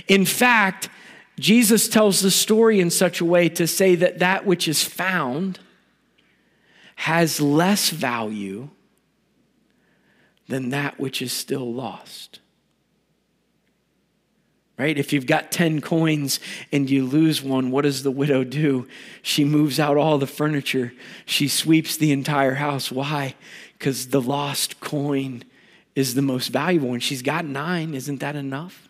In 0.07 0.24
fact, 0.24 0.88
Jesus 1.38 1.88
tells 1.88 2.22
the 2.22 2.30
story 2.30 2.80
in 2.80 2.90
such 2.90 3.20
a 3.20 3.24
way 3.24 3.48
to 3.50 3.66
say 3.66 3.96
that 3.96 4.20
that 4.20 4.46
which 4.46 4.68
is 4.68 4.82
found 4.82 5.59
has 6.94 7.40
less 7.40 7.90
value 7.90 8.70
than 10.49 10.70
that 10.70 10.99
which 10.99 11.20
is 11.20 11.32
still 11.32 11.72
lost. 11.72 12.40
Right? 14.78 14.99
If 14.99 15.12
you've 15.12 15.26
got 15.26 15.51
10 15.51 15.80
coins 15.80 16.38
and 16.70 16.90
you 16.90 17.07
lose 17.07 17.42
one, 17.42 17.70
what 17.70 17.82
does 17.82 18.03
the 18.03 18.11
widow 18.11 18.44
do? 18.44 18.86
She 19.22 19.42
moves 19.42 19.80
out 19.80 19.97
all 19.97 20.18
the 20.18 20.26
furniture. 20.26 20.92
She 21.24 21.49
sweeps 21.49 21.97
the 21.97 22.12
entire 22.12 22.55
house. 22.55 22.92
Why? 22.92 23.36
Because 23.78 24.09
the 24.09 24.20
lost 24.20 24.80
coin 24.80 25.44
is 25.94 26.14
the 26.14 26.20
most 26.20 26.49
valuable. 26.49 26.92
And 26.92 27.03
she's 27.03 27.22
got 27.22 27.47
nine. 27.47 27.94
Isn't 27.94 28.20
that 28.20 28.36
enough? 28.36 28.86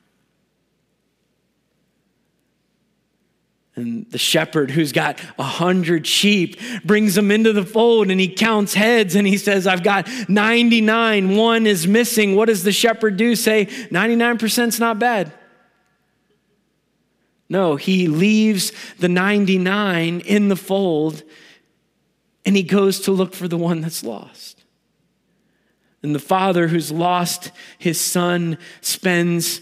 And 3.76 4.10
the 4.10 4.18
shepherd 4.18 4.70
who's 4.70 4.90
got 4.90 5.20
a 5.38 5.42
hundred 5.42 6.06
sheep 6.06 6.58
brings 6.82 7.14
them 7.14 7.30
into 7.30 7.52
the 7.52 7.64
fold 7.64 8.10
and 8.10 8.18
he 8.18 8.28
counts 8.28 8.72
heads 8.72 9.14
and 9.14 9.26
he 9.26 9.36
says, 9.36 9.66
I've 9.66 9.82
got 9.82 10.08
99, 10.30 11.36
one 11.36 11.66
is 11.66 11.86
missing. 11.86 12.34
What 12.34 12.46
does 12.46 12.64
the 12.64 12.72
shepherd 12.72 13.18
do? 13.18 13.36
Say, 13.36 13.66
99% 13.66 14.68
is 14.68 14.80
not 14.80 14.98
bad. 14.98 15.30
No, 17.50 17.76
he 17.76 18.08
leaves 18.08 18.72
the 18.98 19.10
99 19.10 20.20
in 20.20 20.48
the 20.48 20.56
fold 20.56 21.22
and 22.46 22.56
he 22.56 22.62
goes 22.62 23.00
to 23.00 23.12
look 23.12 23.34
for 23.34 23.46
the 23.46 23.58
one 23.58 23.82
that's 23.82 24.02
lost. 24.02 24.64
And 26.02 26.14
the 26.14 26.20
father 26.20 26.68
who's 26.68 26.90
lost 26.90 27.50
his 27.78 28.00
son 28.00 28.56
spends 28.80 29.60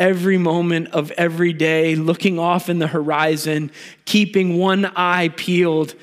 every 0.00 0.38
moment 0.38 0.88
of 0.88 1.12
every 1.12 1.52
day, 1.52 1.94
looking 1.94 2.38
off 2.38 2.68
in 2.68 2.80
the 2.80 2.88
horizon, 2.88 3.70
keeping 4.06 4.58
one 4.58 4.86
eye 4.96 5.28
peeled 5.36 5.94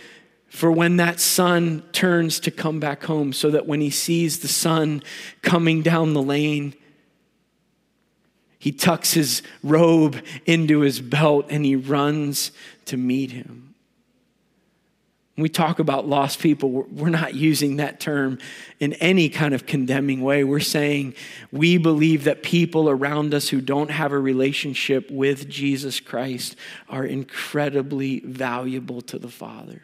for 0.48 0.72
when 0.72 0.98
that 0.98 1.20
son 1.20 1.84
turns 1.92 2.40
to 2.40 2.52
come 2.52 2.80
back 2.80 3.04
home, 3.04 3.34
so 3.34 3.52
that 3.52 3.68
when 3.68 3.82
he 3.82 3.90
sees 3.90 4.40
the 4.40 4.48
son 4.48 5.04
coming 5.42 5.82
down 5.82 6.14
the 6.14 6.22
lane, 6.22 6.74
he 8.58 8.72
tucks 8.72 9.14
his 9.14 9.42
robe 9.62 10.24
into 10.46 10.80
his 10.80 11.02
belt 11.02 11.48
and 11.50 11.66
he 11.66 11.76
runs 11.76 12.52
to 12.86 12.98
meet 12.98 13.32
him. 13.32 13.67
We 15.38 15.50
talk 15.50 15.78
about 15.78 16.08
lost 16.08 16.40
people, 16.40 16.72
we're 16.72 17.10
not 17.10 17.36
using 17.36 17.78
that 17.78 18.00
term 18.00 18.40
in 18.80 18.94
any 18.94 19.30
kind 19.30 19.54
of 19.54 19.68
condemning 19.68 20.22
way. 20.22 20.44
We're 20.44 20.60
saying 20.60 21.14
we 21.52 21.78
believe 21.78 22.24
that 22.24 22.42
people 22.42 22.90
around 22.90 23.36
us 23.36 23.50
who 23.50 23.62
don't 23.62 23.92
have 23.92 24.12
a 24.12 24.20
relationship 24.20 25.12
with 25.12 25.48
Jesus 25.48 26.00
Christ 26.00 26.56
are 26.90 27.06
incredibly 27.06 28.22
valuable 28.22 29.02
to 29.02 29.20
the 29.20 29.30
Father. 29.30 29.84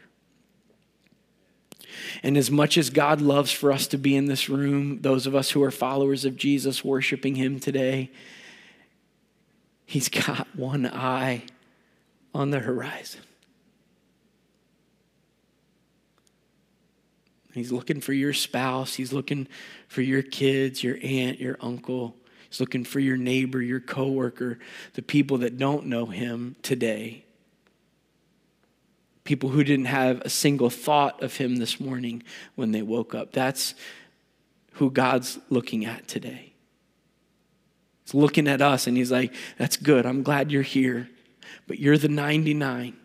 And 2.23 2.35
as 2.35 2.49
much 2.49 2.77
as 2.77 2.89
God 2.89 3.21
loves 3.21 3.51
for 3.51 3.71
us 3.71 3.85
to 3.87 3.97
be 3.97 4.15
in 4.15 4.25
this 4.25 4.49
room, 4.49 5.01
those 5.01 5.27
of 5.27 5.35
us 5.35 5.51
who 5.51 5.61
are 5.61 5.71
followers 5.71 6.25
of 6.25 6.35
Jesus 6.35 6.83
worshiping 6.83 7.35
Him 7.35 7.59
today, 7.59 8.09
He's 9.85 10.09
got 10.09 10.47
one 10.55 10.87
eye 10.87 11.43
on 12.33 12.49
the 12.49 12.59
horizon. 12.59 13.21
He's 17.53 17.71
looking 17.71 18.01
for 18.01 18.13
your 18.13 18.33
spouse. 18.33 18.95
He's 18.95 19.13
looking 19.13 19.47
for 19.87 20.01
your 20.01 20.23
kids, 20.23 20.83
your 20.83 20.97
aunt, 21.03 21.39
your 21.39 21.57
uncle. 21.61 22.15
He's 22.49 22.59
looking 22.59 22.83
for 22.83 22.99
your 22.99 23.17
neighbor, 23.17 23.61
your 23.61 23.79
coworker, 23.79 24.59
the 24.93 25.01
people 25.01 25.39
that 25.39 25.57
don't 25.57 25.85
know 25.85 26.07
him 26.07 26.55
today. 26.63 27.25
People 29.23 29.49
who 29.49 29.63
didn't 29.63 29.85
have 29.85 30.21
a 30.21 30.29
single 30.29 30.69
thought 30.69 31.21
of 31.21 31.37
him 31.37 31.57
this 31.57 31.79
morning 31.79 32.23
when 32.55 32.71
they 32.71 32.81
woke 32.81 33.15
up. 33.15 33.31
That's 33.31 33.75
who 34.73 34.89
God's 34.89 35.39
looking 35.49 35.85
at 35.85 36.07
today. 36.07 36.53
He's 38.03 38.13
looking 38.13 38.47
at 38.47 38.61
us 38.61 38.87
and 38.87 38.97
he's 38.97 39.11
like, 39.11 39.33
That's 39.57 39.77
good. 39.77 40.05
I'm 40.05 40.23
glad 40.23 40.51
you're 40.51 40.61
here. 40.61 41.09
But 41.67 41.79
you're 41.79 41.97
the 41.97 42.09
99. 42.09 42.95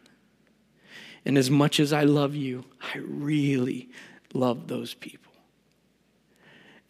And 1.24 1.38
as 1.38 1.50
much 1.50 1.78
as 1.78 1.92
I 1.92 2.04
love 2.04 2.34
you, 2.34 2.64
I 2.80 2.98
really 2.98 3.90
love 4.34 4.68
those 4.68 4.94
people. 4.94 5.32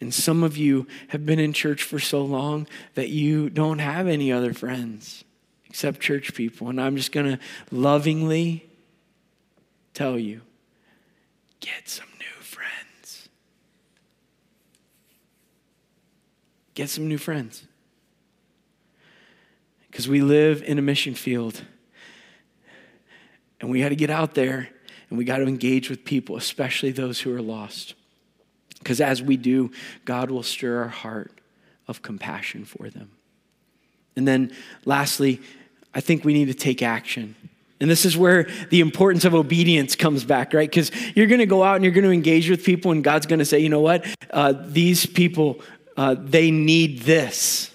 And 0.01 0.13
some 0.13 0.43
of 0.43 0.55
you 0.55 0.87
have 1.09 1.25
been 1.25 1.39
in 1.39 1.51
church 1.51 1.83
for 1.83 1.99
so 1.99 2.23
long 2.23 2.67
that 2.95 3.09
you 3.09 3.49
don't 3.49 3.79
have 3.79 4.07
any 4.07 4.31
other 4.31 4.53
friends 4.53 5.25
except 5.65 5.99
church 5.99 6.33
people. 6.33 6.69
And 6.69 6.79
I'm 6.79 6.95
just 6.95 7.11
going 7.11 7.25
to 7.25 7.39
lovingly 7.71 8.69
tell 9.93 10.17
you 10.17 10.41
get 11.59 11.89
some 11.89 12.07
new 12.17 12.43
friends. 12.43 13.29
Get 16.75 16.89
some 16.89 17.07
new 17.07 17.17
friends. 17.17 17.65
Because 19.91 20.07
we 20.07 20.21
live 20.21 20.63
in 20.63 20.79
a 20.79 20.81
mission 20.81 21.13
field. 21.13 21.63
And 23.59 23.69
we 23.69 23.81
had 23.81 23.89
to 23.89 23.97
get 23.97 24.09
out 24.09 24.35
there 24.35 24.69
and 25.09 25.17
we 25.17 25.25
got 25.25 25.37
to 25.37 25.45
engage 25.45 25.89
with 25.89 26.05
people, 26.05 26.37
especially 26.37 26.91
those 26.91 27.19
who 27.19 27.33
are 27.35 27.41
lost. 27.41 27.95
Because 28.77 29.01
as 29.01 29.21
we 29.21 29.37
do, 29.37 29.71
God 30.05 30.31
will 30.31 30.43
stir 30.43 30.83
our 30.83 30.87
heart 30.87 31.31
of 31.87 32.01
compassion 32.01 32.65
for 32.65 32.89
them. 32.89 33.11
And 34.15 34.27
then 34.27 34.51
lastly, 34.85 35.41
I 35.93 36.01
think 36.01 36.23
we 36.23 36.33
need 36.33 36.45
to 36.45 36.53
take 36.53 36.81
action. 36.81 37.35
And 37.81 37.89
this 37.89 38.05
is 38.05 38.17
where 38.17 38.47
the 38.69 38.81
importance 38.81 39.25
of 39.25 39.33
obedience 39.33 39.95
comes 39.95 40.23
back, 40.23 40.53
right? 40.53 40.69
Because 40.69 40.91
you're 41.15 41.27
going 41.27 41.39
to 41.39 41.45
go 41.45 41.63
out 41.63 41.75
and 41.75 41.83
you're 41.83 41.93
going 41.93 42.03
to 42.05 42.11
engage 42.11 42.49
with 42.49 42.63
people, 42.63 42.91
and 42.91 43.03
God's 43.03 43.25
going 43.25 43.39
to 43.39 43.45
say, 43.45 43.59
you 43.59 43.69
know 43.69 43.79
what? 43.79 44.05
Uh, 44.31 44.53
these 44.65 45.05
people, 45.05 45.61
uh, 45.95 46.15
they 46.17 46.51
need 46.51 47.01
this. 47.01 47.71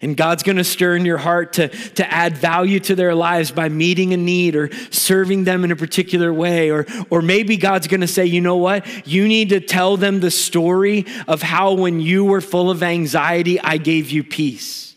And 0.00 0.16
God's 0.16 0.42
going 0.42 0.56
to 0.56 0.64
stir 0.64 0.96
in 0.96 1.04
your 1.04 1.18
heart 1.18 1.54
to, 1.54 1.68
to 1.68 2.12
add 2.12 2.36
value 2.36 2.80
to 2.80 2.94
their 2.94 3.14
lives 3.14 3.50
by 3.50 3.68
meeting 3.68 4.12
a 4.12 4.16
need 4.16 4.56
or 4.56 4.70
serving 4.90 5.44
them 5.44 5.64
in 5.64 5.70
a 5.70 5.76
particular 5.76 6.32
way. 6.32 6.70
Or, 6.70 6.86
or 7.10 7.22
maybe 7.22 7.56
God's 7.56 7.86
going 7.86 8.00
to 8.00 8.06
say, 8.06 8.26
you 8.26 8.40
know 8.40 8.56
what? 8.56 9.06
You 9.06 9.28
need 9.28 9.50
to 9.50 9.60
tell 9.60 9.96
them 9.96 10.20
the 10.20 10.30
story 10.30 11.06
of 11.28 11.42
how 11.42 11.74
when 11.74 12.00
you 12.00 12.24
were 12.24 12.40
full 12.40 12.70
of 12.70 12.82
anxiety, 12.82 13.60
I 13.60 13.76
gave 13.76 14.10
you 14.10 14.24
peace. 14.24 14.94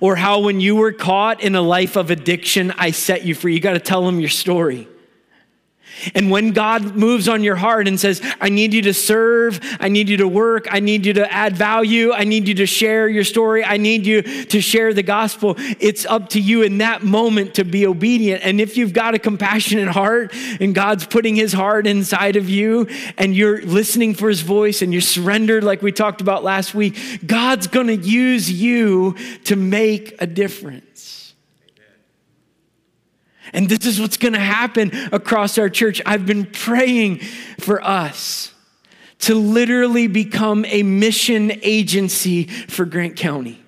Or 0.00 0.16
how 0.16 0.40
when 0.40 0.60
you 0.60 0.76
were 0.76 0.92
caught 0.92 1.42
in 1.42 1.54
a 1.54 1.60
life 1.60 1.96
of 1.96 2.10
addiction, 2.10 2.72
I 2.72 2.90
set 2.90 3.24
you 3.24 3.34
free. 3.34 3.54
You 3.54 3.60
got 3.60 3.74
to 3.74 3.80
tell 3.80 4.04
them 4.04 4.18
your 4.18 4.28
story. 4.30 4.88
And 6.14 6.30
when 6.30 6.52
God 6.52 6.96
moves 6.96 7.28
on 7.28 7.42
your 7.42 7.56
heart 7.56 7.86
and 7.88 7.98
says, 7.98 8.20
I 8.40 8.48
need 8.48 8.72
you 8.72 8.82
to 8.82 8.94
serve, 8.94 9.60
I 9.78 9.88
need 9.88 10.08
you 10.08 10.18
to 10.18 10.28
work, 10.28 10.66
I 10.70 10.80
need 10.80 11.04
you 11.06 11.12
to 11.14 11.32
add 11.32 11.56
value, 11.56 12.12
I 12.12 12.24
need 12.24 12.48
you 12.48 12.54
to 12.54 12.66
share 12.66 13.08
your 13.08 13.24
story, 13.24 13.64
I 13.64 13.76
need 13.76 14.06
you 14.06 14.22
to 14.22 14.60
share 14.60 14.94
the 14.94 15.02
gospel, 15.02 15.54
it's 15.78 16.06
up 16.06 16.30
to 16.30 16.40
you 16.40 16.62
in 16.62 16.78
that 16.78 17.02
moment 17.02 17.54
to 17.54 17.64
be 17.64 17.86
obedient. 17.86 18.44
And 18.44 18.60
if 18.60 18.76
you've 18.76 18.92
got 18.92 19.14
a 19.14 19.18
compassionate 19.18 19.88
heart 19.88 20.32
and 20.60 20.74
God's 20.74 21.06
putting 21.06 21.36
his 21.36 21.52
heart 21.52 21.86
inside 21.86 22.36
of 22.36 22.48
you 22.48 22.88
and 23.18 23.34
you're 23.34 23.62
listening 23.62 24.14
for 24.14 24.28
his 24.28 24.40
voice 24.40 24.82
and 24.82 24.92
you're 24.92 25.02
surrendered, 25.02 25.64
like 25.64 25.82
we 25.82 25.92
talked 25.92 26.20
about 26.20 26.42
last 26.42 26.74
week, 26.74 27.26
God's 27.26 27.66
gonna 27.66 27.92
use 27.92 28.50
you 28.50 29.16
to 29.44 29.56
make 29.56 30.14
a 30.20 30.26
difference. 30.26 31.19
And 33.52 33.68
this 33.68 33.86
is 33.86 34.00
what's 34.00 34.16
going 34.16 34.34
to 34.34 34.38
happen 34.38 34.92
across 35.12 35.58
our 35.58 35.68
church. 35.68 36.00
I've 36.06 36.26
been 36.26 36.46
praying 36.46 37.18
for 37.58 37.82
us 37.82 38.54
to 39.20 39.34
literally 39.34 40.06
become 40.06 40.64
a 40.66 40.82
mission 40.82 41.52
agency 41.62 42.44
for 42.44 42.84
Grant 42.84 43.16
County. 43.16 43.62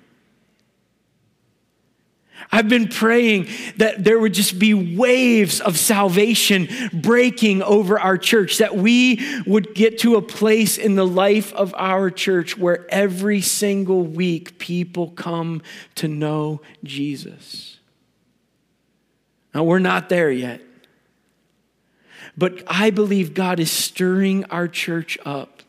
I've 2.51 2.69
been 2.69 2.87
praying 2.87 3.47
that 3.77 4.03
there 4.03 4.19
would 4.19 4.35
just 4.35 4.59
be 4.59 4.75
waves 4.75 5.59
of 5.59 5.77
salvation 5.77 6.69
breaking 6.93 7.63
over 7.63 7.99
our 7.99 8.15
church, 8.15 8.59
that 8.59 8.75
we 8.75 9.19
would 9.47 9.73
get 9.73 9.99
to 9.99 10.17
a 10.17 10.21
place 10.21 10.77
in 10.77 10.95
the 10.95 11.05
life 11.05 11.51
of 11.53 11.73
our 11.75 12.11
church 12.11 12.55
where 12.55 12.85
every 12.89 13.41
single 13.41 14.03
week 14.03 14.59
people 14.59 15.09
come 15.09 15.63
to 15.95 16.07
know 16.07 16.61
Jesus. 16.83 17.72
Now, 19.53 19.63
we're 19.63 19.79
not 19.79 20.09
there 20.09 20.31
yet. 20.31 20.61
But 22.37 22.63
I 22.67 22.89
believe 22.89 23.33
God 23.33 23.59
is 23.59 23.71
stirring 23.71 24.45
our 24.45 24.67
church 24.67 25.17
up 25.23 25.61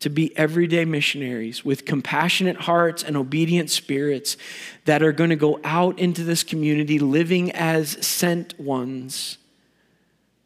to 0.00 0.10
be 0.10 0.36
everyday 0.36 0.84
missionaries 0.84 1.64
with 1.64 1.84
compassionate 1.84 2.56
hearts 2.56 3.04
and 3.04 3.16
obedient 3.16 3.70
spirits 3.70 4.36
that 4.84 5.02
are 5.02 5.12
going 5.12 5.30
to 5.30 5.36
go 5.36 5.60
out 5.62 5.98
into 5.98 6.24
this 6.24 6.42
community 6.42 6.98
living 6.98 7.52
as 7.52 8.04
sent 8.04 8.58
ones 8.58 9.38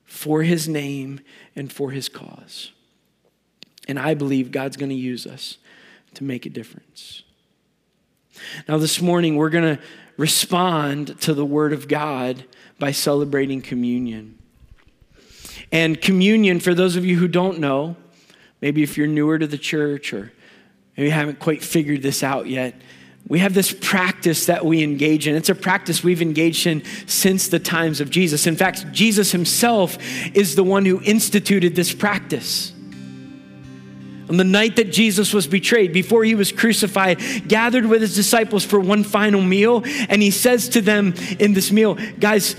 for 0.05 0.43
his 0.43 0.69
name 0.69 1.21
and 1.55 1.73
for 1.73 1.91
his 1.91 2.09
cause. 2.09 2.73
And 3.89 3.99
I 3.99 4.15
believe 4.15 4.51
God's 4.51 4.77
going 4.77 4.91
to 4.91 4.97
use 4.97 5.27
us 5.27 5.57
to 6.15 6.25
make 6.25 6.45
a 6.45 6.51
difference. 6.51 7.23
Now, 8.69 8.77
this 8.77 9.01
morning, 9.01 9.37
we're 9.37 9.51
going 9.51 9.77
to 9.77 9.83
respond 10.17 11.21
to 11.21 11.35
the 11.35 11.45
word 11.45 11.73
of 11.73 11.89
God 11.89 12.45
by 12.79 12.93
celebrating 12.93 13.61
communion. 13.63 14.39
And 15.73 16.01
communion, 16.01 16.61
for 16.61 16.75
those 16.75 16.97
of 16.97 17.05
you 17.05 17.19
who 17.19 17.29
don't 17.29 17.59
know, 17.59 17.97
maybe 18.61 18.83
if 18.83 18.97
you're 18.97 19.07
newer 19.07 19.39
to 19.39 19.47
the 19.47 19.59
church 19.59 20.13
or 20.13 20.33
maybe 20.97 21.11
haven't 21.11 21.39
quite 21.39 21.63
figured 21.63 22.03
this 22.03 22.23
out 22.23 22.47
yet, 22.47 22.81
we 23.29 23.41
have 23.41 23.55
this 23.55 23.73
practice 23.73 24.47
that 24.47 24.65
we 24.65 24.85
engage 24.85 25.27
in. 25.27 25.35
It's 25.35 25.49
a 25.49 25.55
practice 25.55 26.05
we've 26.05 26.23
engaged 26.23 26.67
in 26.67 26.85
since 27.07 27.49
the 27.49 27.59
times 27.59 28.01
of 28.01 28.09
Jesus. 28.09 28.47
In 28.47 28.55
fact, 28.55 28.93
Jesus 28.93 29.33
himself 29.33 29.99
is 30.35 30.55
the 30.55 30.63
one 30.63 30.85
who 30.85 31.01
instituted 31.03 31.75
this 31.75 31.93
practice. 31.93 32.73
On 34.29 34.37
the 34.37 34.45
night 34.45 34.77
that 34.77 34.91
Jesus 34.91 35.33
was 35.33 35.47
betrayed, 35.47 35.93
before 35.93 36.25
he 36.25 36.35
was 36.35 36.51
crucified, 36.51 37.21
gathered 37.47 37.87
with 37.87 38.01
his 38.01 38.15
disciples 38.15 38.65
for 38.65 38.81
one 38.81 39.05
final 39.05 39.41
meal, 39.41 39.83
and 40.09 40.21
he 40.21 40.33
says 40.33 40.69
to 40.71 40.81
them 40.81 41.15
in 41.39 41.53
this 41.53 41.71
meal, 41.71 41.97
Guys, 42.19 42.57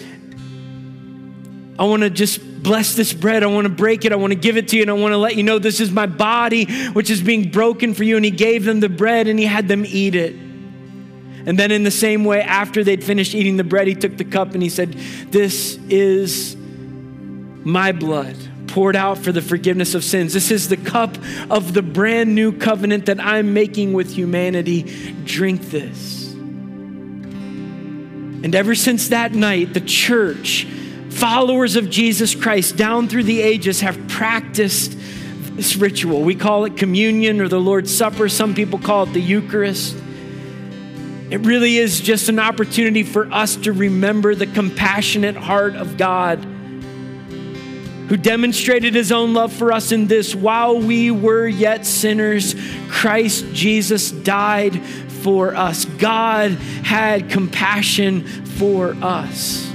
I 1.78 1.84
want 1.84 2.04
to 2.04 2.10
just 2.10 2.64
bless 2.64 2.96
this 2.96 3.14
bread. 3.14 3.44
I 3.44 3.48
want 3.48 3.66
to 3.66 3.74
break 3.74 4.06
it. 4.06 4.12
I 4.12 4.16
want 4.16 4.32
to 4.32 4.40
give 4.40 4.58
it 4.58 4.70
to 4.70 4.78
you. 4.78 4.82
And 4.82 4.90
I 4.90 4.94
want 4.94 5.12
to 5.12 5.18
let 5.18 5.36
you 5.36 5.44
know 5.44 5.60
this 5.60 5.80
is 5.80 5.92
my 5.92 6.06
body, 6.06 6.66
which 6.92 7.10
is 7.10 7.22
being 7.22 7.52
broken 7.52 7.94
for 7.94 8.04
you. 8.04 8.16
And 8.16 8.26
he 8.26 8.32
gave 8.32 8.66
them 8.66 8.80
the 8.80 8.90
bread 8.90 9.28
and 9.28 9.38
he 9.38 9.46
had 9.46 9.68
them 9.68 9.86
eat 9.86 10.16
it. 10.16 10.34
And 10.34 11.58
then, 11.58 11.72
in 11.72 11.84
the 11.84 11.92
same 11.92 12.26
way, 12.26 12.42
after 12.42 12.84
they'd 12.84 13.04
finished 13.04 13.34
eating 13.34 13.56
the 13.56 13.64
bread, 13.64 13.88
he 13.88 13.96
took 13.96 14.18
the 14.18 14.26
cup 14.26 14.54
and 14.54 14.62
he 14.62 14.68
said, 14.68 14.94
This 15.32 15.78
is 15.88 16.58
my 16.58 17.94
blood 17.94 18.36
poured 18.68 18.96
out 18.96 19.18
for 19.18 19.32
the 19.32 19.42
forgiveness 19.42 19.96
of 19.96 20.04
sins. 20.04 20.34
This 20.34 20.52
is 20.52 20.70
the 20.70 20.78
cup 20.78 21.18
of 21.50 21.74
the 21.74 21.82
brand 21.82 22.36
new 22.36 22.52
covenant 22.52 23.08
that 23.08 23.20
I'm 23.20 23.54
making 23.54 23.94
with 23.94 24.14
humanity. 24.14 24.84
Drink 25.24 25.62
this. 25.64 26.32
And 28.44 28.54
ever 28.54 28.76
since 28.76 29.10
that 29.10 29.34
night, 29.34 29.74
the 29.74 29.82
church, 29.82 30.68
followers 31.10 31.76
of 31.76 31.90
Jesus 31.90 32.36
Christ 32.36 32.78
down 32.78 33.08
through 33.08 33.24
the 33.24 33.42
ages, 33.42 33.82
have 33.82 34.08
practiced 34.08 34.96
this 35.56 35.76
ritual. 35.76 36.22
We 36.22 36.36
call 36.36 36.66
it 36.66 36.78
communion 36.78 37.42
or 37.42 37.48
the 37.48 37.60
Lord's 37.60 37.96
Supper. 37.96 38.30
Some 38.30 38.54
people 38.54 38.78
call 38.78 39.04
it 39.04 39.14
the 39.14 39.22
Eucharist. 39.22 39.98
It 41.30 41.42
really 41.42 41.78
is 41.78 42.00
just 42.00 42.30
an 42.30 42.40
opportunity 42.40 43.04
for 43.04 43.30
us 43.34 43.56
to 43.58 43.74
remember 43.74 44.36
the 44.36 44.48
compassionate 44.48 45.36
heart 45.36 45.76
of 45.76 45.98
God 45.98 46.46
who 48.08 48.18
demonstrated 48.18 48.96
his 48.96 49.12
own 49.12 49.34
love 49.34 49.52
for 49.52 49.72
us 49.72 49.92
in 49.92 50.08
this 50.08 50.34
while 50.34 50.80
we 50.80 51.12
were 51.12 51.48
yet 51.48 51.86
sinners, 51.86 52.56
Christ 52.90 53.46
Jesus 53.54 54.12
died 54.12 54.82
for 54.84 55.56
us. 55.56 55.86
God 55.86 56.52
had 56.52 57.30
compassion 57.30 58.24
for 58.46 58.96
us 59.02 59.68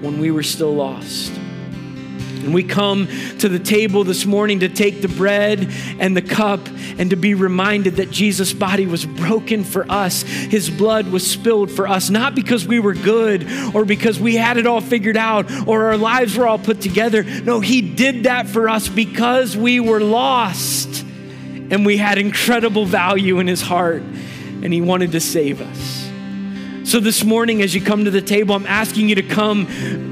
when 0.00 0.18
we 0.18 0.30
were 0.30 0.42
still 0.42 0.74
lost. 0.74 1.32
And 2.44 2.54
we 2.54 2.62
come 2.62 3.08
to 3.38 3.48
the 3.48 3.58
table 3.58 4.04
this 4.04 4.24
morning 4.24 4.60
to 4.60 4.68
take 4.68 5.02
the 5.02 5.08
bread 5.08 5.68
and 5.98 6.16
the 6.16 6.22
cup 6.22 6.60
and 6.98 7.10
to 7.10 7.16
be 7.16 7.34
reminded 7.34 7.96
that 7.96 8.10
Jesus' 8.10 8.52
body 8.52 8.86
was 8.86 9.04
broken 9.04 9.64
for 9.64 9.90
us. 9.90 10.22
His 10.22 10.70
blood 10.70 11.08
was 11.08 11.28
spilled 11.28 11.70
for 11.70 11.88
us, 11.88 12.10
not 12.10 12.34
because 12.34 12.66
we 12.66 12.80
were 12.80 12.94
good 12.94 13.46
or 13.74 13.84
because 13.84 14.18
we 14.18 14.36
had 14.36 14.56
it 14.56 14.66
all 14.66 14.80
figured 14.80 15.16
out 15.16 15.50
or 15.66 15.86
our 15.86 15.96
lives 15.96 16.36
were 16.36 16.46
all 16.46 16.58
put 16.58 16.80
together. 16.80 17.22
No, 17.24 17.60
He 17.60 17.80
did 17.82 18.24
that 18.24 18.46
for 18.48 18.68
us 18.68 18.88
because 18.88 19.56
we 19.56 19.80
were 19.80 20.00
lost 20.00 21.04
and 21.70 21.84
we 21.84 21.96
had 21.96 22.18
incredible 22.18 22.86
value 22.86 23.38
in 23.38 23.46
His 23.46 23.60
heart 23.60 24.02
and 24.02 24.72
He 24.72 24.80
wanted 24.80 25.12
to 25.12 25.20
save 25.20 25.60
us. 25.60 26.07
So, 26.88 27.00
this 27.00 27.22
morning, 27.22 27.60
as 27.60 27.74
you 27.74 27.82
come 27.82 28.06
to 28.06 28.10
the 28.10 28.22
table, 28.22 28.54
I'm 28.54 28.66
asking 28.66 29.10
you 29.10 29.16
to 29.16 29.22
come 29.22 29.66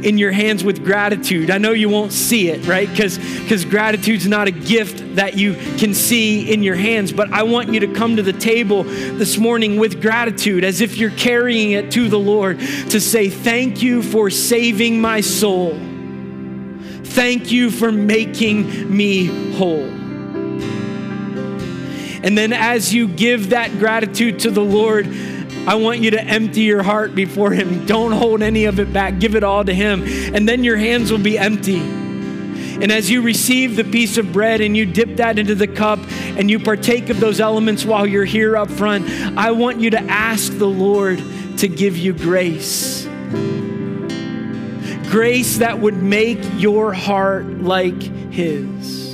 in 0.04 0.18
your 0.18 0.30
hands 0.30 0.62
with 0.62 0.84
gratitude. 0.84 1.50
I 1.50 1.56
know 1.56 1.72
you 1.72 1.88
won't 1.88 2.12
see 2.12 2.50
it, 2.50 2.66
right? 2.66 2.86
Because 2.86 3.16
because 3.16 3.64
gratitude's 3.64 4.26
not 4.26 4.46
a 4.46 4.50
gift 4.50 5.16
that 5.16 5.38
you 5.38 5.54
can 5.78 5.94
see 5.94 6.52
in 6.52 6.62
your 6.62 6.74
hands, 6.74 7.12
but 7.12 7.32
I 7.32 7.44
want 7.44 7.72
you 7.72 7.80
to 7.80 7.86
come 7.94 8.16
to 8.16 8.22
the 8.22 8.34
table 8.34 8.82
this 8.82 9.38
morning 9.38 9.78
with 9.78 10.02
gratitude 10.02 10.64
as 10.64 10.82
if 10.82 10.98
you're 10.98 11.08
carrying 11.12 11.70
it 11.70 11.90
to 11.92 12.10
the 12.10 12.18
Lord 12.18 12.60
to 12.60 13.00
say, 13.00 13.30
Thank 13.30 13.80
you 13.80 14.02
for 14.02 14.28
saving 14.28 15.00
my 15.00 15.22
soul. 15.22 15.70
Thank 17.04 17.50
you 17.50 17.70
for 17.70 17.90
making 17.90 18.94
me 18.94 19.54
whole. 19.54 19.88
And 22.22 22.36
then, 22.36 22.52
as 22.52 22.92
you 22.92 23.08
give 23.08 23.48
that 23.50 23.70
gratitude 23.78 24.40
to 24.40 24.50
the 24.50 24.62
Lord, 24.62 25.06
I 25.66 25.74
want 25.74 26.00
you 26.00 26.12
to 26.12 26.22
empty 26.22 26.62
your 26.62 26.82
heart 26.82 27.14
before 27.14 27.50
Him. 27.52 27.86
Don't 27.86 28.12
hold 28.12 28.42
any 28.42 28.66
of 28.66 28.78
it 28.78 28.92
back. 28.92 29.18
Give 29.18 29.34
it 29.34 29.42
all 29.42 29.64
to 29.64 29.74
Him. 29.74 30.04
And 30.34 30.48
then 30.48 30.62
your 30.62 30.76
hands 30.76 31.10
will 31.10 31.18
be 31.18 31.38
empty. 31.38 31.80
And 31.80 32.92
as 32.92 33.10
you 33.10 33.22
receive 33.22 33.74
the 33.74 33.84
piece 33.84 34.18
of 34.18 34.32
bread 34.32 34.60
and 34.60 34.76
you 34.76 34.84
dip 34.84 35.16
that 35.16 35.38
into 35.38 35.54
the 35.54 35.66
cup 35.66 35.98
and 36.36 36.50
you 36.50 36.58
partake 36.58 37.08
of 37.08 37.20
those 37.20 37.40
elements 37.40 37.86
while 37.86 38.06
you're 38.06 38.26
here 38.26 38.56
up 38.56 38.70
front, 38.70 39.08
I 39.36 39.52
want 39.52 39.80
you 39.80 39.90
to 39.90 40.00
ask 40.00 40.56
the 40.56 40.68
Lord 40.68 41.22
to 41.58 41.68
give 41.68 41.96
you 41.96 42.12
grace. 42.12 43.06
Grace 45.10 45.58
that 45.58 45.78
would 45.80 46.02
make 46.02 46.38
your 46.60 46.92
heart 46.92 47.46
like 47.46 48.02
His. 48.30 49.05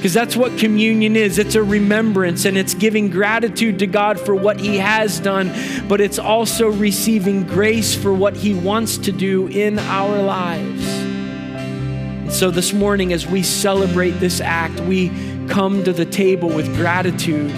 Because 0.00 0.14
that's 0.14 0.34
what 0.34 0.56
communion 0.56 1.14
is 1.14 1.36
it's 1.36 1.56
a 1.56 1.62
remembrance 1.62 2.46
and 2.46 2.56
it's 2.56 2.72
giving 2.72 3.10
gratitude 3.10 3.80
to 3.80 3.86
God 3.86 4.18
for 4.18 4.34
what 4.34 4.58
He 4.58 4.78
has 4.78 5.20
done, 5.20 5.52
but 5.88 6.00
it's 6.00 6.18
also 6.18 6.70
receiving 6.70 7.46
grace 7.46 7.94
for 7.94 8.10
what 8.10 8.34
He 8.34 8.54
wants 8.54 8.96
to 8.96 9.12
do 9.12 9.48
in 9.48 9.78
our 9.78 10.22
lives. 10.22 10.86
And 10.88 12.32
so 12.32 12.50
this 12.50 12.72
morning, 12.72 13.12
as 13.12 13.26
we 13.26 13.42
celebrate 13.42 14.12
this 14.12 14.40
act, 14.40 14.80
we 14.80 15.10
come 15.48 15.84
to 15.84 15.92
the 15.92 16.06
table 16.06 16.48
with 16.48 16.74
gratitude, 16.76 17.52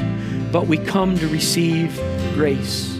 but 0.51 0.67
we 0.67 0.79
come 0.79 1.17
to 1.19 1.29
receive 1.29 1.95
grace. 2.35 2.93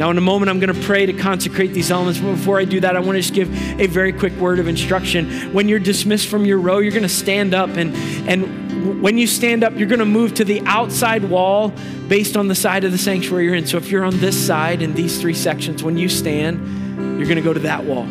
Now, 0.00 0.10
in 0.10 0.18
a 0.18 0.22
moment, 0.22 0.50
I'm 0.50 0.58
going 0.58 0.74
to 0.74 0.82
pray 0.82 1.06
to 1.06 1.12
consecrate 1.12 1.74
these 1.74 1.92
elements. 1.92 2.18
But 2.18 2.32
before 2.32 2.58
I 2.58 2.64
do 2.64 2.80
that, 2.80 2.96
I 2.96 3.00
want 3.00 3.16
to 3.16 3.20
just 3.20 3.34
give 3.34 3.52
a 3.78 3.86
very 3.86 4.12
quick 4.12 4.32
word 4.38 4.58
of 4.58 4.66
instruction. 4.66 5.52
When 5.52 5.68
you're 5.68 5.78
dismissed 5.78 6.26
from 6.26 6.44
your 6.44 6.58
row, 6.58 6.78
you're 6.78 6.90
going 6.90 7.02
to 7.02 7.08
stand 7.08 7.54
up 7.54 7.68
and, 7.76 7.94
and 8.28 8.59
when 8.80 9.18
you 9.18 9.26
stand 9.26 9.64
up, 9.64 9.76
you're 9.76 9.88
going 9.88 10.00
to 10.00 10.04
move 10.04 10.34
to 10.34 10.44
the 10.44 10.60
outside 10.66 11.24
wall 11.24 11.72
based 12.08 12.36
on 12.36 12.48
the 12.48 12.54
side 12.54 12.84
of 12.84 12.92
the 12.92 12.98
sanctuary 12.98 13.44
you're 13.44 13.54
in. 13.54 13.66
So 13.66 13.76
if 13.76 13.90
you're 13.90 14.04
on 14.04 14.18
this 14.18 14.36
side 14.38 14.82
in 14.82 14.94
these 14.94 15.20
three 15.20 15.34
sections, 15.34 15.82
when 15.82 15.96
you 15.96 16.08
stand, 16.08 17.18
you're 17.18 17.26
going 17.26 17.36
to 17.36 17.42
go 17.42 17.52
to 17.52 17.60
that 17.60 17.84
wall. 17.84 18.06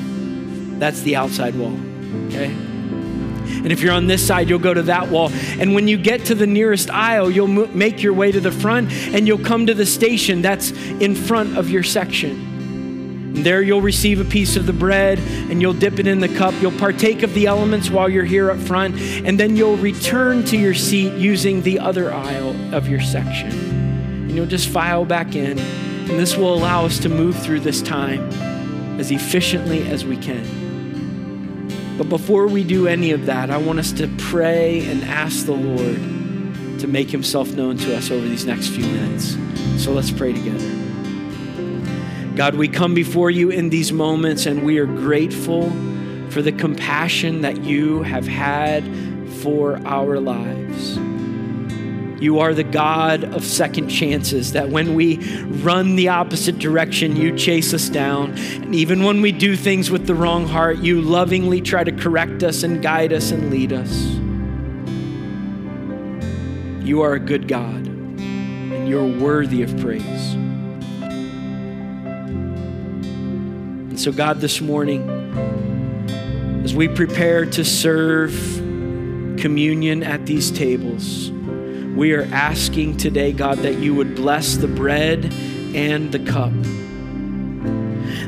That's 0.80 1.02
the 1.02 1.16
outside 1.16 1.56
wall. 1.56 1.78
Okay? 2.28 2.46
And 2.46 3.72
if 3.72 3.82
you're 3.82 3.94
on 3.94 4.08
this 4.08 4.26
side, 4.26 4.48
you'll 4.48 4.60
go 4.60 4.74
to 4.74 4.84
that 4.84 5.10
wall. 5.10 5.32
And 5.60 5.74
when 5.74 5.88
you 5.88 5.98
get 5.98 6.26
to 6.26 6.36
the 6.36 6.48
nearest 6.48 6.90
aisle, 6.90 7.30
you'll 7.30 7.48
make 7.48 8.02
your 8.02 8.14
way 8.14 8.32
to 8.32 8.40
the 8.40 8.52
front 8.52 8.92
and 8.92 9.28
you'll 9.28 9.44
come 9.44 9.66
to 9.66 9.74
the 9.74 9.86
station 9.86 10.42
that's 10.42 10.72
in 10.72 11.16
front 11.16 11.58
of 11.58 11.70
your 11.70 11.84
section. 11.84 12.59
There 13.44 13.62
you'll 13.62 13.82
receive 13.82 14.20
a 14.20 14.26
piece 14.26 14.56
of 14.56 14.66
the 14.66 14.74
bread 14.74 15.20
and 15.20 15.62
you'll 15.62 15.74
dip 15.74 16.00
it 16.00 16.08
in 16.08 16.20
the 16.20 16.28
cup. 16.30 16.54
You'll 16.62 16.72
partake 16.74 17.24
of 17.24 17.34
the 17.34 17.48
elements 17.48 17.90
while 17.90 18.10
you're 18.10 18.26
here 18.26 18.52
up 18.52 18.60
front, 18.60 19.00
and 19.00 19.40
then 19.40 19.56
you'll 19.56 19.78
return 19.78 20.44
to 20.46 20.58
your 20.58 20.74
seat 20.74 21.14
using 21.14 21.62
the 21.62 21.80
other 21.80 22.14
aisle 22.14 22.56
of 22.76 22.88
your 22.88 23.02
section. 23.02 23.52
And 23.52 24.32
you'll 24.32 24.46
just 24.46 24.70
file 24.70 25.06
back 25.06 25.36
in, 25.36 25.58
and 25.58 26.20
this 26.20 26.36
will 26.38 26.54
allow 26.54 26.86
us 26.86 27.00
to 27.00 27.10
move 27.10 27.38
through 27.42 27.62
this 27.62 27.82
time 27.82 28.30
as 29.00 29.12
efficiently 29.12 29.88
as 29.88 30.06
we 30.06 30.18
can. 30.18 31.98
But 31.98 32.10
before 32.10 32.48
we 32.48 32.64
do 32.64 32.88
any 32.88 33.12
of 33.12 33.26
that, 33.26 33.50
I 33.50 33.58
want 33.58 33.80
us 33.80 33.92
to 33.94 34.08
pray 34.18 34.86
and 34.86 35.04
ask 35.04 35.46
the 35.46 35.54
Lord 35.54 36.80
to 36.80 36.88
make 36.88 37.10
himself 37.10 37.52
known 37.52 37.78
to 37.78 37.96
us 37.98 38.10
over 38.10 38.26
these 38.26 38.46
next 38.46 38.70
few 38.70 38.86
minutes. 38.86 39.36
So 39.84 39.92
let's 39.92 40.12
pray 40.12 40.32
together. 40.32 40.79
God, 42.36 42.56
we 42.56 42.68
come 42.68 42.94
before 42.94 43.30
you 43.30 43.50
in 43.50 43.70
these 43.70 43.92
moments 43.92 44.46
and 44.46 44.64
we 44.64 44.78
are 44.78 44.86
grateful 44.86 45.70
for 46.30 46.42
the 46.42 46.52
compassion 46.52 47.42
that 47.42 47.64
you 47.64 48.04
have 48.04 48.28
had 48.28 48.84
for 49.42 49.80
our 49.86 50.20
lives. 50.20 50.98
You 52.22 52.40
are 52.40 52.54
the 52.54 52.66
God 52.66 53.24
of 53.24 53.46
second 53.46 53.88
chances, 53.88 54.52
that 54.52 54.70
when 54.70 54.94
we 54.94 55.18
run 55.46 55.96
the 55.96 56.10
opposite 56.10 56.60
direction, 56.60 57.16
you 57.16 57.38
chase 57.38 57.74
us 57.74 57.88
down. 57.88 58.32
And 58.38 58.76
even 58.76 59.04
when 59.04 59.22
we 59.22 59.32
do 59.32 59.56
things 59.56 59.90
with 59.90 60.06
the 60.06 60.16
wrong 60.16 60.46
heart, 60.46 60.80
you 60.80 61.02
lovingly 61.02 61.62
try 61.62 61.86
to 61.86 61.94
correct 61.94 62.44
us 62.44 62.64
and 62.64 62.82
guide 62.82 63.14
us 63.14 63.32
and 63.32 63.50
lead 63.50 63.72
us. 63.72 63.92
You 66.86 67.02
are 67.02 67.14
a 67.14 67.20
good 67.20 67.48
God, 67.48 67.88
and 67.88 68.90
you're 68.90 69.08
worthy 69.08 69.62
of 69.62 69.78
praise. 69.80 70.49
So, 74.00 74.14
God, 74.14 74.40
this 74.40 74.62
morning, 74.62 75.10
as 76.64 76.74
we 76.74 76.88
prepare 76.88 77.46
to 77.48 77.66
serve 77.66 78.32
communion 79.38 80.04
at 80.04 80.26
these 80.26 80.52
tables, 80.52 81.32
we 81.32 82.14
are 82.14 82.24
asking 82.32 82.96
today, 82.96 83.34
God, 83.34 83.58
that 83.58 83.80
you 83.80 83.94
would 83.94 84.16
bless 84.16 84.56
the 84.56 84.70
bread 84.70 85.26
and 85.76 86.14
the 86.14 86.20
cup. 86.20 86.54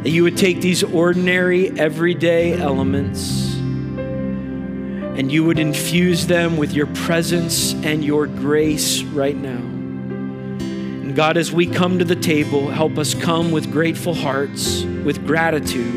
That 0.04 0.10
you 0.10 0.24
would 0.24 0.36
take 0.36 0.60
these 0.60 0.84
ordinary, 0.84 1.70
everyday 1.80 2.60
elements 2.60 3.56
and 5.16 5.32
you 5.32 5.46
would 5.46 5.60
infuse 5.60 6.28
them 6.28 6.58
with 6.58 6.74
your 6.74 6.88
presence 6.88 7.74
and 7.76 8.04
your 8.04 8.28
grace 8.28 9.04
right 9.04 9.38
now. 9.38 9.81
And 11.12 11.18
God, 11.18 11.36
as 11.36 11.52
we 11.52 11.68
come 11.68 12.00
to 12.00 12.06
the 12.06 12.16
table, 12.16 12.70
help 12.70 12.98
us 12.98 13.14
come 13.14 13.52
with 13.52 13.70
grateful 13.70 14.14
hearts, 14.14 14.84
with 15.04 15.28
gratitude. 15.28 15.94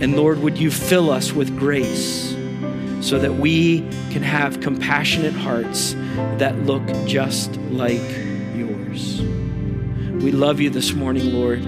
And 0.00 0.16
Lord, 0.16 0.38
would 0.38 0.56
you 0.56 0.70
fill 0.70 1.10
us 1.10 1.30
with 1.30 1.54
grace 1.58 2.34
so 3.02 3.18
that 3.18 3.34
we 3.34 3.80
can 4.10 4.22
have 4.22 4.62
compassionate 4.62 5.34
hearts 5.34 5.92
that 6.38 6.58
look 6.60 6.82
just 7.06 7.54
like 7.68 8.00
yours. 8.56 9.20
We 9.20 10.32
love 10.32 10.58
you 10.58 10.70
this 10.70 10.94
morning, 10.94 11.34
Lord. 11.34 11.62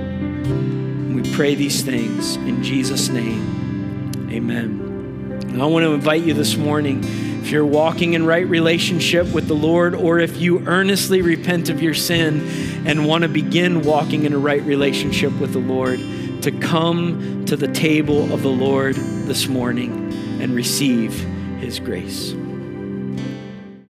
We 1.14 1.30
pray 1.34 1.56
these 1.56 1.82
things 1.82 2.36
in 2.36 2.62
Jesus' 2.62 3.10
name. 3.10 4.30
Amen. 4.30 5.42
And 5.42 5.62
I 5.62 5.66
want 5.66 5.84
to 5.84 5.92
invite 5.92 6.22
you 6.22 6.32
this 6.32 6.56
morning, 6.56 7.04
if 7.46 7.52
you're 7.52 7.64
walking 7.64 8.14
in 8.14 8.26
right 8.26 8.48
relationship 8.48 9.24
with 9.32 9.46
the 9.46 9.54
Lord, 9.54 9.94
or 9.94 10.18
if 10.18 10.36
you 10.36 10.66
earnestly 10.66 11.22
repent 11.22 11.68
of 11.68 11.80
your 11.80 11.94
sin 11.94 12.44
and 12.84 13.06
want 13.06 13.22
to 13.22 13.28
begin 13.28 13.82
walking 13.82 14.24
in 14.24 14.32
a 14.32 14.38
right 14.38 14.64
relationship 14.64 15.32
with 15.38 15.52
the 15.52 15.60
Lord, 15.60 16.00
to 16.42 16.50
come 16.50 17.44
to 17.44 17.54
the 17.56 17.68
table 17.68 18.32
of 18.34 18.42
the 18.42 18.48
Lord 18.48 18.96
this 18.96 19.46
morning 19.46 20.12
and 20.42 20.56
receive 20.56 21.12
his 21.60 21.78
grace. 21.78 22.34